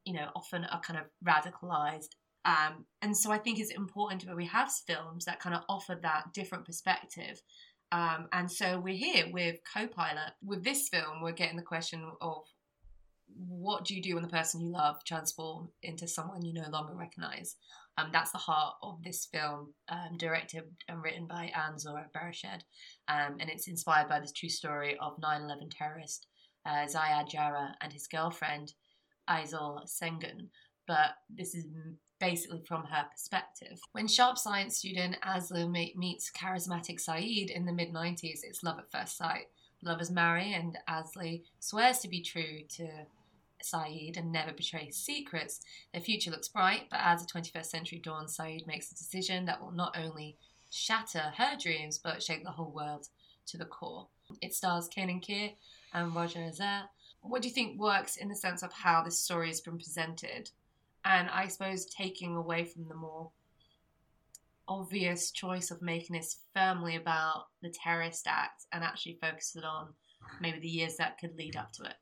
you 0.03 0.13
know 0.13 0.29
often 0.35 0.65
are 0.65 0.81
kind 0.81 0.99
of 0.99 1.05
radicalized. 1.25 2.09
Um, 2.45 2.85
and 3.01 3.17
so 3.17 3.31
i 3.31 3.37
think 3.37 3.59
it's 3.59 3.71
important 3.71 4.25
when 4.25 4.35
we 4.35 4.45
have 4.45 4.71
films 4.71 5.25
that 5.25 5.39
kind 5.39 5.55
of 5.55 5.63
offer 5.69 5.97
that 6.01 6.33
different 6.33 6.65
perspective. 6.65 7.41
Um, 7.91 8.27
and 8.33 8.51
so 8.51 8.79
we're 8.79 8.95
here 8.95 9.25
with 9.31 9.59
co-pilot. 9.71 10.33
With 10.43 10.63
this 10.63 10.89
film 10.89 11.21
we're 11.21 11.31
getting 11.31 11.57
the 11.57 11.63
question 11.63 12.03
of 12.21 12.43
what 13.27 13.85
do 13.85 13.95
you 13.95 14.01
do 14.01 14.13
when 14.13 14.23
the 14.23 14.29
person 14.29 14.61
you 14.61 14.71
love 14.71 15.03
transform 15.03 15.69
into 15.81 16.07
someone 16.07 16.45
you 16.45 16.53
no 16.53 16.69
longer 16.71 16.93
recognize 16.93 17.55
um, 17.97 18.09
that's 18.11 18.31
the 18.31 18.37
heart 18.37 18.75
of 18.81 19.01
this 19.03 19.25
film, 19.25 19.73
um, 19.89 20.17
directed 20.17 20.63
and 20.89 21.01
written 21.01 21.27
by 21.27 21.51
Anne 21.55 21.75
Zohra 21.75 22.11
Berrached. 22.13 22.65
Um, 23.07 23.37
and 23.39 23.49
it's 23.49 23.67
inspired 23.67 24.09
by 24.09 24.19
this 24.19 24.33
true 24.33 24.49
story 24.49 24.97
of 24.99 25.13
9 25.21 25.41
11 25.43 25.69
terrorist 25.69 26.27
uh, 26.65 26.85
Ziad 26.85 27.29
Jarrah 27.29 27.75
and 27.81 27.93
his 27.93 28.07
girlfriend, 28.07 28.73
Aysel 29.29 29.87
Şengün. 29.87 30.49
But 30.87 31.15
this 31.29 31.55
is 31.55 31.65
basically 32.19 32.61
from 32.67 32.83
her 32.85 33.05
perspective. 33.11 33.79
When 33.91 34.07
sharp 34.07 34.37
science 34.37 34.77
student 34.77 35.17
Asli 35.21 35.95
meets 35.95 36.31
charismatic 36.31 36.99
Saeed 36.99 37.49
in 37.49 37.65
the 37.65 37.73
mid 37.73 37.93
90s, 37.93 38.39
it's 38.43 38.63
love 38.63 38.79
at 38.79 38.91
first 38.91 39.17
sight. 39.17 39.47
Lovers 39.83 40.11
marry, 40.11 40.53
and 40.53 40.77
Asli 40.89 41.43
swears 41.59 41.99
to 41.99 42.07
be 42.07 42.21
true 42.21 42.61
to 42.77 42.87
Saeed 43.61 44.17
and 44.17 44.31
never 44.31 44.51
betray 44.51 44.85
his 44.85 44.97
secrets. 44.97 45.61
Their 45.91 46.01
future 46.01 46.31
looks 46.31 46.47
bright, 46.47 46.87
but 46.89 46.99
as 47.01 47.25
the 47.25 47.31
21st 47.31 47.65
century 47.65 47.99
dawns, 47.99 48.35
Saeed 48.35 48.67
makes 48.67 48.91
a 48.91 48.95
decision 48.95 49.45
that 49.45 49.61
will 49.61 49.71
not 49.71 49.97
only 49.97 50.37
shatter 50.71 51.33
her 51.37 51.57
dreams 51.59 51.97
but 51.97 52.21
shake 52.21 52.43
the 52.43 52.51
whole 52.51 52.71
world 52.71 53.07
to 53.47 53.57
the 53.57 53.65
core. 53.65 54.07
It 54.41 54.53
stars 54.53 54.87
Canan 54.87 55.19
Kir 55.19 55.51
and 55.93 56.15
Roger 56.15 56.43
Azar. 56.43 56.89
What 57.21 57.41
do 57.41 57.47
you 57.47 57.53
think 57.53 57.79
works 57.79 58.17
in 58.17 58.27
the 58.27 58.35
sense 58.35 58.61
of 58.63 58.73
how 58.73 59.03
this 59.03 59.17
story 59.17 59.47
has 59.47 59.61
been 59.61 59.77
presented? 59.77 60.49
And 61.03 61.29
I 61.29 61.47
suppose 61.47 61.85
taking 61.85 62.35
away 62.35 62.65
from 62.65 62.87
the 62.87 62.95
more 62.95 63.31
obvious 64.67 65.31
choice 65.31 65.71
of 65.71 65.81
making 65.81 66.15
this 66.15 66.39
firmly 66.53 66.95
about 66.95 67.47
the 67.61 67.69
terrorist 67.69 68.25
act 68.27 68.65
and 68.71 68.83
actually 68.83 69.17
focus 69.21 69.55
it 69.55 69.63
on 69.63 69.89
maybe 70.41 70.59
the 70.59 70.67
years 70.67 70.97
that 70.97 71.19
could 71.19 71.37
lead 71.37 71.55
up 71.55 71.71
to 71.73 71.83
it. 71.83 71.95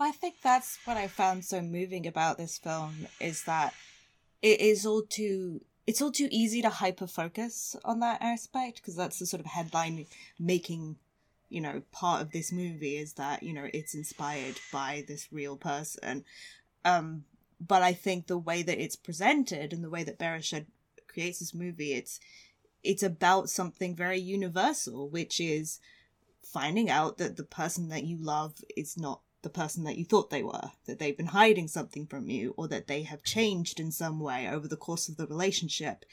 I 0.00 0.10
think 0.10 0.36
that's 0.42 0.78
what 0.84 0.96
I 0.96 1.06
found 1.06 1.44
so 1.44 1.60
moving 1.60 2.06
about 2.06 2.38
this 2.38 2.58
film 2.58 3.06
is 3.20 3.44
that 3.44 3.74
it 4.40 4.60
is 4.60 4.84
all 4.84 5.02
too 5.02 5.60
it's 5.86 6.00
all 6.00 6.12
too 6.12 6.28
easy 6.30 6.62
to 6.62 6.70
hyper 6.70 7.06
focus 7.06 7.74
on 7.84 8.00
that 8.00 8.22
aspect 8.22 8.76
because 8.76 8.96
that's 8.96 9.18
the 9.18 9.26
sort 9.26 9.40
of 9.40 9.46
headline 9.46 10.06
making 10.38 10.96
you 11.48 11.60
know 11.60 11.82
part 11.92 12.22
of 12.22 12.32
this 12.32 12.52
movie 12.52 12.96
is 12.96 13.14
that 13.14 13.42
you 13.42 13.52
know 13.52 13.68
it's 13.72 13.94
inspired 13.94 14.58
by 14.72 15.04
this 15.06 15.28
real 15.32 15.56
person. 15.56 16.24
Um 16.84 17.24
but 17.66 17.82
i 17.82 17.92
think 17.92 18.26
the 18.26 18.38
way 18.38 18.62
that 18.62 18.82
it's 18.82 18.96
presented 18.96 19.72
and 19.72 19.84
the 19.84 19.90
way 19.90 20.02
that 20.02 20.18
Berrached 20.18 20.66
creates 21.06 21.38
this 21.38 21.54
movie 21.54 21.92
it's 21.92 22.18
it's 22.82 23.02
about 23.02 23.48
something 23.48 23.94
very 23.94 24.18
universal 24.18 25.08
which 25.08 25.40
is 25.40 25.78
finding 26.42 26.90
out 26.90 27.18
that 27.18 27.36
the 27.36 27.44
person 27.44 27.88
that 27.88 28.04
you 28.04 28.16
love 28.18 28.54
is 28.76 28.96
not 28.96 29.20
the 29.42 29.50
person 29.50 29.84
that 29.84 29.98
you 29.98 30.04
thought 30.04 30.30
they 30.30 30.42
were, 30.42 30.70
that 30.86 30.98
they've 30.98 31.16
been 31.16 31.26
hiding 31.26 31.68
something 31.68 32.06
from 32.06 32.28
you, 32.28 32.54
or 32.56 32.68
that 32.68 32.86
they 32.86 33.02
have 33.02 33.22
changed 33.22 33.80
in 33.80 33.90
some 33.90 34.20
way 34.20 34.48
over 34.48 34.68
the 34.68 34.76
course 34.76 35.08
of 35.08 35.16
the 35.16 35.26
relationship. 35.26 36.04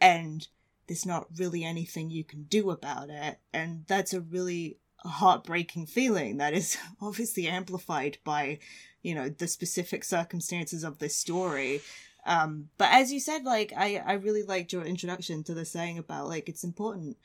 And 0.00 0.46
there's 0.86 1.06
not 1.06 1.28
really 1.36 1.64
anything 1.64 2.10
you 2.10 2.24
can 2.24 2.44
do 2.44 2.70
about 2.70 3.10
it. 3.10 3.38
And 3.52 3.84
that's 3.86 4.12
a 4.12 4.20
really 4.20 4.78
heartbreaking 4.98 5.86
feeling 5.86 6.38
that 6.38 6.54
is 6.54 6.76
obviously 7.00 7.48
amplified 7.48 8.18
by, 8.24 8.58
you 9.02 9.14
know, 9.14 9.28
the 9.28 9.48
specific 9.48 10.04
circumstances 10.04 10.82
of 10.82 10.98
this 10.98 11.16
story. 11.16 11.82
Um, 12.24 12.68
but 12.78 12.88
as 12.92 13.12
you 13.12 13.20
said, 13.20 13.44
like, 13.44 13.72
I, 13.76 14.02
I 14.04 14.12
really 14.14 14.42
liked 14.42 14.72
your 14.72 14.84
introduction 14.84 15.42
to 15.44 15.54
the 15.54 15.64
saying 15.64 15.98
about, 15.98 16.28
like, 16.28 16.48
it's 16.48 16.64
important. 16.64 17.16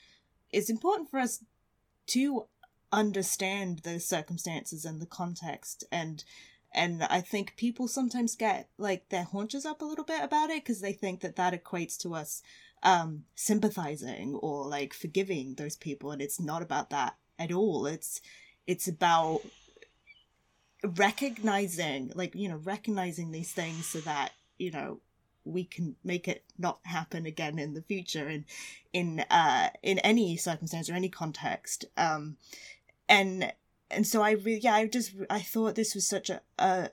It's 0.52 0.70
important 0.70 1.10
for 1.10 1.20
us 1.20 1.44
to 2.08 2.48
understand 2.92 3.80
the 3.80 4.00
circumstances 4.00 4.86
and 4.86 5.02
the 5.02 5.06
context 5.06 5.84
and 5.92 6.24
and 6.74 7.04
I 7.04 7.22
think 7.22 7.56
people 7.56 7.88
sometimes 7.88 8.36
get 8.36 8.70
like 8.78 9.10
their 9.10 9.24
haunches 9.24 9.66
up 9.66 9.82
a 9.82 9.86
little 9.86 10.04
bit 10.04 10.22
about 10.22 10.50
it 10.50 10.64
because 10.64 10.82
they 10.82 10.94
think 10.94 11.22
that 11.22 11.36
that 11.38 11.54
equates 11.54 11.98
to 12.00 12.14
us 12.14 12.42
um 12.84 13.24
sympathizing 13.36 14.36
or 14.36 14.68
like 14.68 14.94
forgiving 14.94 15.56
those 15.56 15.76
people 15.76 16.12
and 16.12 16.22
it's 16.22 16.40
not 16.40 16.62
about 16.62 16.90
that 16.92 17.16
at 17.40 17.52
all. 17.52 17.86
It's 17.86 18.22
it's 18.66 18.88
about 18.88 19.42
recognizing 20.84 22.12
like 22.16 22.36
you 22.36 22.48
know 22.48 22.58
recognizing 22.58 23.32
these 23.32 23.52
things 23.52 23.86
so 23.88 24.00
that 24.00 24.32
you 24.58 24.72
know 24.72 25.00
we 25.44 25.64
can 25.64 25.96
make 26.04 26.28
it 26.28 26.44
not 26.58 26.80
happen 26.84 27.26
again 27.26 27.58
in 27.58 27.74
the 27.74 27.82
future 27.82 28.28
in 28.28 28.46
in 28.94 29.20
uh 29.32 29.70
in 29.82 29.98
any 30.00 30.38
circumstance 30.38 30.90
or 30.90 30.94
any 30.94 31.10
context 31.10 31.86
um 31.98 32.38
and 33.10 33.54
and 33.90 34.06
so 34.06 34.22
I 34.22 34.32
really 34.32 34.60
yeah 34.60 34.76
I 34.76 34.88
just 34.88 35.14
I 35.30 35.42
thought 35.42 35.76
this 35.76 35.96
was 35.96 36.08
such 36.08 36.30
a, 36.30 36.42
a 36.60 36.90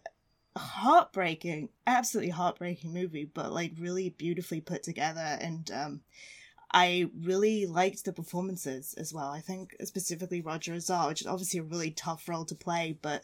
heartbreaking 0.56 1.70
absolutely 1.86 2.30
heartbreaking 2.30 2.92
movie 2.92 3.24
but 3.24 3.52
like 3.52 3.72
really 3.78 4.10
beautifully 4.10 4.60
put 4.60 4.82
together 4.82 5.38
and 5.40 5.70
um 5.72 6.00
I 6.74 7.08
really 7.22 7.66
liked 7.66 8.04
the 8.04 8.12
performances 8.12 8.94
as 8.94 9.14
well. 9.14 9.30
I 9.30 9.40
think 9.40 9.76
specifically 9.84 10.40
Roger 10.40 10.74
Azar, 10.74 11.06
which 11.06 11.20
is 11.20 11.26
obviously 11.28 11.60
a 11.60 11.62
really 11.62 11.92
tough 11.92 12.28
role 12.28 12.44
to 12.46 12.54
play, 12.56 12.98
but 13.00 13.22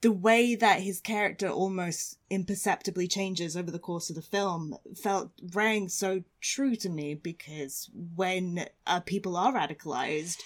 the 0.00 0.12
way 0.12 0.54
that 0.54 0.80
his 0.80 1.00
character 1.00 1.48
almost 1.48 2.18
imperceptibly 2.30 3.08
changes 3.08 3.56
over 3.56 3.72
the 3.72 3.80
course 3.80 4.10
of 4.10 4.14
the 4.14 4.22
film 4.22 4.76
felt 4.94 5.32
rang 5.54 5.88
so 5.88 6.22
true 6.40 6.76
to 6.76 6.88
me 6.88 7.14
because 7.14 7.90
when 8.14 8.66
uh, 8.86 9.00
people 9.00 9.36
are 9.36 9.52
radicalized, 9.52 10.40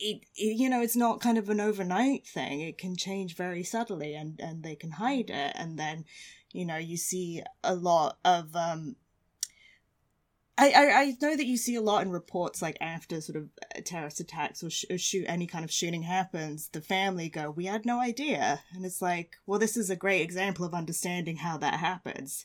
it, 0.00 0.22
it, 0.36 0.56
you 0.56 0.68
know 0.70 0.80
it's 0.80 0.96
not 0.96 1.20
kind 1.20 1.38
of 1.38 1.48
an 1.48 1.60
overnight 1.60 2.26
thing. 2.26 2.60
It 2.60 2.78
can 2.78 2.96
change 2.96 3.36
very 3.36 3.62
subtly 3.62 4.14
and 4.14 4.38
and 4.40 4.62
they 4.62 4.76
can 4.76 4.92
hide 4.92 5.30
it. 5.30 5.52
And 5.54 5.78
then 5.78 6.04
you 6.52 6.64
know 6.64 6.76
you 6.76 6.96
see 6.96 7.42
a 7.64 7.74
lot 7.74 8.18
of 8.24 8.54
um 8.54 8.96
I, 10.60 10.72
I, 10.74 11.16
know 11.22 11.36
that 11.36 11.46
you 11.46 11.56
see 11.56 11.76
a 11.76 11.80
lot 11.80 12.02
in 12.02 12.10
reports 12.10 12.60
like 12.60 12.76
after 12.80 13.20
sort 13.20 13.36
of 13.36 13.84
terrorist 13.84 14.18
attacks 14.18 14.60
or, 14.64 14.70
sh- 14.70 14.86
or 14.90 14.98
shoot 14.98 15.24
any 15.28 15.46
kind 15.46 15.64
of 15.64 15.70
shooting 15.70 16.02
happens 16.02 16.66
the 16.70 16.80
family 16.80 17.28
go 17.28 17.50
we 17.50 17.66
had 17.66 17.86
no 17.86 18.00
idea. 18.00 18.60
And 18.74 18.84
it's 18.84 19.02
like 19.02 19.36
well 19.46 19.58
this 19.58 19.76
is 19.76 19.90
a 19.90 19.96
great 19.96 20.22
example 20.22 20.64
of 20.64 20.74
understanding 20.74 21.36
how 21.36 21.58
that 21.58 21.74
happens 21.74 22.44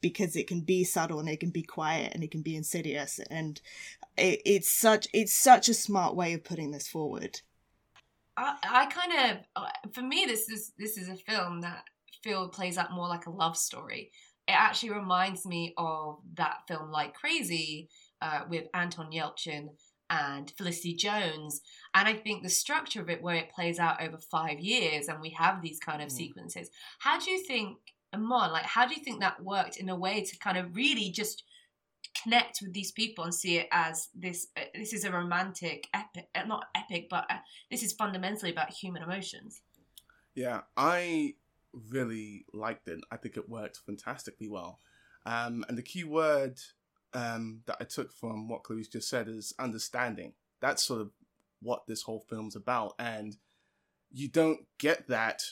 because 0.00 0.36
it 0.36 0.46
can 0.46 0.60
be 0.60 0.84
subtle 0.84 1.18
and 1.18 1.28
it 1.28 1.40
can 1.40 1.50
be 1.50 1.62
quiet 1.62 2.12
and 2.14 2.22
it 2.22 2.30
can 2.30 2.42
be 2.42 2.56
insidious. 2.56 3.18
And 3.30 3.60
it, 4.18 4.42
it's 4.44 4.70
such 4.70 5.06
it's 5.12 5.34
such 5.34 5.68
a 5.68 5.74
smart 5.74 6.14
way 6.14 6.34
of 6.34 6.44
putting 6.44 6.70
this 6.70 6.88
forward. 6.88 7.40
I, 8.36 8.56
I 8.62 8.86
kind 8.86 9.12
of 9.12 9.38
uh, 9.56 9.68
for 9.92 10.02
me 10.02 10.24
this 10.26 10.48
is 10.48 10.72
this 10.78 10.96
is 10.96 11.08
a 11.08 11.16
film 11.16 11.60
that 11.62 11.84
feel 12.22 12.48
plays 12.48 12.78
out 12.78 12.92
more 12.92 13.08
like 13.08 13.26
a 13.26 13.30
love 13.30 13.56
story. 13.56 14.10
It 14.46 14.52
actually 14.52 14.90
reminds 14.90 15.44
me 15.44 15.74
of 15.76 16.18
that 16.34 16.58
film 16.66 16.90
like 16.90 17.14
crazy 17.14 17.88
uh, 18.22 18.42
with 18.48 18.66
anton 18.74 19.10
yelchin 19.12 19.68
and 20.10 20.50
felicity 20.56 20.94
jones. 20.94 21.60
And 21.94 22.08
i 22.08 22.14
think 22.14 22.42
the 22.42 22.48
structure 22.48 23.00
of 23.02 23.10
it 23.10 23.22
where 23.22 23.36
it 23.36 23.50
plays 23.50 23.78
out 23.78 24.02
over 24.02 24.18
five 24.18 24.58
years 24.58 25.08
and 25.08 25.20
we 25.20 25.30
have 25.30 25.60
these 25.60 25.78
kind 25.78 26.00
of 26.00 26.08
mm. 26.08 26.12
sequences 26.12 26.70
how 26.98 27.18
do 27.18 27.30
you 27.30 27.44
think 27.44 27.78
Amon, 28.14 28.52
like 28.52 28.64
how 28.64 28.86
do 28.86 28.94
you 28.94 29.02
think 29.02 29.20
that 29.20 29.42
worked 29.42 29.76
in 29.76 29.88
a 29.88 29.96
way 29.96 30.22
to 30.24 30.38
kind 30.38 30.56
of 30.56 30.74
really 30.74 31.10
just 31.10 31.44
connect 32.22 32.60
with 32.62 32.72
these 32.72 32.92
people 32.92 33.24
and 33.24 33.34
see 33.34 33.58
it 33.58 33.68
as 33.72 34.08
this 34.14 34.48
uh, 34.56 34.62
this 34.74 34.92
is 34.92 35.04
a 35.04 35.12
romantic 35.12 35.88
epic 35.94 36.28
uh, 36.34 36.44
not 36.44 36.64
epic 36.74 37.08
but 37.08 37.24
uh, 37.30 37.36
this 37.70 37.82
is 37.82 37.92
fundamentally 37.92 38.50
about 38.50 38.70
human 38.70 39.02
emotions. 39.02 39.62
Yeah 40.34 40.60
i 40.76 41.34
really 41.90 42.44
liked 42.52 42.88
it. 42.88 43.00
I 43.10 43.16
think 43.16 43.36
it 43.36 43.48
worked 43.48 43.80
fantastically 43.84 44.48
well. 44.48 44.80
Um, 45.26 45.64
and 45.68 45.76
the 45.76 45.82
key 45.82 46.04
word 46.04 46.58
um, 47.14 47.62
that 47.66 47.76
i 47.80 47.84
took 47.84 48.12
from 48.12 48.48
what 48.48 48.62
Clarisse 48.62 48.90
just 48.90 49.08
said 49.08 49.28
is 49.28 49.54
understanding. 49.58 50.32
That's 50.60 50.82
sort 50.82 51.00
of 51.00 51.10
what 51.60 51.86
this 51.86 52.02
whole 52.02 52.24
film's 52.28 52.56
about. 52.56 52.94
And 52.98 53.36
you 54.10 54.28
don't 54.28 54.60
get 54.78 55.08
that 55.08 55.42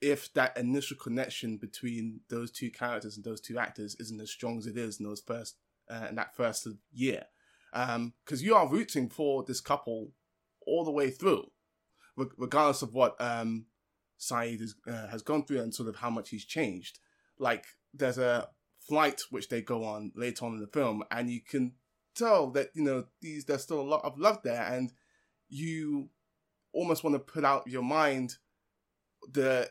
if 0.00 0.32
that 0.32 0.56
initial 0.56 0.96
connection 0.96 1.58
between 1.58 2.20
those 2.28 2.50
two 2.50 2.70
characters 2.70 3.16
and 3.16 3.24
those 3.24 3.40
two 3.40 3.58
actors 3.58 3.96
isn't 4.00 4.20
as 4.20 4.30
strong 4.30 4.58
as 4.58 4.66
it 4.66 4.76
is 4.76 4.98
in 4.98 5.06
those 5.06 5.20
first 5.20 5.56
uh, 5.90 6.06
in 6.08 6.14
that 6.16 6.36
first 6.36 6.68
year, 6.92 7.24
because 7.72 7.96
um, 7.96 8.12
you 8.38 8.54
are 8.54 8.68
rooting 8.68 9.08
for 9.08 9.44
this 9.44 9.60
couple 9.60 10.12
all 10.66 10.84
the 10.84 10.90
way 10.90 11.10
through, 11.10 11.50
re- 12.16 12.26
regardless 12.36 12.82
of 12.82 12.94
what 12.94 13.16
um, 13.20 13.66
Saeed 14.18 14.60
is, 14.60 14.74
uh, 14.86 15.08
has 15.08 15.22
gone 15.22 15.44
through 15.44 15.60
and 15.60 15.74
sort 15.74 15.88
of 15.88 15.96
how 15.96 16.10
much 16.10 16.30
he's 16.30 16.44
changed. 16.44 16.98
Like 17.38 17.64
there's 17.94 18.18
a 18.18 18.48
flight 18.80 19.22
which 19.30 19.48
they 19.48 19.62
go 19.62 19.84
on 19.84 20.12
later 20.14 20.44
on 20.44 20.54
in 20.54 20.60
the 20.60 20.66
film, 20.66 21.02
and 21.10 21.30
you 21.30 21.40
can 21.40 21.72
tell 22.14 22.50
that 22.50 22.70
you 22.74 22.82
know 22.82 23.04
these 23.20 23.44
there's 23.44 23.62
still 23.62 23.80
a 23.80 23.82
lot 23.82 24.04
of 24.04 24.18
love 24.18 24.40
there, 24.44 24.62
and 24.62 24.92
you 25.48 26.10
almost 26.72 27.02
want 27.02 27.14
to 27.14 27.20
put 27.20 27.44
out 27.44 27.66
your 27.66 27.82
mind 27.82 28.36
the 29.32 29.70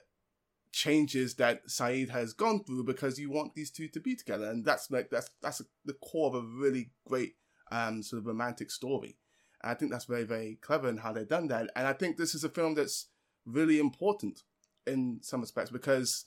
changes 0.71 1.35
that 1.35 1.69
Saeed 1.69 2.09
has 2.09 2.33
gone 2.33 2.63
through 2.63 2.83
because 2.83 3.19
you 3.19 3.31
want 3.31 3.55
these 3.55 3.71
two 3.71 3.87
to 3.89 3.99
be 3.99 4.15
together, 4.15 4.45
and 4.45 4.65
that's 4.65 4.89
like 4.91 5.09
that's 5.09 5.29
that's 5.41 5.61
the 5.85 5.93
core 5.93 6.27
of 6.27 6.35
a 6.35 6.47
really 6.47 6.91
great 7.07 7.35
um, 7.71 8.03
sort 8.03 8.19
of 8.19 8.27
romantic 8.27 8.71
story. 8.71 9.17
And 9.61 9.71
I 9.71 9.75
think 9.75 9.91
that's 9.91 10.05
very 10.05 10.23
very 10.23 10.57
clever 10.61 10.89
in 10.89 10.97
how 10.97 11.13
they've 11.13 11.27
done 11.27 11.47
that, 11.47 11.69
and 11.75 11.87
I 11.87 11.93
think 11.93 12.17
this 12.17 12.35
is 12.35 12.43
a 12.43 12.49
film 12.49 12.75
that's 12.75 13.07
really 13.45 13.79
important 13.79 14.41
in 14.85 15.19
some 15.21 15.41
respects 15.41 15.71
because 15.71 16.25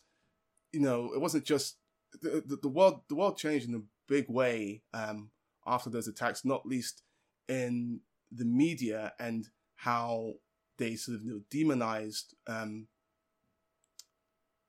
you 0.73 0.81
know 0.81 1.13
it 1.15 1.21
wasn't 1.21 1.45
just 1.45 1.77
the, 2.21 2.43
the, 2.47 2.57
the 2.57 2.69
world 2.69 3.03
the 3.09 3.15
world 3.15 3.37
changed 3.37 3.69
in 3.69 3.75
a 3.75 3.83
big 4.09 4.29
way 4.29 4.83
um, 4.93 5.31
after 5.67 5.91
those 5.91 6.09
attacks, 6.09 6.45
not 6.45 6.67
least 6.67 7.03
in 7.49 8.01
the 8.31 8.45
media 8.45 9.13
and 9.19 9.49
how 9.77 10.35
they 10.79 10.97
sort 10.97 11.17
of 11.17 11.25
you 11.25 11.33
know, 11.33 11.41
demonized 11.51 12.35
um, 12.47 12.87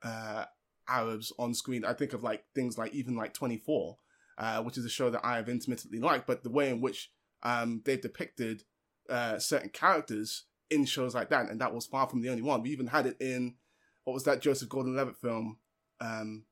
uh, 0.04 0.46
Arabs 0.88 1.32
on 1.40 1.54
screen. 1.54 1.86
I 1.86 1.94
think 1.94 2.14
of 2.14 2.24
like 2.24 2.44
things 2.54 2.78
like 2.78 2.94
even 2.94 3.16
like 3.16 3.34
24, 3.34 3.98
uh, 4.38 4.64
which 4.64 4.78
is 4.78 4.86
a 4.86 4.90
show 4.90 5.10
that 5.10 5.26
I 5.26 5.38
have 5.38 5.50
intermittently 5.50 6.00
liked, 6.00 6.28
but 6.28 6.44
the 6.44 6.50
way 6.50 6.70
in 6.70 6.82
which 6.82 7.12
um, 7.44 7.82
they've 7.86 8.02
depicted 8.02 8.64
uh, 9.10 9.40
certain 9.40 9.70
characters 9.70 10.46
in 10.70 10.86
shows 10.86 11.14
like 11.14 11.30
that, 11.30 11.50
and 11.50 11.60
that 11.62 11.74
was 11.74 11.86
far 11.86 12.08
from 12.08 12.22
the 12.22 12.30
only 12.30 12.42
one. 12.42 12.62
We 12.62 12.72
even 12.72 12.88
had 12.88 13.06
it 13.06 13.18
in 13.20 13.56
what 14.04 14.14
was 14.14 14.24
that 14.24 14.42
Joseph 14.42 14.70
Gordon-Levitt 14.70 15.18
film 15.18 15.58
um, 16.02 16.46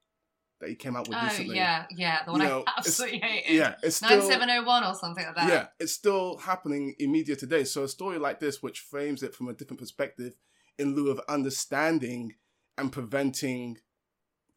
that 0.59 0.69
he 0.69 0.75
came 0.75 0.95
out 0.95 1.07
with 1.09 1.17
Oh 1.19 1.23
recently? 1.25 1.55
yeah, 1.57 1.85
yeah, 1.91 2.23
the 2.23 2.31
one 2.31 2.41
You 2.41 2.47
know, 2.47 2.63
I 2.67 2.73
absolutely 2.77 3.19
hated. 3.23 3.55
Yeah, 3.55 3.75
it's 3.83 3.97
still 3.97 4.19
nine 4.19 4.29
seven 4.29 4.49
oh 4.49 4.63
one 4.63 4.83
or 4.83 4.93
something 4.95 5.25
like 5.25 5.35
that. 5.35 5.49
yeah, 5.49 5.67
it's 5.79 5.91
still 5.91 6.37
happening 6.37 6.95
in 6.99 7.11
media 7.11 7.35
today. 7.35 7.63
So 7.63 7.83
a 7.83 7.87
story 7.87 8.17
like 8.19 8.39
this, 8.39 8.61
which 8.63 8.79
frames 8.79 9.23
it 9.23 9.35
from 9.35 9.49
a 9.49 9.53
different 9.53 9.79
perspective, 9.79 10.35
in 10.77 10.95
lieu 10.95 11.09
of 11.11 11.19
understanding 11.27 12.35
and 12.81 12.91
preventing 12.91 13.77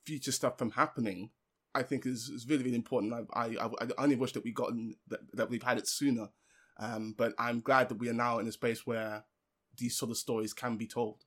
future 0.04 0.32
stuff 0.32 0.58
from 0.58 0.72
happening, 0.72 1.30
I 1.74 1.82
think 1.82 2.06
is, 2.06 2.28
is 2.28 2.46
really 2.48 2.64
really 2.64 2.76
important. 2.76 3.28
I, 3.34 3.56
I 3.56 3.66
I 3.66 3.86
only 3.98 4.16
wish 4.16 4.32
that 4.32 4.44
we 4.44 4.52
gotten 4.52 4.96
that, 5.08 5.20
that 5.34 5.50
we've 5.50 5.62
had 5.62 5.78
it 5.78 5.86
sooner, 5.86 6.30
um, 6.78 7.14
but 7.16 7.32
I'm 7.38 7.60
glad 7.60 7.88
that 7.88 7.98
we 7.98 8.08
are 8.08 8.14
now 8.14 8.38
in 8.40 8.48
a 8.48 8.52
space 8.52 8.86
where 8.86 9.24
these 9.76 9.96
sort 9.96 10.10
of 10.10 10.16
stories 10.16 10.52
can 10.52 10.76
be 10.76 10.86
told. 10.86 11.24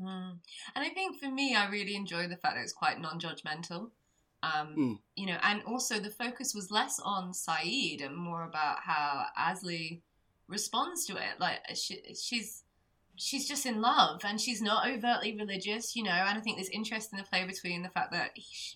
Mm. 0.00 0.38
And 0.74 0.84
I 0.84 0.90
think 0.90 1.18
for 1.20 1.30
me, 1.30 1.54
I 1.56 1.68
really 1.68 1.96
enjoy 1.96 2.28
the 2.28 2.36
fact 2.36 2.54
that 2.54 2.62
it's 2.62 2.72
quite 2.72 3.00
non-judgmental. 3.00 3.90
Um, 4.42 4.74
Mm. 4.76 4.98
You 5.16 5.26
know, 5.26 5.38
and 5.42 5.62
also 5.64 5.98
the 5.98 6.10
focus 6.10 6.54
was 6.54 6.70
less 6.70 7.00
on 7.00 7.34
Saeed 7.34 8.00
and 8.00 8.16
more 8.16 8.44
about 8.44 8.78
how 8.80 9.24
Asli 9.36 10.02
responds 10.46 11.06
to 11.06 11.16
it. 11.16 11.40
Like 11.40 11.58
she, 11.74 12.02
she's 12.14 12.62
she's 13.18 13.46
just 13.46 13.66
in 13.66 13.80
love 13.80 14.20
and 14.24 14.40
she's 14.40 14.62
not 14.62 14.88
overtly 14.88 15.36
religious, 15.36 15.94
you 15.94 16.02
know. 16.02 16.10
And 16.10 16.38
I 16.38 16.40
think 16.40 16.56
there's 16.56 16.68
interest 16.70 17.12
in 17.12 17.18
the 17.18 17.24
play 17.24 17.44
between 17.44 17.82
the 17.82 17.88
fact 17.88 18.12
that 18.12 18.30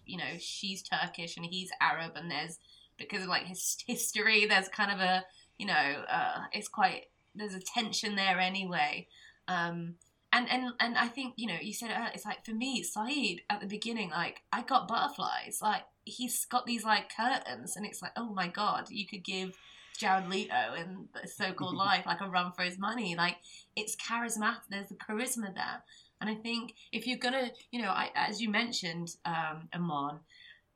you 0.07 0.19
know 0.19 0.39
she's 0.39 0.83
Turkish 0.83 1.37
and 1.37 1.47
he's 1.47 1.71
Arab, 1.81 2.13
and 2.17 2.31
there's 2.31 2.59
because 2.97 3.23
of 3.23 3.29
like 3.29 3.45
his 3.45 3.79
history, 3.87 4.47
there's 4.47 4.69
kind 4.69 4.91
of 4.93 5.01
a 5.01 5.25
you 5.59 5.67
know, 5.67 6.05
uh, 6.11 6.45
it's 6.53 6.69
quite 6.69 7.05
there's 7.35 7.55
a 7.55 7.61
tension 7.61 8.17
there 8.17 8.39
anyway. 8.39 9.07
Um, 9.49 9.95
and 10.33 10.51
and 10.51 10.73
and 10.81 10.97
I 10.97 11.09
think 11.09 11.35
you 11.37 11.47
know 11.47 11.59
you 11.61 11.73
said 11.73 11.91
it 11.91 11.97
it's 12.15 12.25
like 12.25 12.45
for 12.45 12.53
me 12.53 12.83
Saeed 12.83 13.43
at 13.51 13.61
the 13.61 13.67
beginning 13.67 14.11
like 14.11 14.43
I 14.51 14.63
got 14.63 14.89
butterflies 14.89 15.59
like 15.61 15.83
he's 16.05 16.47
got 16.47 16.65
these 16.65 16.85
like 16.85 17.15
curtains 17.15 17.77
and 17.77 17.85
it's 17.85 18.01
like 18.01 18.13
oh 18.17 18.33
my 18.33 18.49
god 18.49 18.87
you 18.89 19.07
could 19.07 19.25
give 19.25 19.59
Jared 19.99 20.29
Leto 20.29 20.75
in 20.79 21.09
the 21.13 21.29
so-called 21.29 21.77
life 21.89 22.07
like 22.07 22.21
a 22.21 22.29
run 22.29 22.53
for 22.53 22.63
his 22.63 22.79
money. 22.79 23.15
Like 23.17 23.37
it's 23.77 23.97
charismatic 23.97 24.63
there's 24.71 24.89
the 24.89 24.95
charisma 24.95 25.55
there. 25.55 25.83
And 26.21 26.31
I 26.31 26.35
think 26.35 26.75
if 26.93 27.07
you're 27.07 27.19
gonna 27.19 27.51
you 27.71 27.83
know 27.83 27.91
I, 27.91 28.11
as 28.15 28.41
you 28.41 28.49
mentioned 28.51 29.17
um, 29.25 29.69
Amon 29.75 30.21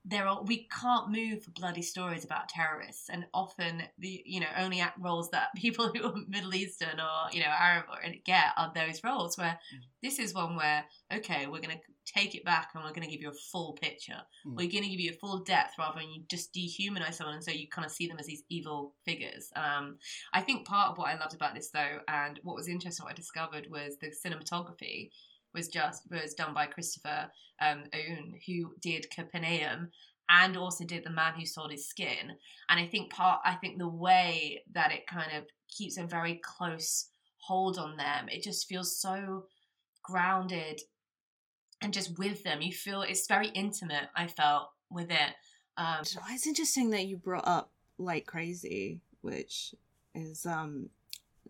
there 0.09 0.27
are 0.27 0.43
we 0.45 0.69
can't 0.69 1.11
move 1.11 1.43
for 1.43 1.51
bloody 1.51 1.83
stories 1.83 2.25
about 2.25 2.49
terrorists 2.49 3.09
and 3.11 3.27
often 3.35 3.83
the 3.99 4.23
you 4.25 4.41
know 4.41 4.47
only 4.57 4.81
act 4.81 4.99
roles 5.01 5.31
that 5.31 5.49
people 5.57 5.91
who 5.93 6.05
are 6.05 6.15
middle 6.29 6.55
eastern 6.55 7.01
or 7.01 7.33
you 7.33 7.41
know 7.41 7.51
arab 7.59 7.85
or 7.91 7.99
get 8.25 8.53
are 8.57 8.73
those 8.75 9.03
roles 9.03 9.37
where 9.37 9.59
this 10.03 10.19
is 10.19 10.33
one 10.33 10.57
where 10.57 10.85
okay 11.13 11.47
we're 11.47 11.61
going 11.61 11.77
to 11.77 11.81
take 12.07 12.37
it 12.37 12.45
back 12.45 12.71
and 12.73 12.85
we're 12.85 12.91
going 12.91 13.03
to 13.03 13.11
give 13.11 13.21
you 13.21 13.31
a 13.31 13.51
full 13.51 13.73
picture. 13.73 14.21
Mm. 14.47 14.55
we're 14.55 14.71
going 14.71 14.85
to 14.85 14.89
give 14.89 15.01
you 15.01 15.11
a 15.11 15.15
full 15.15 15.41
depth 15.41 15.73
rather 15.77 15.99
than 15.99 16.09
you 16.09 16.23
just 16.31 16.55
dehumanize 16.55 17.15
someone 17.15 17.35
and 17.35 17.45
so 17.45 17.51
you 17.51 17.67
kind 17.69 17.85
of 17.85 17.91
see 17.91 18.07
them 18.07 18.19
as 18.21 18.27
these 18.27 18.45
evil 18.49 18.95
figures. 19.05 19.51
Um, 19.57 19.99
i 20.33 20.41
think 20.41 20.67
part 20.67 20.93
of 20.93 20.99
what 20.99 21.09
i 21.09 21.19
loved 21.19 21.35
about 21.35 21.55
this 21.55 21.71
though 21.71 21.99
and 22.07 22.39
what 22.45 22.55
was 22.55 22.69
interesting 22.69 23.05
what 23.05 23.13
i 23.13 23.15
discovered 23.15 23.67
was 23.71 23.97
the 24.01 24.09
cinematography 24.09 25.11
was 25.55 25.69
just 25.69 26.03
was 26.11 26.35
done 26.35 26.55
by 26.55 26.67
Christopher 26.67 27.31
um, 27.61 27.85
who 28.47 28.75
did 28.81 29.11
Capernaum 29.11 29.91
and 30.29 30.57
also 30.57 30.85
did 30.85 31.05
The 31.05 31.11
Man 31.11 31.35
Who 31.39 31.47
Sold 31.47 31.71
His 31.71 31.89
Skin. 31.89 32.33
And 32.69 32.81
I 32.81 32.87
think 32.87 33.13
part, 33.13 33.41
I 33.45 33.55
think 33.55 33.79
the 33.79 33.89
way 33.89 34.63
that 34.73 34.93
it 34.93 35.07
kind 35.07 35.31
of 35.37 35.45
keeps 35.69 35.99
a 35.99 36.05
very 36.05 36.41
close 36.45 37.09
hold 37.39 37.79
on 37.79 37.97
them, 37.97 38.29
it 38.29 38.43
just 38.43 38.69
feels 38.69 39.01
so 39.01 39.47
grounded 40.03 40.81
and 41.81 41.93
just 41.93 42.19
with 42.19 42.43
them. 42.43 42.63
You 42.63 42.73
feel 42.73 43.03
it's 43.03 43.27
very 43.27 43.49
intimate. 43.49 44.09
I 44.17 44.27
felt 44.27 44.71
with 44.91 45.11
it. 45.11 45.35
Um, 45.77 46.01
It's 46.31 46.47
interesting 46.47 46.91
that 46.91 47.07
you 47.07 47.17
brought 47.17 47.47
up 47.47 47.71
Like 47.99 48.27
Crazy, 48.27 49.01
which 49.21 49.75
is 50.15 50.47
um 50.47 50.89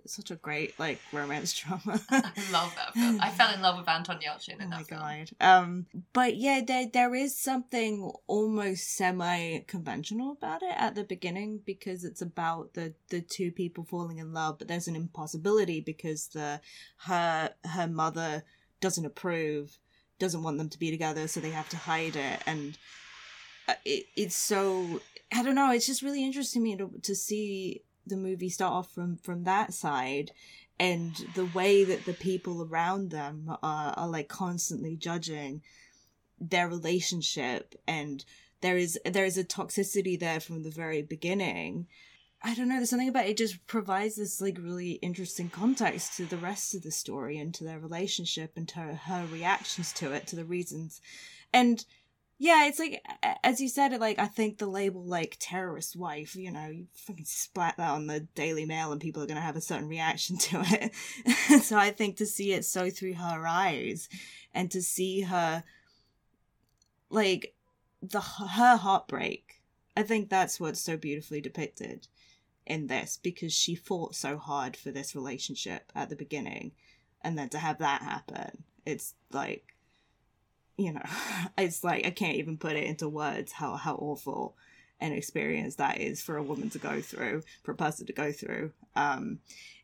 such 0.07 0.31
a 0.31 0.37
great 0.37 0.79
like 0.79 1.01
romance 1.13 1.53
drama. 1.59 2.01
I 2.11 2.33
love 2.53 2.75
that 2.77 2.95
film. 2.95 3.19
I 3.21 3.31
fell 3.31 3.53
in 3.55 3.63
love 3.63 3.79
with 3.79 3.89
Anton 3.89 4.19
Yelchin 4.21 4.61
in 4.61 4.67
Oh 4.67 4.69
my 4.69 4.83
film. 4.83 5.01
god. 5.01 5.31
Um 5.41 5.87
but 6.13 6.37
yeah, 6.37 6.61
there 6.67 6.87
there 6.93 7.15
is 7.15 7.37
something 7.37 8.11
almost 8.27 8.95
semi 8.97 9.59
conventional 9.67 10.33
about 10.33 10.63
it 10.63 10.75
at 10.77 10.95
the 10.95 11.05
beginning 11.05 11.61
because 11.65 12.05
it's 12.05 12.23
about 12.23 12.75
the 12.75 12.95
the 13.11 13.21
two 13.21 13.51
people 13.53 13.85
falling 13.85 14.19
in 14.19 14.33
love, 14.33 14.59
but 14.59 14.69
there's 14.69 14.89
an 14.89 14.97
impossibility 14.97 15.81
because 15.81 16.29
the 16.29 16.61
her 16.99 17.51
her 17.65 17.87
mother 17.89 18.45
doesn't 18.81 19.07
approve, 19.07 19.79
doesn't 20.19 20.43
want 20.43 20.59
them 20.59 20.69
to 20.69 20.79
be 20.79 20.91
together, 20.91 21.27
so 21.29 21.41
they 21.41 21.51
have 21.51 21.69
to 21.71 21.77
hide 21.77 22.17
it 22.17 22.41
and 22.47 22.77
uh, 23.69 23.75
it, 23.85 24.07
it's 24.17 24.37
so 24.37 25.01
I 25.35 25.43
don't 25.43 25.57
know. 25.57 25.73
It's 25.73 25.87
just 25.87 26.03
really 26.03 26.25
interesting 26.25 26.63
to 26.63 26.65
me 26.65 26.77
to, 26.77 26.91
to 27.03 27.15
see 27.17 27.83
the 28.07 28.17
movie 28.17 28.49
start 28.49 28.73
off 28.73 28.93
from 28.93 29.17
from 29.17 29.45
that 29.45 29.75
side, 29.75 30.31
and 30.79 31.15
the 31.35 31.47
way 31.47 31.85
that 31.85 32.05
the 32.05 32.13
people 32.13 32.63
around 32.63 33.11
them 33.11 33.57
are, 33.63 33.95
are 33.97 34.09
like 34.09 34.29
constantly 34.29 34.97
judging 34.97 35.63
their 36.41 36.69
relationship, 36.69 37.75
and 37.87 38.25
there 38.61 38.77
is 38.77 38.99
there 39.05 39.25
is 39.25 39.39
a 39.39 39.45
toxicity 39.45 40.19
there 40.19 40.41
from 40.41 40.63
the 40.63 40.71
very 40.71 41.03
beginning. 41.03 41.87
I 42.43 42.55
don't 42.55 42.69
know. 42.69 42.77
There's 42.77 42.91
something 42.91 43.09
about 43.09 43.27
it 43.27 43.39
just 43.39 43.67
provides 43.67 44.17
this 44.17 44.41
like 44.41 44.59
really 44.61 44.93
interesting 44.93 45.49
context 45.49 46.17
to 46.17 46.27
the 46.27 46.37
rest 46.37 46.75
of 46.75 46.83
the 46.83 46.91
story 46.91 47.39
and 47.39 47.53
to 47.55 47.65
their 47.65 47.79
relationship 47.79 48.53
and 48.57 48.69
to 48.69 48.81
her 48.81 49.27
reactions 49.33 49.93
to 49.95 50.13
it, 50.13 50.27
to 50.29 50.37
the 50.37 50.45
reasons, 50.45 51.01
and 51.53 51.85
yeah, 52.39 52.67
it's 52.67 52.79
like 52.79 53.03
as 53.43 53.61
you 53.61 53.69
said. 53.69 53.99
Like 53.99 54.19
I 54.19 54.27
think 54.27 54.59
the 54.59 54.67
label 54.67 55.03
like 55.03 55.37
terrorist 55.41 55.97
wife, 55.97 56.37
you 56.37 56.51
know, 56.51 56.69
you 56.69 56.87
fucking 56.95 57.25
splat 57.25 57.77
that 57.79 57.91
on 57.91 58.07
the 58.07 58.21
Daily 58.21 58.67
Mail 58.67 58.93
and 58.93 59.01
people 59.01 59.23
are 59.23 59.27
gonna 59.27 59.41
have 59.41 59.57
a 59.57 59.61
certain 59.61 59.89
reaction 59.89 60.37
to 60.39 60.63
it. 60.67 61.63
so 61.63 61.79
I 61.79 61.91
think 61.91 62.17
to 62.17 62.27
see 62.27 62.53
it 62.53 62.65
so 62.65 62.91
through 62.91 63.15
her 63.15 63.47
eyes 63.47 64.09
and 64.53 64.71
to 64.71 64.83
see 64.83 65.23
her 65.23 65.65
like 67.09 67.55
the 68.03 68.21
her 68.21 68.77
heartbreak, 68.77 69.63
I 69.97 70.03
think 70.03 70.29
that's 70.29 70.61
what's 70.61 70.81
so 70.81 70.99
beautifully 70.99 71.41
depicted 71.41 72.07
in 72.67 72.89
this 72.89 73.19
because 73.23 73.55
she 73.55 73.75
fought 73.75 74.15
so 74.15 74.37
hard 74.37 74.77
for 74.77 74.91
this 74.91 75.15
relationship 75.15 75.91
at 75.95 76.11
the 76.11 76.17
beginning, 76.17 76.73
and 77.23 77.39
then 77.39 77.49
to 77.51 77.59
have 77.59 77.79
that 77.79 78.03
happen, 78.03 78.65
it's 78.85 79.15
like 79.33 79.76
you 80.77 80.93
know, 80.93 81.03
it's 81.59 81.85
like 81.85 82.07
I 82.07 82.11
can't 82.11 82.37
even 82.37 82.57
put 82.59 82.77
it 82.77 82.85
into 82.85 83.09
words 83.09 83.53
how 83.53 83.77
how 83.77 83.95
awful 83.97 84.57
an 85.01 85.13
experience 85.13 85.77
that 85.77 86.01
is 86.01 86.23
for 86.23 86.37
a 86.37 86.43
woman 86.43 86.71
to 86.71 86.79
go 86.79 87.01
through, 87.01 87.43
for 87.63 87.73
a 87.73 87.77
person 87.77 88.07
to 88.07 88.13
go 88.13 88.33
through. 88.33 88.73
Um, 88.95 89.41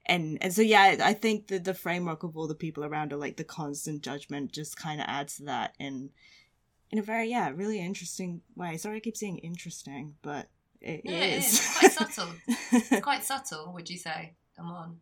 and 0.07 0.39
and 0.41 0.53
so 0.53 0.63
yeah, 0.63 0.97
I 1.03 1.13
think 1.13 1.49
that 1.49 1.65
the 1.65 1.75
framework 1.75 2.23
of 2.23 2.37
all 2.37 2.49
the 2.49 2.55
people 2.55 2.85
around 2.85 3.13
her, 3.13 3.17
like 3.17 3.37
the 3.37 3.45
constant 3.45 4.03
judgment, 4.03 4.53
just 4.53 4.77
kind 4.77 5.01
of 5.01 5.07
adds 5.09 5.37
to 5.37 5.45
that 5.45 5.75
in 5.79 6.11
in 6.91 6.99
a 6.99 7.03
very 7.03 7.29
yeah 7.31 7.51
really 7.55 7.79
interesting 7.79 8.41
way. 8.57 8.77
Sorry, 8.77 8.97
I 8.97 9.01
keep 9.01 9.17
saying 9.17 9.39
interesting, 9.39 10.17
but 10.23 10.49
it 10.81 11.03
it 11.05 11.11
is. 11.11 11.47
is. 11.47 11.55
It's 11.55 11.79
quite 11.79 11.93
subtle. 11.93 12.35
It's 12.73 13.01
quite 13.05 13.25
subtle, 13.25 13.73
would 13.75 13.89
you 13.89 13.99
say? 13.99 14.33
Come 14.57 14.71
on. 14.71 15.01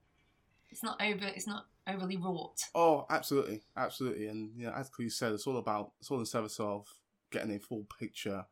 It's 0.70 0.82
not 0.82 1.01
over. 1.03 1.24
It's 1.24 1.47
not 1.47 1.66
overly 1.93 2.16
wrought. 2.16 2.64
Oh, 2.74 3.07
absolutely, 3.11 3.62
absolutely, 3.76 4.26
and 4.26 4.53
you 4.57 4.66
know, 4.66 4.72
as 4.72 4.88
Chloe 4.88 5.09
said, 5.09 5.32
it's 5.32 5.47
all 5.47 5.59
about 5.59 5.93
it's 6.01 6.11
all 6.11 6.18
in 6.18 6.26
service 6.26 6.59
of 6.61 6.86
getting 7.30 7.55
a 7.55 7.59
full 7.59 7.86
picture 7.99 8.45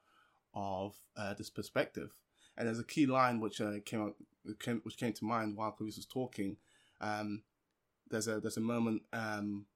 of 0.54 0.96
uh, 1.16 1.34
this 1.34 1.50
perspective. 1.50 2.10
And 2.56 2.66
there's 2.66 2.80
a 2.80 2.84
key 2.84 3.06
line 3.06 3.40
which 3.40 3.60
uh, 3.60 3.74
came 3.84 4.02
up, 4.02 4.16
came, 4.60 4.80
which 4.82 4.96
came 4.96 5.12
to 5.12 5.24
mind 5.24 5.56
while 5.56 5.70
Chloe 5.72 5.92
was 5.94 6.06
talking. 6.06 6.56
Um, 7.00 7.42
there's 8.10 8.28
a 8.28 8.40
there's 8.40 8.56
a 8.56 8.62
moment 8.62 9.02
um, 9.12 9.66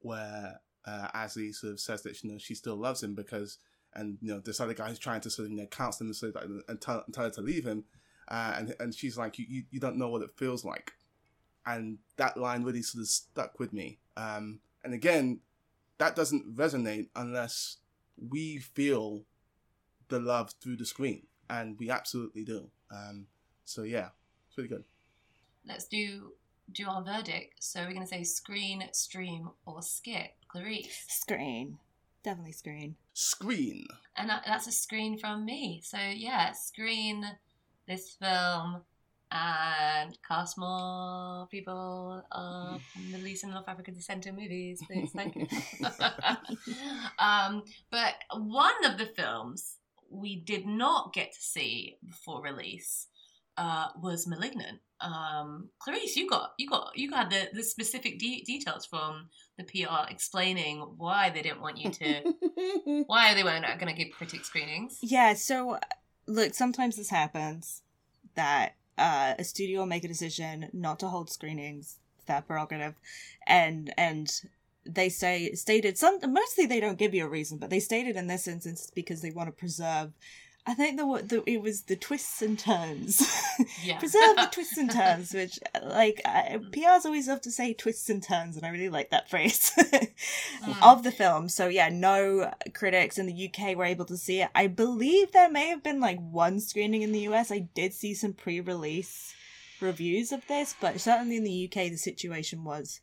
where 0.00 0.60
uh, 0.86 1.08
Asli 1.14 1.54
sort 1.54 1.74
of 1.74 1.80
says 1.80 2.02
that 2.02 2.22
you 2.22 2.32
know 2.32 2.38
she 2.38 2.54
still 2.54 2.76
loves 2.76 3.02
him 3.02 3.14
because, 3.14 3.58
and 3.94 4.18
you 4.20 4.32
know 4.32 4.40
this 4.40 4.60
other 4.60 4.74
guy 4.74 4.88
is 4.90 4.98
trying 4.98 5.20
to 5.22 5.30
sort 5.30 5.46
of 5.46 5.52
you 5.52 5.58
know 5.58 5.66
counsel 5.66 6.06
him 6.06 6.14
so 6.14 6.30
that, 6.30 6.44
and, 6.68 6.80
tell, 6.80 7.02
and 7.06 7.14
tell 7.14 7.24
her 7.24 7.30
to 7.30 7.40
leave 7.40 7.64
him, 7.64 7.84
uh, 8.28 8.54
and 8.56 8.74
and 8.80 8.94
she's 8.94 9.16
like 9.16 9.38
you, 9.38 9.46
you 9.48 9.62
you 9.70 9.80
don't 9.80 9.96
know 9.96 10.08
what 10.08 10.22
it 10.22 10.30
feels 10.36 10.64
like 10.64 10.92
and 11.66 11.98
that 12.16 12.36
line 12.36 12.62
really 12.62 12.82
sort 12.82 13.02
of 13.02 13.08
stuck 13.08 13.58
with 13.58 13.72
me. 13.72 13.98
Um, 14.16 14.60
and 14.82 14.94
again, 14.94 15.40
that 15.98 16.16
doesn't 16.16 16.56
resonate 16.56 17.08
unless 17.16 17.78
we 18.16 18.58
feel 18.58 19.22
the 20.08 20.20
love 20.20 20.52
through 20.60 20.76
the 20.76 20.84
screen, 20.84 21.26
and 21.48 21.78
we 21.78 21.90
absolutely 21.90 22.44
do. 22.44 22.68
Um, 22.90 23.26
so 23.64 23.82
yeah, 23.82 24.08
it's 24.48 24.56
really 24.56 24.68
good. 24.68 24.84
Let's 25.66 25.86
do 25.86 26.32
do 26.72 26.86
our 26.88 27.02
verdict. 27.02 27.62
So 27.62 27.80
we're 27.80 27.92
going 27.92 28.00
to 28.02 28.06
say 28.06 28.24
screen, 28.24 28.84
stream, 28.92 29.50
or 29.66 29.82
skip. 29.82 30.32
Clarisse. 30.54 31.06
Screen. 31.08 31.78
definitely 32.22 32.52
Screen. 32.52 32.96
Screen. 33.12 33.86
And 34.16 34.30
that's 34.30 34.66
a 34.66 34.72
screen 34.72 35.18
from 35.18 35.44
me. 35.44 35.80
So 35.84 35.98
yeah, 35.98 36.52
screen 36.52 37.24
this 37.86 38.16
film 38.20 38.82
and 39.30 40.16
cast 40.26 40.56
more 40.58 41.46
people 41.50 42.22
of 42.30 42.80
Middle 43.10 43.26
East 43.26 43.44
and 43.44 43.52
North 43.52 43.68
African 43.68 43.94
descent 43.94 44.26
in 44.26 44.36
movies, 44.36 44.82
please. 44.86 45.10
Thank 45.12 45.36
you. 45.36 45.46
um, 47.18 47.62
but 47.90 48.14
one 48.32 48.84
of 48.84 48.98
the 48.98 49.06
films 49.06 49.76
we 50.10 50.36
did 50.36 50.66
not 50.66 51.12
get 51.12 51.32
to 51.32 51.40
see 51.40 51.96
before 52.06 52.42
release 52.42 53.08
uh, 53.56 53.88
was 54.00 54.26
*Malignant*. 54.26 54.80
Um, 55.00 55.68
Clarisse, 55.80 56.16
you 56.16 56.28
got 56.28 56.52
you 56.58 56.68
got 56.68 56.92
you 56.94 57.10
got 57.10 57.30
the, 57.30 57.48
the 57.52 57.62
specific 57.62 58.18
de- 58.18 58.42
details 58.42 58.86
from 58.86 59.28
the 59.58 59.64
PR 59.64 60.10
explaining 60.10 60.78
why 60.96 61.30
they 61.30 61.42
didn't 61.42 61.60
want 61.60 61.78
you 61.78 61.90
to, 61.90 63.04
why 63.06 63.34
they 63.34 63.42
weren't 63.42 63.66
going 63.78 63.94
to 63.94 64.04
give 64.04 64.12
critic 64.12 64.44
screenings. 64.44 64.98
Yeah, 65.02 65.34
so 65.34 65.78
look, 66.26 66.54
sometimes 66.54 66.96
this 66.96 67.10
happens 67.10 67.82
that 68.34 68.74
uh, 68.98 69.34
a 69.38 69.44
studio 69.44 69.80
will 69.80 69.86
make 69.86 70.04
a 70.04 70.08
decision 70.08 70.68
not 70.72 70.98
to 71.00 71.08
hold 71.08 71.30
screenings, 71.30 71.98
their 72.26 72.42
prerogative, 72.42 72.94
and 73.46 73.92
and 73.96 74.42
they 74.86 75.08
say 75.08 75.52
stated 75.52 75.96
some 75.96 76.18
mostly 76.28 76.66
they 76.66 76.80
don't 76.80 76.98
give 76.98 77.14
you 77.14 77.24
a 77.24 77.28
reason, 77.28 77.58
but 77.58 77.70
they 77.70 77.80
stated 77.80 78.16
in 78.16 78.26
this 78.26 78.46
instance 78.46 78.90
because 78.94 79.22
they 79.22 79.30
want 79.30 79.48
to 79.48 79.52
preserve. 79.52 80.12
I 80.66 80.72
think 80.72 80.98
the, 80.98 81.04
the 81.22 81.50
it 81.50 81.60
was 81.60 81.82
the 81.82 81.96
twists 81.96 82.40
and 82.40 82.58
turns. 82.58 83.22
Yeah. 83.82 83.98
preserve 84.00 84.36
the 84.36 84.48
twists 84.50 84.78
and 84.78 84.90
turns, 84.90 85.34
which 85.34 85.58
like 85.82 86.22
I, 86.24 86.58
PRs 86.70 87.04
always 87.04 87.28
love 87.28 87.42
to 87.42 87.50
say 87.50 87.74
twists 87.74 88.08
and 88.08 88.22
turns, 88.22 88.56
and 88.56 88.64
I 88.64 88.70
really 88.70 88.88
like 88.88 89.10
that 89.10 89.28
phrase 89.28 89.72
mm. 89.76 90.82
of 90.82 91.02
the 91.02 91.12
film. 91.12 91.50
So 91.50 91.68
yeah, 91.68 91.90
no 91.90 92.50
critics 92.72 93.18
in 93.18 93.26
the 93.26 93.50
UK 93.50 93.76
were 93.76 93.84
able 93.84 94.06
to 94.06 94.16
see 94.16 94.40
it. 94.40 94.48
I 94.54 94.66
believe 94.66 95.32
there 95.32 95.50
may 95.50 95.68
have 95.68 95.82
been 95.82 96.00
like 96.00 96.18
one 96.18 96.60
screening 96.60 97.02
in 97.02 97.12
the 97.12 97.28
US. 97.28 97.52
I 97.52 97.68
did 97.74 97.92
see 97.92 98.14
some 98.14 98.32
pre-release 98.32 99.34
reviews 99.80 100.32
of 100.32 100.46
this, 100.46 100.74
but 100.80 100.98
certainly 100.98 101.36
in 101.36 101.44
the 101.44 101.70
UK 101.70 101.90
the 101.90 101.96
situation 101.96 102.64
was 102.64 103.00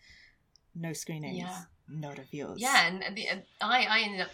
no 0.76 0.93
screenings, 0.93 1.38
Yeah. 1.38 1.62
no 1.88 2.09
reviews. 2.09 2.59
Yeah, 2.59 2.88
and 2.88 3.16
the, 3.16 3.28
and 3.28 3.43
I, 3.62 3.84
I 3.84 3.99
ended 3.99 4.22
up 4.22 4.32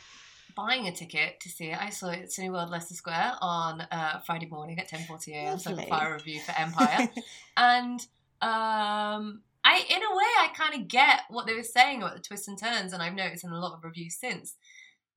buying 0.58 0.88
a 0.88 0.92
ticket 0.92 1.40
to 1.42 1.50
see 1.50 1.66
it. 1.66 1.80
I 1.80 1.92
saw 1.92 2.10
it 2.10 2.24
at 2.24 2.30
Cineworld 2.30 2.72
Leicester 2.72 2.96
Square 2.96 3.34
on 3.42 3.82
uh, 3.92 4.20
Friday 4.26 4.48
morning 4.48 4.80
at 4.80 4.90
10.40 4.90 5.28
a.m. 5.30 5.60
So 5.60 5.76
fire 5.76 6.14
review 6.14 6.40
for 6.42 6.54
Empire. 6.58 7.08
and 7.58 8.00
um, 8.42 9.44
I, 9.64 9.86
in 9.88 10.02
a 10.02 10.16
way, 10.16 10.32
I 10.40 10.50
kind 10.56 10.82
of 10.82 10.88
get 10.88 11.22
what 11.30 11.46
they 11.46 11.54
were 11.54 11.64
saying 11.64 12.02
about 12.02 12.16
the 12.16 12.22
twists 12.22 12.48
and 12.48 12.58
turns, 12.58 12.92
and 12.92 13.04
I've 13.04 13.14
noticed 13.14 13.44
in 13.44 13.52
a 13.52 13.60
lot 13.60 13.74
of 13.74 13.84
reviews 13.84 14.16
since, 14.16 14.56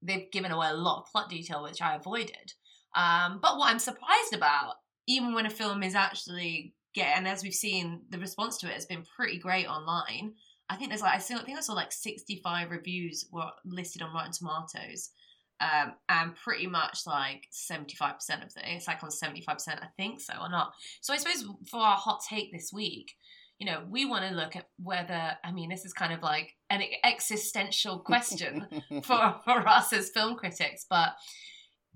they've 0.03 0.31
given 0.31 0.53
away 0.53 0.69
a 0.69 0.75
lot 0.75 1.01
of 1.01 1.07
plot 1.11 1.31
detail, 1.31 1.63
which 1.63 1.81
I 1.81 1.97
avoided. 1.97 2.53
Um, 2.95 3.39
but 3.41 3.57
what 3.57 3.71
I'm 3.71 3.79
surprised 3.79 4.35
about, 4.35 4.75
even 5.07 5.33
when 5.33 5.47
a 5.47 5.51
film 5.51 5.83
is 5.83 5.95
actually 5.95 6.75
get, 6.95 7.17
and 7.17 7.27
as 7.27 7.43
we've 7.43 7.55
seen, 7.55 8.03
the 8.11 8.19
response 8.19 8.59
to 8.59 8.67
it 8.67 8.75
has 8.75 8.87
been 8.87 9.05
pretty 9.17 9.39
great 9.39 9.67
online. 9.67 10.35
I 10.69 10.77
think 10.77 10.91
there's 10.91 11.03
like 11.03 11.15
I, 11.15 11.17
I 11.17 11.45
think 11.45 11.59
I 11.59 11.63
saw 11.63 11.73
like 11.73 11.93
65 11.93 12.71
reviews 12.71 13.27
were 13.33 13.51
listed 13.65 14.03
on 14.03 14.15
Rotten 14.15 14.33
Tomatoes, 14.33 15.11
um, 15.61 15.95
and 16.09 16.35
pretty 16.37 16.67
much 16.67 17.07
like 17.07 17.47
75% 17.53 18.45
of 18.45 18.55
the 18.55 18.75
it's 18.75 18.89
like 18.89 19.03
on 19.03 19.11
75%, 19.11 19.47
I 19.69 19.89
think 19.97 20.21
so 20.21 20.35
or 20.41 20.49
not. 20.49 20.73
So 21.01 21.13
I 21.13 21.19
suppose 21.19 21.45
for 21.69 21.81
our 21.81 21.97
hot 21.97 22.23
take 22.29 22.53
this 22.53 22.73
week, 22.73 23.15
you 23.59 23.67
know, 23.67 23.83
we 23.91 24.07
want 24.07 24.25
to 24.27 24.35
look 24.35 24.57
at 24.57 24.69
whether 24.83 25.37
I 25.45 25.53
mean 25.53 25.69
this 25.69 25.85
is 25.85 25.93
kind 25.93 26.15
of 26.15 26.23
like 26.23 26.57
an 26.71 26.83
existential 27.05 27.99
question 27.99 28.67
for 29.03 29.37
for 29.45 29.69
us 29.69 29.93
as 29.93 30.11
film 30.11 30.37
critics, 30.37 30.87
but 30.89 31.11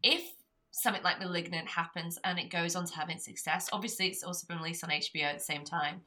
if 0.02 0.22
something 0.70 1.02
like 1.02 1.20
Malignant 1.20 1.68
happens 1.68 2.18
and 2.24 2.38
it 2.38 2.50
goes 2.50 2.76
on 2.76 2.84
to 2.84 2.94
having 2.94 3.18
success, 3.18 3.70
obviously 3.72 4.08
it's 4.08 4.22
also 4.22 4.46
been 4.46 4.58
released 4.58 4.84
on 4.84 4.90
HBO 4.90 5.22
at 5.24 5.38
the 5.38 5.44
same 5.44 5.64
time. 5.64 6.02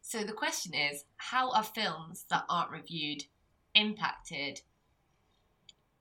So 0.00 0.24
the 0.24 0.32
question 0.32 0.72
is, 0.74 1.04
how 1.18 1.50
are 1.52 1.62
films 1.62 2.24
that 2.30 2.44
aren't 2.48 2.70
reviewed 2.70 3.24
impacted? 3.74 4.62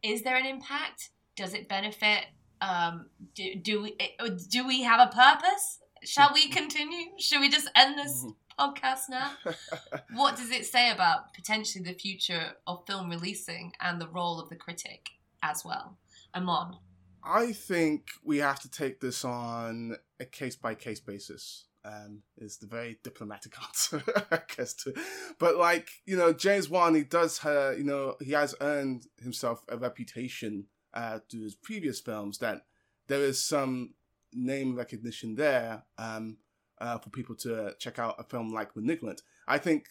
Is 0.04 0.22
there 0.22 0.38
an 0.38 0.46
impact? 0.46 1.10
Does 1.36 1.54
it 1.54 1.68
benefit? 1.68 2.26
Um, 2.62 3.08
do, 3.36 3.56
do 3.56 3.82
we 3.84 3.96
eh, 4.00 4.30
do 4.50 4.68
we 4.68 4.82
have 4.84 5.00
a 5.00 5.14
purpose? 5.14 5.80
Shall 6.04 6.32
we 6.34 6.50
continue? 6.50 7.08
Should 7.20 7.42
we 7.42 7.50
just 7.50 7.70
end 7.76 7.98
this 7.98 8.26
podcast 8.60 9.10
now? 9.10 9.32
what 10.14 10.36
does 10.36 10.52
it 10.52 10.66
say 10.66 10.92
about 10.92 11.34
potentially 11.34 11.84
the 11.84 11.94
future 11.94 12.54
of 12.66 12.86
film 12.88 13.10
releasing 13.10 13.74
and 13.82 14.02
the 14.02 14.08
role 14.08 14.40
of 14.40 14.50
the 14.50 14.56
critic 14.56 15.10
as 15.44 15.64
well? 15.64 15.98
Amon. 16.36 16.78
I 17.24 17.52
think 17.52 18.08
we 18.24 18.38
have 18.38 18.60
to 18.62 18.70
take 18.70 19.02
this 19.02 19.26
on 19.26 19.98
a 20.20 20.26
case 20.26 20.56
by 20.56 20.76
case 20.76 21.00
basis. 21.00 21.66
Um, 21.88 22.24
is 22.38 22.58
the 22.58 22.68
very 22.68 23.00
diplomatic 23.04 23.54
answer, 23.64 24.04
I 24.30 24.42
guess. 24.56 24.74
To, 24.84 24.94
but 25.40 25.56
like 25.56 25.90
you 26.06 26.18
know, 26.18 26.34
James 26.34 26.70
Wan, 26.70 26.96
he 26.96 27.04
does, 27.04 27.44
uh, 27.46 27.74
you 27.78 27.84
know, 27.84 28.16
he 28.20 28.32
has 28.32 28.56
earned 28.60 29.06
himself 29.22 29.64
a 29.70 29.78
reputation 29.78 30.66
uh, 30.94 31.20
through 31.30 31.44
his 31.44 31.56
previous 31.56 32.00
films 32.00 32.40
that 32.40 32.64
there 33.08 33.22
is 33.22 33.42
some 33.42 33.94
name 34.34 34.76
recognition 34.76 35.36
there 35.36 35.84
um, 35.98 36.38
uh, 36.82 36.98
for 36.98 37.10
people 37.10 37.36
to 37.36 37.74
check 37.80 38.00
out 38.00 38.16
a 38.20 38.24
film 38.24 38.54
like 38.54 38.76
*Malignant*. 38.76 39.22
I 39.48 39.58
think 39.58 39.86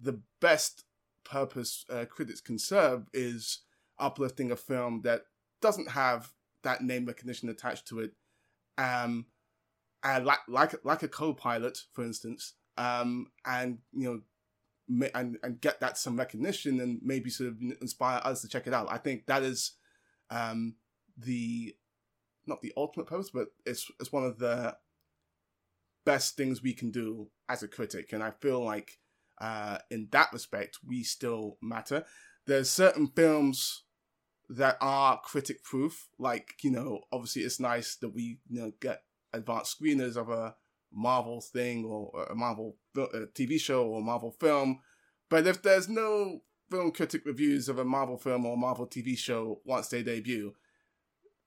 the 0.00 0.20
best 0.40 0.84
purpose 1.24 1.84
uh, 1.90 2.04
critics 2.04 2.40
can 2.40 2.58
serve 2.58 3.06
is 3.12 3.62
uplifting 3.98 4.50
a 4.52 4.56
film 4.56 5.02
that 5.02 5.22
doesn't 5.60 5.90
have 5.90 6.32
that 6.62 6.82
name 6.82 7.06
recognition 7.06 7.48
attached 7.48 7.88
to 7.88 8.00
it. 8.00 8.12
Um, 8.78 9.26
and 10.04 10.26
like 10.26 10.40
like 10.48 10.74
like 10.84 11.02
a 11.02 11.08
co-pilot, 11.08 11.78
for 11.92 12.04
instance, 12.04 12.54
um, 12.76 13.28
and 13.46 13.78
you 13.92 14.22
know, 14.88 15.08
and 15.14 15.38
and 15.42 15.60
get 15.60 15.80
that 15.80 15.96
some 15.98 16.16
recognition 16.16 16.78
and 16.80 17.00
maybe 17.02 17.30
sort 17.30 17.50
of 17.50 17.56
inspire 17.80 18.20
us 18.22 18.42
to 18.42 18.48
check 18.48 18.66
it 18.66 18.74
out. 18.74 18.86
I 18.90 18.98
think 18.98 19.26
that 19.26 19.42
is 19.42 19.72
um, 20.30 20.76
the 21.16 21.74
not 22.46 22.60
the 22.60 22.72
ultimate 22.76 23.06
purpose, 23.06 23.30
but 23.32 23.48
it's 23.64 23.90
it's 23.98 24.12
one 24.12 24.24
of 24.24 24.38
the 24.38 24.76
best 26.04 26.36
things 26.36 26.62
we 26.62 26.74
can 26.74 26.90
do 26.90 27.30
as 27.48 27.62
a 27.62 27.68
critic, 27.68 28.12
and 28.12 28.22
I 28.22 28.32
feel 28.40 28.62
like 28.62 28.98
uh, 29.40 29.78
in 29.90 30.08
that 30.12 30.32
respect 30.32 30.78
we 30.86 31.02
still 31.02 31.56
matter. 31.62 32.04
There's 32.46 32.70
certain 32.70 33.06
films 33.06 33.84
that 34.50 34.76
are 34.80 35.20
critic 35.22 35.62
proof. 35.64 36.08
Like, 36.18 36.54
you 36.62 36.70
know, 36.70 37.00
obviously 37.10 37.42
it's 37.42 37.58
nice 37.58 37.96
that 37.96 38.10
we, 38.10 38.38
you 38.48 38.60
know, 38.60 38.72
get 38.80 39.02
advanced 39.34 39.78
screeners 39.78 40.16
of 40.16 40.30
a 40.30 40.54
Marvel 40.92 41.40
thing 41.40 41.84
or 41.84 42.26
a 42.30 42.34
Marvel 42.34 42.76
uh 42.96 43.26
TV 43.34 43.60
show 43.60 43.86
or 43.86 44.00
a 44.00 44.04
Marvel 44.04 44.30
film. 44.30 44.78
But 45.28 45.46
if 45.46 45.62
there's 45.62 45.88
no 45.88 46.40
film 46.70 46.92
critic 46.92 47.22
reviews 47.24 47.68
of 47.68 47.78
a 47.78 47.84
Marvel 47.84 48.16
film 48.16 48.46
or 48.46 48.56
Marvel 48.56 48.86
TV 48.86 49.16
show 49.16 49.60
once 49.64 49.88
they 49.88 50.02
debut, 50.02 50.54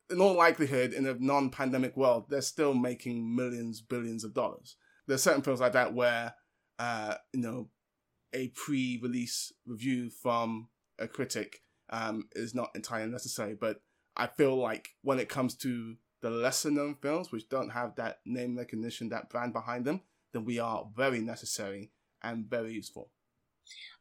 in 0.10 0.22
all 0.22 0.36
likelihood, 0.36 0.94
in 0.94 1.06
a 1.06 1.16
non 1.16 1.50
pandemic 1.50 1.96
world, 1.98 2.26
they're 2.30 2.42
still 2.42 2.74
making 2.74 3.36
millions, 3.36 3.82
billions 3.82 4.24
of 4.24 4.34
dollars. 4.34 4.76
There's 5.08 5.24
certain 5.24 5.42
films 5.42 5.60
like 5.60 5.74
that 5.74 5.94
where, 5.94 6.36
uh, 6.80 7.16
you 7.34 7.42
know, 7.42 7.70
a 8.34 8.50
pre 8.50 9.00
release 9.02 9.52
review 9.66 10.10
from 10.10 10.70
a 11.00 11.08
critic 11.08 11.62
um, 11.90 12.28
is 12.36 12.54
not 12.54 12.70
entirely 12.76 13.12
necessary. 13.12 13.56
But 13.60 13.82
I 14.16 14.28
feel 14.28 14.56
like 14.56 14.90
when 15.02 15.20
it 15.20 15.30
comes 15.30 15.56
to 15.58 15.96
the 16.22 16.30
lesser 16.30 16.72
known 16.72 16.96
films, 17.02 17.32
which 17.32 17.50
don't 17.50 17.70
have 17.70 17.96
that 17.96 18.20
name 18.26 18.58
recognition, 18.58 19.10
that 19.10 19.30
brand 19.30 19.54
behind 19.54 19.86
them, 19.86 20.02
then 20.34 20.46
we 20.46 20.60
are 20.60 20.88
very 20.96 21.20
necessary 21.20 21.92
and 22.24 22.50
very 22.50 22.74
useful. 22.74 23.10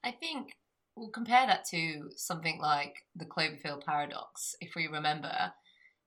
I 0.03 0.13
think 0.13 0.57
we'll 0.97 1.11
compare 1.11 1.47
that 1.47 1.65
to 1.67 2.11
something 2.17 2.59
like 2.61 2.95
the 3.15 3.27
Cloverfield 3.27 3.85
Paradox. 3.85 4.55
If 4.61 4.75
we 4.75 4.87
remember, 4.87 5.53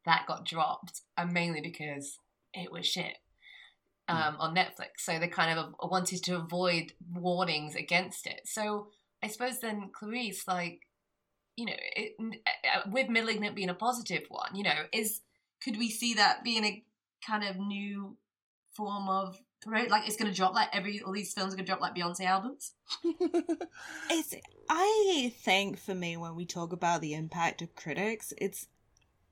that 0.05 0.25
got 0.27 0.45
dropped, 0.45 1.01
and 1.17 1.31
mainly 1.31 1.61
because 1.61 2.17
it 2.53 2.71
was 2.71 2.87
shit 2.87 3.17
um, 4.07 4.35
on 4.39 4.55
Netflix. 4.55 4.99
So 4.99 5.19
they 5.19 5.27
kind 5.27 5.57
of 5.57 5.75
wanted 5.89 6.23
to 6.23 6.37
avoid 6.37 6.93
warnings 7.13 7.75
against 7.75 8.25
it. 8.25 8.41
So 8.45 8.87
I 9.21 9.27
suppose 9.27 9.59
then 9.59 9.91
Clarisse, 9.93 10.47
like, 10.47 10.79
you 11.55 11.65
know, 11.65 11.73
it, 11.95 12.13
uh, 12.19 12.89
with 12.91 13.09
Malignant 13.09 13.55
being 13.55 13.69
a 13.69 13.75
positive 13.75 14.23
one, 14.29 14.55
you 14.55 14.63
know, 14.63 14.85
is 14.93 15.21
could 15.63 15.77
we 15.77 15.89
see 15.89 16.13
that 16.15 16.43
being 16.43 16.63
a 16.63 16.83
kind 17.25 17.43
of 17.43 17.57
new 17.57 18.17
form 18.73 19.09
of? 19.09 19.39
Like, 19.65 20.07
it's 20.07 20.15
going 20.15 20.31
to 20.31 20.35
drop 20.35 20.53
like 20.53 20.69
every 20.71 21.01
all 21.01 21.11
these 21.11 21.33
films 21.33 21.53
are 21.53 21.57
going 21.57 21.65
to 21.65 21.69
drop 21.69 21.81
like 21.81 21.95
Beyonce 21.95 22.25
albums. 22.25 22.73
It's 24.09 24.33
I 24.69 25.33
think 25.43 25.79
for 25.79 25.93
me 25.93 26.15
when 26.15 26.35
we 26.35 26.45
talk 26.45 26.71
about 26.71 27.01
the 27.01 27.13
impact 27.13 27.61
of 27.61 27.75
critics, 27.75 28.33
it's 28.37 28.67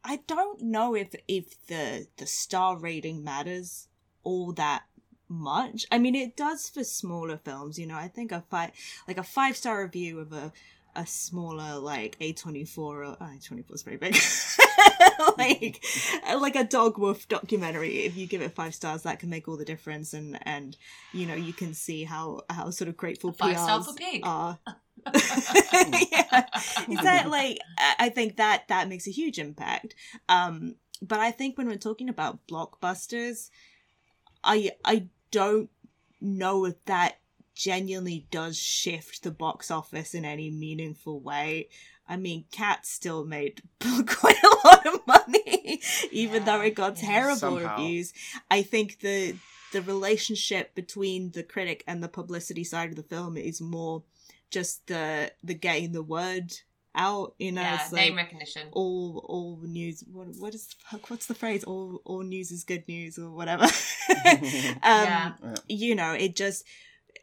I 0.04 0.20
don't 0.28 0.62
know 0.62 0.96
if 0.96 1.16
if 1.28 1.66
the 1.68 2.08
the 2.18 2.26
star 2.26 2.78
rating 2.78 3.24
matters 3.24 3.88
all 4.24 4.52
that 4.54 4.84
much. 5.30 5.86
I 5.92 5.98
mean, 5.98 6.16
it 6.16 6.36
does 6.36 6.70
for 6.70 6.84
smaller 6.84 7.38
films. 7.38 7.78
You 7.78 7.88
know, 7.88 7.96
I 7.96 8.08
think 8.08 8.32
a 8.32 8.44
five 8.50 8.72
like 9.08 9.18
a 9.18 9.24
five 9.24 9.56
star 9.56 9.84
review 9.84 10.20
of 10.20 10.34
a 10.34 10.52
a 10.96 11.06
smaller 11.06 11.78
like 11.78 12.18
A24 12.20 12.78
or 12.78 13.04
oh, 13.06 13.18
A24 13.22 13.74
is 13.74 13.84
very 13.84 13.98
big. 13.98 14.16
like 15.38 15.84
like 16.36 16.56
a 16.56 16.64
dog 16.64 16.98
wolf 16.98 17.28
documentary 17.28 18.00
if 18.00 18.16
you 18.16 18.28
give 18.28 18.42
it 18.42 18.56
five 18.56 18.74
stars 18.74 19.04
that 19.04 19.20
can 19.20 19.30
make 19.30 19.48
all 19.48 19.58
the 19.58 19.66
difference 19.66 20.14
and 20.14 20.38
and 20.44 20.78
you 21.14 21.26
know 21.26 21.36
you 21.36 21.54
can 21.54 21.74
see 21.74 22.04
how 22.04 22.42
how 22.50 22.70
sort 22.70 22.88
of 22.88 22.98
grateful 22.98 23.32
Five 23.32 23.56
PRs 23.56 24.22
are 24.24 24.60
yeah. 25.08 26.46
Is 26.90 27.02
that 27.02 27.28
like 27.30 27.60
I 27.78 27.96
I 28.00 28.10
think 28.10 28.38
that 28.38 28.68
that 28.68 28.90
makes 28.90 29.08
a 29.08 29.12
huge 29.12 29.40
impact. 29.40 29.96
Um 30.28 30.76
but 31.02 31.20
I 31.20 31.32
think 31.32 31.58
when 31.58 31.68
we're 31.68 31.78
talking 31.78 32.10
about 32.10 32.48
blockbusters, 32.48 33.50
I 34.44 34.72
I 34.84 35.08
don't 35.32 35.70
know 36.20 36.66
if 36.66 36.84
that 36.86 37.20
genuinely 37.54 38.28
does 38.32 38.58
shift 38.58 39.24
the 39.24 39.32
box 39.32 39.72
office 39.72 40.14
in 40.14 40.26
any 40.26 40.50
meaningful 40.50 41.20
way. 41.20 41.70
I 42.10 42.18
mean, 42.18 42.46
Cats 42.52 42.90
still 42.90 43.26
made 43.26 43.62
quite 44.08 44.42
a 44.44 44.68
lot 44.68 44.86
of 44.88 45.06
money, 45.08 45.82
even 46.12 46.46
though 46.46 46.62
it 46.62 46.76
got 46.76 46.96
terrible 46.96 47.36
Somehow. 47.38 47.78
reviews. 47.78 48.14
I 48.50 48.62
think 48.62 49.00
the 49.00 49.36
the 49.74 49.82
relationship 49.82 50.74
between 50.76 51.32
the 51.32 51.44
critic 51.44 51.84
and 51.88 52.02
the 52.02 52.08
publicity 52.08 52.64
side 52.64 52.90
of 52.90 52.96
the 52.96 53.04
film 53.04 53.36
is 53.36 53.60
more 53.62 54.04
just 54.50 54.88
the 54.88 55.32
the 55.44 55.54
getting 55.54 55.92
the 55.92 56.04
word 56.04 56.54
out. 56.96 57.36
You 57.38 57.52
know, 57.52 57.62
Yeah, 57.62 57.88
name 57.92 58.16
like 58.16 58.24
recognition. 58.24 58.70
all 58.72 59.22
all 59.28 59.60
news. 59.64 60.04
What 60.12 60.28
what 60.40 60.56
is 60.56 60.68
the 60.68 60.76
fuck? 60.90 61.10
What's 61.10 61.26
the 61.26 61.36
phrase? 61.36 61.64
All 61.66 62.02
all 62.06 62.24
news 62.24 62.52
is 62.52 62.64
good 62.64 62.88
news 62.88 63.18
or 63.20 63.30
whatever. 63.32 63.64
um, 64.26 64.82
Yeah. 64.84 65.34
You 65.68 65.96
know, 65.96 66.14
it 66.14 66.36
just. 66.36 66.64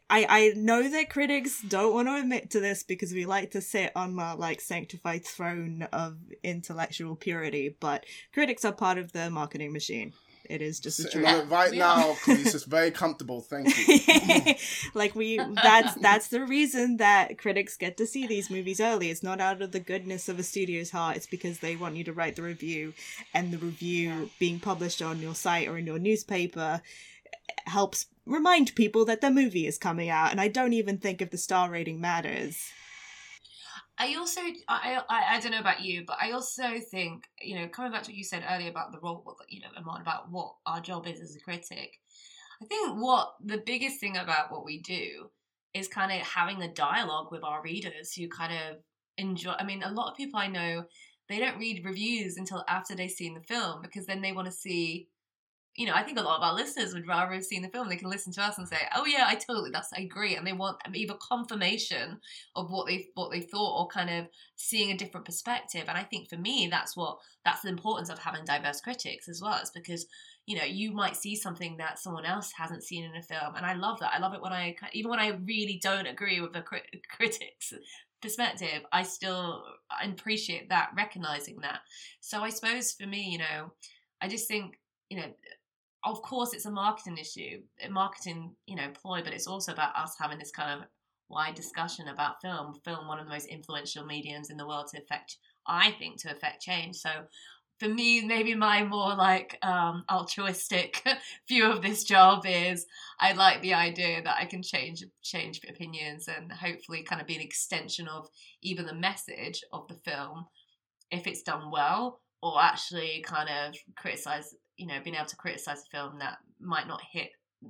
I, 0.09 0.25
I 0.29 0.53
know 0.55 0.87
that 0.87 1.09
critics 1.09 1.61
don't 1.61 1.93
want 1.93 2.07
to 2.07 2.15
admit 2.15 2.51
to 2.51 2.59
this 2.59 2.83
because 2.83 3.11
we 3.11 3.25
like 3.25 3.51
to 3.51 3.61
sit 3.61 3.91
on 3.95 4.17
our 4.19 4.35
like 4.35 4.61
sanctified 4.61 5.25
throne 5.25 5.87
of 5.91 6.17
intellectual 6.43 7.15
purity, 7.15 7.75
but 7.79 8.05
critics 8.33 8.65
are 8.65 8.73
part 8.73 8.97
of 8.97 9.11
the 9.11 9.29
marketing 9.29 9.73
machine. 9.73 10.13
It 10.49 10.61
is 10.61 10.79
just 10.79 10.99
a 10.99 11.09
truth. 11.09 11.25
on 11.25 11.35
it 11.41 11.49
right 11.49 11.73
now, 11.73 12.13
because 12.25 12.53
it's 12.53 12.65
very 12.65 12.91
comfortable. 12.91 13.41
Thank 13.41 13.75
you. 13.87 14.55
like 14.93 15.15
we 15.15 15.37
that's 15.37 15.95
that's 15.95 16.27
the 16.27 16.45
reason 16.45 16.97
that 16.97 17.37
critics 17.37 17.77
get 17.77 17.97
to 17.97 18.05
see 18.05 18.27
these 18.27 18.49
movies 18.49 18.79
early 18.79 19.09
it's 19.09 19.23
not 19.23 19.39
out 19.39 19.61
of 19.61 19.71
the 19.71 19.79
goodness 19.79 20.29
of 20.29 20.39
a 20.39 20.43
studio's 20.43 20.91
heart 20.91 21.17
it's 21.17 21.27
because 21.27 21.59
they 21.59 21.75
want 21.75 21.95
you 21.95 22.03
to 22.03 22.13
write 22.13 22.35
the 22.35 22.41
review 22.41 22.93
and 23.33 23.51
the 23.51 23.57
review 23.57 24.29
being 24.39 24.59
published 24.59 25.01
on 25.01 25.19
your 25.19 25.35
site 25.35 25.67
or 25.67 25.77
in 25.77 25.85
your 25.85 25.99
newspaper 25.99 26.81
eh, 27.25 27.53
helps 27.65 28.07
remind 28.25 28.75
people 28.75 29.05
that 29.05 29.21
the 29.21 29.31
movie 29.31 29.67
is 29.67 29.77
coming 29.77 30.09
out 30.09 30.31
and 30.31 30.41
i 30.41 30.47
don't 30.47 30.73
even 30.73 30.97
think 30.97 31.21
if 31.21 31.31
the 31.31 31.37
star 31.37 31.69
rating 31.69 31.99
matters 31.99 32.71
I 33.97 34.15
also, 34.15 34.41
I, 34.67 35.01
I, 35.09 35.35
I 35.35 35.39
don't 35.39 35.53
know 35.53 35.59
about 35.59 35.81
you, 35.81 36.03
but 36.05 36.17
I 36.19 36.31
also 36.31 36.79
think, 36.91 37.29
you 37.41 37.55
know, 37.55 37.67
coming 37.69 37.93
back 37.93 38.03
to 38.03 38.11
what 38.11 38.17
you 38.17 38.25
said 38.25 38.43
earlier 38.49 38.69
about 38.69 38.91
the 38.91 38.99
role, 38.99 39.37
you 39.47 39.61
know, 39.61 39.67
Amon, 39.77 40.01
about 40.01 40.29
what 40.29 40.53
our 40.65 40.81
job 40.81 41.07
is 41.07 41.21
as 41.21 41.33
a 41.33 41.39
critic, 41.39 41.93
I 42.61 42.65
think 42.65 43.01
what 43.01 43.35
the 43.43 43.63
biggest 43.65 43.99
thing 43.99 44.17
about 44.17 44.51
what 44.51 44.65
we 44.65 44.81
do 44.81 45.29
is 45.73 45.87
kind 45.87 46.11
of 46.11 46.25
having 46.27 46.61
a 46.61 46.73
dialogue 46.73 47.31
with 47.31 47.43
our 47.43 47.61
readers 47.61 48.13
who 48.13 48.27
kind 48.27 48.53
of 48.53 48.77
enjoy. 49.17 49.53
I 49.57 49.63
mean, 49.63 49.83
a 49.83 49.91
lot 49.91 50.11
of 50.11 50.17
people 50.17 50.39
I 50.39 50.47
know, 50.47 50.85
they 51.29 51.39
don't 51.39 51.57
read 51.57 51.85
reviews 51.85 52.37
until 52.37 52.63
after 52.67 52.95
they've 52.95 53.09
seen 53.09 53.33
the 53.33 53.41
film 53.41 53.81
because 53.81 54.05
then 54.05 54.21
they 54.21 54.31
want 54.31 54.47
to 54.47 54.51
see 54.51 55.07
you 55.75 55.85
know, 55.85 55.93
I 55.93 56.03
think 56.03 56.17
a 56.17 56.21
lot 56.21 56.37
of 56.37 56.43
our 56.43 56.53
listeners 56.53 56.93
would 56.93 57.07
rather 57.07 57.33
have 57.33 57.43
seen 57.43 57.61
the 57.61 57.67
film. 57.67 57.89
They 57.89 57.97
can 57.97 58.09
listen 58.09 58.31
to 58.33 58.41
us 58.41 58.57
and 58.57 58.67
say, 58.67 58.77
"Oh 58.95 59.05
yeah, 59.05 59.25
I 59.27 59.35
totally, 59.35 59.71
that's 59.71 59.91
I 59.91 60.01
agree," 60.01 60.35
and 60.35 60.47
they 60.47 60.53
want 60.53 60.77
either 60.93 61.15
confirmation 61.15 62.19
of 62.55 62.71
what 62.71 62.87
they 62.87 63.09
what 63.13 63.31
they 63.31 63.41
thought 63.41 63.79
or 63.79 63.87
kind 63.87 64.09
of 64.09 64.27
seeing 64.55 64.91
a 64.91 64.97
different 64.97 65.25
perspective. 65.25 65.85
And 65.87 65.97
I 65.97 66.03
think 66.03 66.29
for 66.29 66.37
me, 66.37 66.67
that's 66.71 66.95
what 66.95 67.17
that's 67.43 67.61
the 67.61 67.69
importance 67.69 68.09
of 68.09 68.19
having 68.19 68.45
diverse 68.45 68.79
critics 68.79 69.27
as 69.27 69.41
well. 69.41 69.59
Is 69.61 69.71
because 69.71 70.05
you 70.45 70.57
know 70.57 70.63
you 70.63 70.93
might 70.93 71.17
see 71.17 71.35
something 71.35 71.75
that 71.77 71.99
someone 71.99 72.25
else 72.25 72.53
hasn't 72.57 72.83
seen 72.83 73.03
in 73.03 73.15
a 73.15 73.21
film, 73.21 73.55
and 73.55 73.65
I 73.65 73.73
love 73.73 73.99
that. 73.99 74.13
I 74.13 74.19
love 74.19 74.33
it 74.33 74.41
when 74.41 74.53
I 74.53 74.75
even 74.93 75.11
when 75.11 75.19
I 75.19 75.39
really 75.45 75.79
don't 75.83 76.07
agree 76.07 76.39
with 76.39 76.53
the 76.53 76.61
crit- 76.61 77.03
critics 77.09 77.73
perspective 78.21 78.81
i 78.91 79.03
still 79.03 79.63
appreciate 80.03 80.69
that 80.69 80.89
recognizing 80.97 81.57
that 81.61 81.81
so 82.21 82.41
i 82.41 82.49
suppose 82.49 82.93
for 82.93 83.05
me 83.05 83.29
you 83.29 83.37
know 83.37 83.71
i 84.19 84.27
just 84.27 84.47
think 84.47 84.79
you 85.09 85.17
know 85.17 85.27
of 86.05 86.21
course 86.21 86.53
it's 86.53 86.65
a 86.65 86.71
marketing 86.71 87.17
issue 87.17 87.61
a 87.83 87.89
marketing 87.89 88.55
you 88.67 88.75
know 88.75 88.89
ploy 88.93 89.21
but 89.23 89.33
it's 89.33 89.47
also 89.47 89.73
about 89.73 89.95
us 89.95 90.15
having 90.19 90.39
this 90.39 90.51
kind 90.51 90.79
of 90.79 90.87
wide 91.29 91.55
discussion 91.55 92.07
about 92.07 92.41
film. 92.41 92.75
Film 92.83 93.07
one 93.07 93.19
of 93.19 93.25
the 93.25 93.31
most 93.31 93.47
influential 93.47 94.05
mediums 94.05 94.49
in 94.49 94.57
the 94.57 94.67
world 94.67 94.87
to 94.87 94.99
affect 94.99 95.37
i 95.67 95.91
think 95.91 96.17
to 96.21 96.31
affect 96.31 96.61
change. 96.61 96.95
So 96.95 97.09
for 97.79 97.89
me 97.89 98.21
maybe 98.21 98.55
my 98.55 98.83
more 98.83 99.15
like 99.15 99.57
um 99.61 100.05
altruistic 100.09 101.03
view 101.47 101.65
of 101.65 101.81
this 101.81 102.05
job 102.05 102.45
is 102.45 102.85
i 103.19 103.33
like 103.33 103.61
the 103.61 103.73
idea 103.73 104.21
that 104.23 104.37
i 104.39 104.45
can 104.45 104.63
change 104.63 105.03
change 105.21 105.59
opinions 105.67 106.29
and 106.29 106.49
hopefully 106.53 107.03
kind 107.03 107.19
of 107.19 107.27
be 107.27 107.35
an 107.35 107.41
extension 107.41 108.07
of 108.07 108.29
even 108.61 108.85
the 108.85 108.93
message 108.93 109.61
of 109.73 109.85
the 109.89 109.95
film 110.09 110.45
if 111.11 111.27
it's 111.27 111.43
done 111.43 111.69
well 111.69 112.21
or 112.41 112.61
actually 112.61 113.21
kind 113.25 113.49
of 113.49 113.75
criticize 113.97 114.55
you 114.77 114.87
know 114.87 114.99
being 115.03 115.15
able 115.15 115.25
to 115.25 115.35
criticize 115.35 115.83
a 115.85 115.89
film 115.89 116.19
that 116.19 116.37
might 116.59 116.87
not 116.87 117.01
hit 117.11 117.29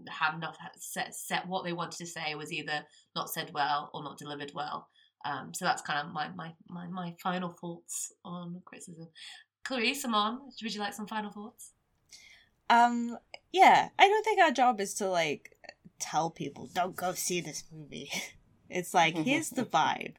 have 0.10 0.39
not 0.39 0.58
set 0.78 1.16
set 1.16 1.47
what 1.47 1.64
they 1.64 1.74
wanted 1.74 1.97
to 1.97 2.06
say 2.06 2.36
was 2.36 2.51
either 2.51 2.84
not 3.16 3.30
said 3.30 3.51
well 3.53 3.89
or 3.93 4.03
not 4.03 4.18
delivered 4.18 4.51
well 4.53 4.88
um, 5.24 5.53
so 5.56 5.66
that's 5.66 5.82
kind 5.82 6.06
of 6.06 6.14
my, 6.14 6.30
my 6.36 6.53
my 6.68 6.88
my 6.88 7.16
final 7.22 7.49
thoughts 7.49 8.14
on 8.24 8.62
criticism 8.66 9.08
Clarisse, 9.66 10.06
Amon, 10.06 10.41
would 10.62 10.74
you 10.74 10.80
like 10.80 10.93
some 10.93 11.08
final 11.08 11.32
thoughts? 11.32 11.72
Um, 12.70 13.18
yeah, 13.51 13.89
I 13.97 14.08
don't 14.08 14.24
think 14.24 14.39
our 14.39 14.51
job 14.51 14.80
is 14.80 14.93
to 14.95 15.10
like 15.10 15.58
tell 15.99 16.30
people 16.30 16.70
don't 16.74 16.95
go 16.95 17.14
see 17.14 17.41
this 17.41 17.64
movie. 17.72 18.12
It's 18.68 18.95
like 18.95 19.16
here's 19.16 19.51
the 19.51 19.64
vibe. 19.78 20.16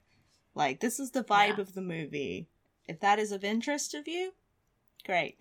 Like 0.55 0.79
this 0.79 1.01
is 1.01 1.11
the 1.11 1.25
vibe 1.25 1.59
of 1.59 1.75
the 1.75 1.83
movie. 1.83 2.47
If 2.87 3.01
that 3.01 3.19
is 3.19 3.33
of 3.33 3.43
interest 3.43 3.93
of 3.93 4.07
you, 4.07 4.35
great. 5.07 5.37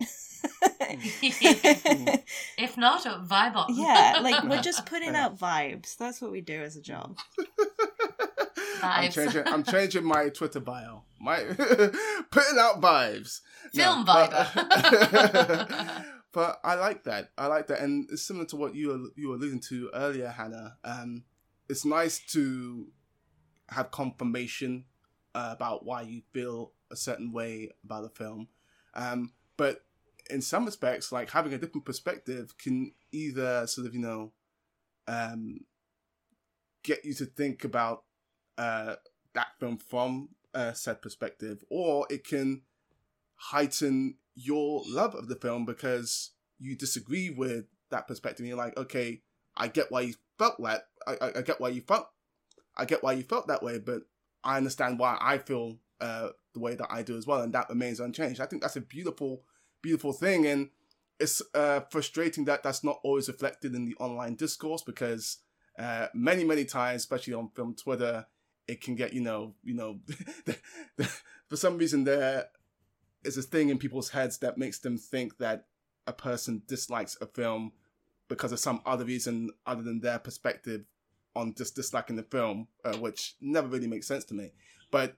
if 2.58 2.76
not, 2.76 3.02
vibe 3.02 3.56
on. 3.56 3.66
yeah, 3.74 4.20
like 4.22 4.44
we're 4.44 4.62
just 4.70 4.86
putting 4.86 5.14
out 5.14 5.38
vibes. 5.38 5.96
That's 5.96 6.22
what 6.22 6.30
we 6.30 6.40
do 6.40 6.62
as 6.62 6.76
a 6.76 6.80
job. 6.80 7.18
I'm 8.82 9.10
changing. 9.10 9.46
I'm 9.46 9.64
changing 9.64 10.04
my 10.04 10.28
Twitter 10.28 10.60
bio. 10.60 11.02
My 11.20 11.42
putting 12.30 12.58
out 12.58 12.80
vibes. 12.80 13.40
Film 13.74 14.04
but, 14.04 14.30
vibe. 14.30 16.04
but 16.32 16.60
I 16.62 16.74
like 16.74 17.04
that. 17.04 17.32
I 17.36 17.46
like 17.46 17.66
that, 17.68 17.80
and 17.80 18.08
it's 18.10 18.22
similar 18.22 18.46
to 18.46 18.56
what 18.56 18.74
you 18.74 18.88
were, 18.88 19.10
you 19.16 19.28
were 19.28 19.34
alluding 19.34 19.60
to 19.68 19.90
earlier, 19.92 20.28
Hannah. 20.28 20.76
Um, 20.84 21.24
it's 21.68 21.84
nice 21.84 22.18
to 22.32 22.86
have 23.70 23.90
confirmation 23.90 24.84
uh, 25.34 25.50
about 25.52 25.84
why 25.84 26.02
you 26.02 26.22
feel 26.32 26.72
a 26.90 26.96
certain 26.96 27.32
way 27.32 27.70
about 27.84 28.02
the 28.02 28.10
film, 28.10 28.48
um, 28.94 29.32
but 29.56 29.82
in 30.30 30.42
some 30.42 30.64
respects, 30.64 31.12
like 31.12 31.30
having 31.30 31.52
a 31.52 31.58
different 31.58 31.84
perspective 31.84 32.56
can 32.58 32.92
either 33.12 33.66
sort 33.66 33.86
of 33.86 33.94
you 33.94 34.00
know 34.00 34.32
um, 35.08 35.60
get 36.82 37.04
you 37.04 37.14
to 37.14 37.24
think 37.26 37.64
about 37.64 38.04
uh, 38.58 38.96
that 39.34 39.48
film 39.60 39.78
from 39.78 40.30
a 40.54 40.74
set 40.74 41.02
perspective, 41.02 41.62
or 41.70 42.06
it 42.10 42.24
can 42.24 42.62
heighten 43.36 44.16
your 44.34 44.82
love 44.86 45.14
of 45.14 45.28
the 45.28 45.36
film 45.36 45.64
because 45.64 46.32
you 46.58 46.76
disagree 46.76 47.30
with 47.30 47.64
that 47.90 48.08
perspective. 48.08 48.40
And 48.40 48.48
You're 48.48 48.58
like, 48.58 48.76
okay, 48.76 49.22
I 49.56 49.68
get 49.68 49.90
why 49.90 50.02
you 50.02 50.14
felt 50.38 50.62
that. 50.62 50.88
I, 51.06 51.16
I, 51.20 51.38
I 51.38 51.42
get 51.42 51.60
why 51.60 51.68
you 51.68 51.82
felt. 51.82 52.08
I 52.76 52.84
get 52.84 53.02
why 53.02 53.12
you 53.12 53.22
felt 53.22 53.46
that 53.48 53.62
way, 53.62 53.78
but 53.78 54.02
I 54.44 54.56
understand 54.56 54.98
why 54.98 55.16
I 55.20 55.38
feel 55.38 55.78
uh, 56.00 56.28
the 56.52 56.60
way 56.60 56.74
that 56.74 56.88
I 56.90 57.02
do 57.02 57.16
as 57.16 57.26
well, 57.26 57.42
and 57.42 57.52
that 57.54 57.68
remains 57.68 58.00
unchanged. 58.00 58.40
I 58.40 58.46
think 58.46 58.62
that's 58.62 58.76
a 58.76 58.80
beautiful, 58.80 59.42
beautiful 59.82 60.12
thing, 60.12 60.46
and 60.46 60.70
it's 61.18 61.42
uh, 61.54 61.80
frustrating 61.90 62.44
that 62.44 62.62
that's 62.62 62.84
not 62.84 63.00
always 63.02 63.28
reflected 63.28 63.74
in 63.74 63.84
the 63.84 63.94
online 63.96 64.34
discourse 64.34 64.82
because 64.82 65.38
uh, 65.78 66.08
many, 66.14 66.44
many 66.44 66.64
times, 66.64 67.02
especially 67.02 67.34
on 67.34 67.50
film 67.54 67.74
Twitter, 67.74 68.26
it 68.68 68.80
can 68.80 68.94
get 68.94 69.12
you 69.12 69.20
know, 69.20 69.54
you 69.62 69.74
know, 69.74 69.98
for 71.48 71.56
some 71.56 71.78
reason 71.78 72.04
there 72.04 72.46
is 73.24 73.36
a 73.36 73.42
thing 73.42 73.70
in 73.70 73.78
people's 73.78 74.10
heads 74.10 74.38
that 74.38 74.58
makes 74.58 74.78
them 74.78 74.96
think 74.96 75.38
that 75.38 75.66
a 76.06 76.12
person 76.12 76.62
dislikes 76.66 77.16
a 77.20 77.26
film 77.26 77.72
because 78.28 78.52
of 78.52 78.58
some 78.58 78.80
other 78.86 79.04
reason 79.04 79.50
other 79.66 79.82
than 79.82 80.00
their 80.00 80.18
perspective 80.18 80.84
on 81.34 81.54
just 81.54 81.76
disliking 81.76 82.16
the 82.16 82.22
film, 82.22 82.66
uh, 82.84 82.96
which 82.96 83.34
never 83.40 83.68
really 83.68 83.86
makes 83.86 84.06
sense 84.06 84.24
to 84.24 84.34
me. 84.34 84.52
But 84.90 85.16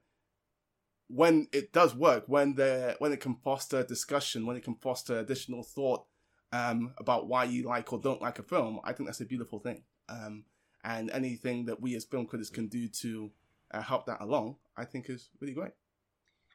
when 1.08 1.48
it 1.52 1.72
does 1.72 1.94
work, 1.94 2.24
when 2.26 2.54
there, 2.54 2.94
when 2.98 3.12
it 3.12 3.20
can 3.20 3.34
foster 3.34 3.82
discussion, 3.82 4.46
when 4.46 4.56
it 4.56 4.64
can 4.64 4.74
foster 4.76 5.18
additional 5.18 5.62
thought 5.62 6.04
um, 6.52 6.94
about 6.98 7.26
why 7.26 7.44
you 7.44 7.64
like 7.64 7.92
or 7.92 7.98
don't 7.98 8.22
like 8.22 8.38
a 8.38 8.42
film, 8.42 8.80
I 8.84 8.92
think 8.92 9.08
that's 9.08 9.20
a 9.20 9.26
beautiful 9.26 9.58
thing. 9.58 9.82
Um, 10.08 10.44
and 10.84 11.10
anything 11.10 11.66
that 11.66 11.80
we 11.80 11.96
as 11.96 12.04
film 12.04 12.26
critics 12.26 12.50
can 12.50 12.68
do 12.68 12.88
to 12.88 13.30
uh, 13.72 13.82
help 13.82 14.06
that 14.06 14.20
along, 14.20 14.56
I 14.76 14.84
think 14.84 15.10
is 15.10 15.30
really 15.40 15.54
great. 15.54 15.72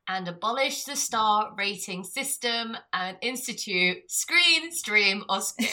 And 0.07 0.27
abolish 0.27 0.83
the 0.83 0.95
star 0.95 1.53
rating 1.57 2.03
system 2.03 2.75
and 2.91 3.17
institute 3.21 4.11
screen, 4.11 4.71
stream, 4.71 5.23
or 5.29 5.41
skip. 5.41 5.69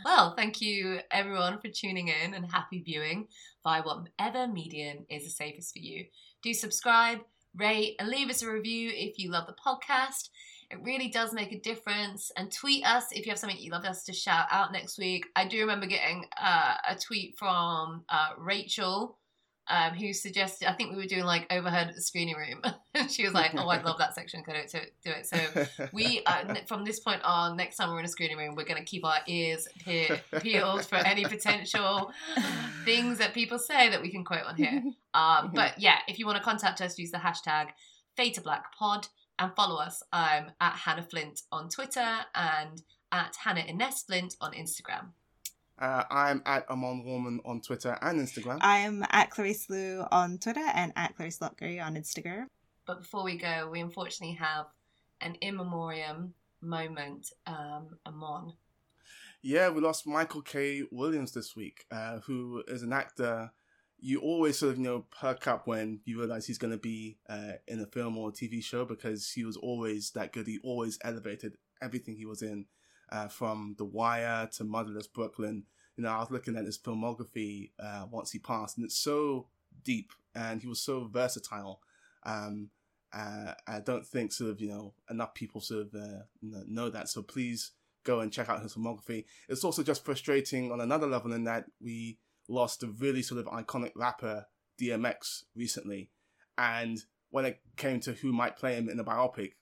well, 0.07 0.37
thank 0.37 0.61
you 0.61 1.01
everyone 1.11 1.59
for 1.59 1.67
tuning 1.67 2.07
in 2.07 2.35
and 2.35 2.49
happy 2.49 2.81
viewing 2.81 3.27
via 3.65 3.83
whatever 3.83 4.47
medium 4.47 4.99
is 5.11 5.25
the 5.25 5.31
safest 5.31 5.73
for 5.73 5.81
you. 5.81 6.05
Do 6.45 6.55
subscribe, 6.55 7.19
rate, 7.57 7.97
and 7.99 8.09
leave 8.09 8.31
us 8.31 8.41
a 8.41 8.49
review 8.49 8.93
if 8.95 9.19
you 9.19 9.33
love 9.33 9.49
the 9.49 9.55
podcast. 9.55 10.29
It 10.71 10.79
really 10.85 11.09
does 11.09 11.33
make 11.33 11.51
a 11.51 11.59
difference. 11.59 12.31
And 12.37 12.53
tweet 12.53 12.87
us 12.87 13.07
if 13.11 13.27
you 13.27 13.31
have 13.31 13.39
something 13.41 13.59
you'd 13.59 13.73
love 13.73 13.85
us 13.85 14.05
to 14.05 14.13
shout 14.13 14.47
out 14.53 14.73
next 14.73 14.97
week. 14.97 15.27
I 15.35 15.49
do 15.49 15.59
remember 15.59 15.87
getting 15.87 16.27
uh, 16.41 16.75
a 16.89 16.95
tweet 16.95 17.37
from 17.37 18.05
uh, 18.09 18.29
Rachel. 18.39 19.19
Um, 19.69 19.95
who 19.95 20.13
suggested? 20.13 20.71
I 20.71 20.75
think 20.75 20.91
we 20.93 20.97
were 20.97 21.09
doing 21.09 21.25
like 21.25 21.53
overhead 21.53 21.95
screening 21.97 22.37
room. 22.37 22.63
she 23.09 23.25
was 23.25 23.35
like, 23.35 23.53
"Oh, 23.55 23.69
I'd 23.69 23.85
love 23.85 23.99
that 23.99 24.15
section. 24.15 24.43
Could 24.43 24.55
I 24.55 24.67
do 25.03 25.11
it?" 25.11 25.27
So 25.27 25.89
we, 25.93 26.23
uh, 26.27 26.55
from 26.67 26.85
this 26.85 27.01
point 27.01 27.23
on, 27.25 27.57
next 27.57 27.77
time 27.77 27.91
we're 27.91 27.99
in 27.99 28.05
a 28.05 28.09
screening 28.09 28.39
room, 28.39 28.55
we're 28.55 28.65
going 28.65 28.79
to 28.79 28.85
keep 28.85 29.05
our 29.05 29.19
ears 29.27 29.67
pe- 29.85 30.21
peeled 30.41 30.85
for 30.87 30.97
any 30.97 31.25
potential 31.25 32.13
things 32.85 33.19
that 33.19 33.35
people 33.35 33.59
say 33.59 33.89
that 33.89 34.01
we 34.01 34.11
can 34.11 34.25
quote 34.25 34.45
on 34.45 34.57
here. 34.57 34.83
Um, 35.15 35.51
but 35.55 35.79
yeah, 35.79 35.99
if 36.07 36.19
you 36.19 36.27
want 36.27 36.39
to 36.39 36.45
contact 36.45 36.81
us, 36.81 36.99
use 36.99 37.11
the 37.11 37.19
hashtag 37.19 37.69
FadeToBlackPod 38.19 39.09
and 39.39 39.53
follow 39.55 39.81
us. 39.81 40.03
I'm 40.13 40.53
at 40.61 40.75
Hannah 40.75 41.03
Flint 41.03 41.43
on 41.53 41.69
Twitter 41.69 42.19
and 42.35 42.83
at 43.13 43.37
Hannah 43.43 43.65
Ines 43.67 44.03
Flint 44.03 44.37
on 44.41 44.53
Instagram. 44.53 45.09
Uh, 45.79 46.05
I'm 46.11 46.43
at 46.47 46.69
Amon 46.71 47.05
Warmann 47.05 47.39
on 47.45 47.61
Twitter 47.61 47.99
and 48.01 48.21
Instagram. 48.21 48.59
I'm 48.63 49.05
at 49.11 49.31
Clarisse 49.31 49.69
Lou 49.69 50.05
on 50.11 50.39
Twitter 50.39 50.65
and 50.75 50.93
at 50.97 51.17
Clarisse 51.17 51.39
Loughrey 51.41 51.85
on 51.85 51.97
Instagram. 51.97 52.47
But 52.87 53.03
before 53.03 53.25
we 53.25 53.37
go, 53.37 53.69
we 53.71 53.81
unfortunately 53.81 54.37
have 54.37 54.67
an 55.21 55.35
in 55.37 55.57
memoriam 55.57 56.35
moment, 56.63 57.33
um, 57.47 57.99
Amon. 58.07 58.55
Yeah, 59.43 59.69
we 59.69 59.81
lost 59.81 60.07
Michael 60.07 60.43
K. 60.43 60.85
Williams 60.91 61.33
this 61.33 61.55
week, 61.55 61.85
uh, 61.91 62.21
who 62.21 62.63
is 62.69 62.83
an 62.83 62.93
actor 62.93 63.51
you 63.99 64.21
always 64.21 64.59
sort 64.59 64.73
of 64.73 64.79
you 64.79 64.85
know 64.85 65.05
perk 65.11 65.47
up 65.47 65.67
when 65.67 66.01
you 66.05 66.19
realize 66.19 66.47
he's 66.47 66.59
going 66.59 66.73
to 66.73 66.79
be 66.79 67.17
uh, 67.29 67.53
in 67.67 67.81
a 67.81 67.87
film 67.87 68.17
or 68.17 68.29
a 68.29 68.33
TV 68.33 68.63
show 68.63 68.85
because 68.85 69.31
he 69.31 69.45
was 69.45 69.57
always 69.57 70.11
that 70.11 70.33
good. 70.33 70.47
He 70.47 70.59
always 70.63 70.99
elevated 71.03 71.57
everything 71.83 72.17
he 72.17 72.27
was 72.27 72.43
in 72.43 72.67
uh, 73.11 73.29
from 73.29 73.75
The 73.79 73.85
Wire 73.85 74.49
to 74.55 74.65
Motherless 74.65 75.07
Brooklyn. 75.07 75.65
You 75.97 76.05
know, 76.05 76.11
I 76.11 76.19
was 76.19 76.31
looking 76.31 76.57
at 76.57 76.65
his 76.65 76.79
filmography 76.79 77.71
uh, 77.79 78.07
once 78.11 78.33
he 78.33 78.39
passed, 78.39 78.77
and 78.77 78.85
it's 78.85 78.99
so 78.99 79.49
deep, 79.85 80.13
and 80.35 80.61
he 80.61 80.69
was 80.69 80.81
so 80.81 81.09
versatile. 81.11 81.81
Um, 82.25 82.71
uh, 83.13 83.55
I 83.67 83.81
don't 83.81 84.05
think 84.05 84.33
sort 84.33 84.51
of 84.51 84.61
you 84.61 84.69
know 84.69 84.95
enough 85.11 85.35
people 85.35 85.61
sort 85.61 85.87
of 85.87 85.95
uh, 85.95 86.23
know 86.43 86.91
that. 86.91 87.09
So 87.09 87.23
please 87.23 87.73
go 88.05 88.21
and 88.21 88.33
check 88.33 88.49
out 88.49 88.63
his 88.63 88.75
filmography. 88.75 89.25
It's 89.49 89.65
also 89.65 89.83
just 89.83 90.05
frustrating 90.05 90.71
on 90.71 90.81
another 90.81 91.07
level 91.07 91.33
in 91.33 91.45
that 91.45 91.67
we 91.81 92.19
lost 92.49 92.83
a 92.83 92.89
really 92.89 93.23
sort 93.23 93.41
of 93.41 93.47
iconic 93.47 93.93
rapper 93.97 94.47
DMX 94.81 95.45
recently, 95.55 96.11
and 96.59 96.99
when 97.31 97.45
it 97.45 97.61
came 97.77 98.01
to 98.01 98.13
who 98.13 98.33
might 98.33 98.57
play 98.57 98.75
him 98.75 98.89
in 98.89 99.01
a 99.01 99.05
biopic, 99.05 99.53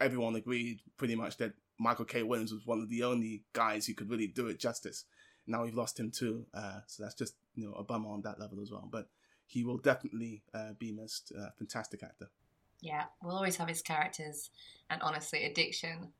everyone 0.00 0.34
agreed 0.34 0.80
pretty 0.96 1.14
much 1.14 1.36
that 1.36 1.52
Michael 1.82 2.04
K. 2.04 2.22
Williams 2.22 2.52
was 2.52 2.66
one 2.66 2.80
of 2.80 2.88
the 2.88 3.02
only 3.02 3.42
guys 3.52 3.86
who 3.86 3.94
could 3.94 4.10
really 4.10 4.28
do 4.28 4.46
it 4.46 4.58
justice. 4.58 5.04
Now 5.46 5.64
we've 5.64 5.74
lost 5.74 5.98
him 5.98 6.10
too, 6.10 6.46
uh, 6.54 6.80
so 6.86 7.02
that's 7.02 7.14
just 7.14 7.34
you 7.54 7.64
know 7.64 7.72
a 7.72 7.82
bummer 7.82 8.10
on 8.10 8.22
that 8.22 8.38
level 8.38 8.60
as 8.62 8.70
well. 8.70 8.88
But 8.90 9.08
he 9.46 9.64
will 9.64 9.78
definitely 9.78 10.42
uh, 10.54 10.72
be 10.78 10.92
missed. 10.92 11.32
Uh, 11.36 11.50
fantastic 11.58 12.02
actor. 12.02 12.30
Yeah, 12.80 13.04
we'll 13.22 13.36
always 13.36 13.56
have 13.56 13.68
his 13.68 13.82
characters, 13.82 14.50
and 14.88 15.02
honestly, 15.02 15.44
addiction 15.44 16.12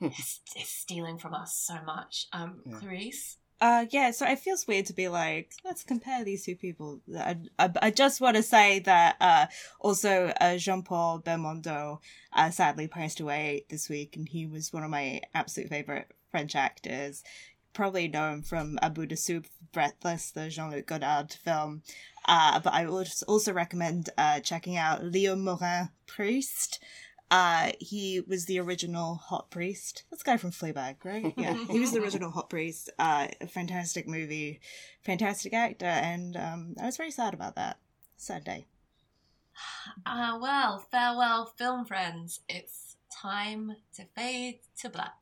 is, 0.00 0.40
is 0.58 0.68
stealing 0.68 1.18
from 1.18 1.34
us 1.34 1.56
so 1.56 1.76
much. 1.84 2.26
Um, 2.32 2.62
yeah. 2.64 2.74
Clarisse. 2.74 3.36
Uh, 3.58 3.86
yeah, 3.90 4.10
so 4.10 4.26
it 4.26 4.38
feels 4.38 4.66
weird 4.66 4.84
to 4.84 4.92
be 4.92 5.08
like, 5.08 5.50
let's 5.64 5.82
compare 5.82 6.22
these 6.22 6.44
two 6.44 6.54
people. 6.54 7.00
I, 7.16 7.36
I, 7.58 7.70
I 7.80 7.90
just 7.90 8.20
want 8.20 8.36
to 8.36 8.42
say 8.42 8.80
that, 8.80 9.16
uh, 9.18 9.46
also, 9.80 10.32
uh, 10.40 10.58
Jean-Paul 10.58 11.22
Belmondo, 11.22 12.00
uh, 12.34 12.50
sadly 12.50 12.86
passed 12.86 13.18
away 13.18 13.64
this 13.70 13.88
week, 13.88 14.14
and 14.14 14.28
he 14.28 14.44
was 14.44 14.74
one 14.74 14.84
of 14.84 14.90
my 14.90 15.22
absolute 15.34 15.70
favorite 15.70 16.12
French 16.30 16.54
actors. 16.54 17.24
Probably 17.72 18.08
know 18.08 18.30
him 18.30 18.42
from 18.42 18.78
À 18.82 18.92
bout 18.92 19.08
de 19.08 19.16
souffle, 19.16 19.50
Breathless, 19.72 20.30
the 20.32 20.50
Jean-Luc 20.50 20.86
Godard 20.86 21.32
film. 21.32 21.82
Uh, 22.26 22.60
but 22.60 22.74
I 22.74 22.86
would 22.86 23.08
also 23.26 23.52
recommend, 23.54 24.10
uh, 24.18 24.40
checking 24.40 24.76
out 24.76 25.02
Léon 25.02 25.40
Morin 25.40 25.90
Priest, 26.06 26.82
uh, 27.30 27.72
he 27.80 28.20
was 28.20 28.46
the 28.46 28.60
original 28.60 29.16
Hot 29.16 29.50
Priest. 29.50 30.04
That's 30.10 30.22
the 30.22 30.30
guy 30.30 30.36
from 30.36 30.52
Fleabag, 30.52 31.04
right? 31.04 31.34
Yeah, 31.36 31.54
he 31.70 31.80
was 31.80 31.92
the 31.92 32.00
original 32.00 32.30
Hot 32.30 32.48
Priest. 32.48 32.90
Uh, 32.98 33.28
a 33.40 33.46
fantastic 33.46 34.06
movie, 34.06 34.60
fantastic 35.02 35.52
actor, 35.52 35.86
and 35.86 36.36
um, 36.36 36.74
I 36.80 36.86
was 36.86 36.96
very 36.96 37.10
sad 37.10 37.34
about 37.34 37.56
that. 37.56 37.78
Sad 38.16 38.44
day. 38.44 38.66
Ah, 40.04 40.34
uh, 40.34 40.38
well, 40.38 40.78
farewell, 40.90 41.46
film 41.46 41.84
friends. 41.84 42.40
It's 42.48 42.96
time 43.10 43.76
to 43.94 44.04
fade 44.14 44.60
to 44.80 44.90
black. 44.90 45.14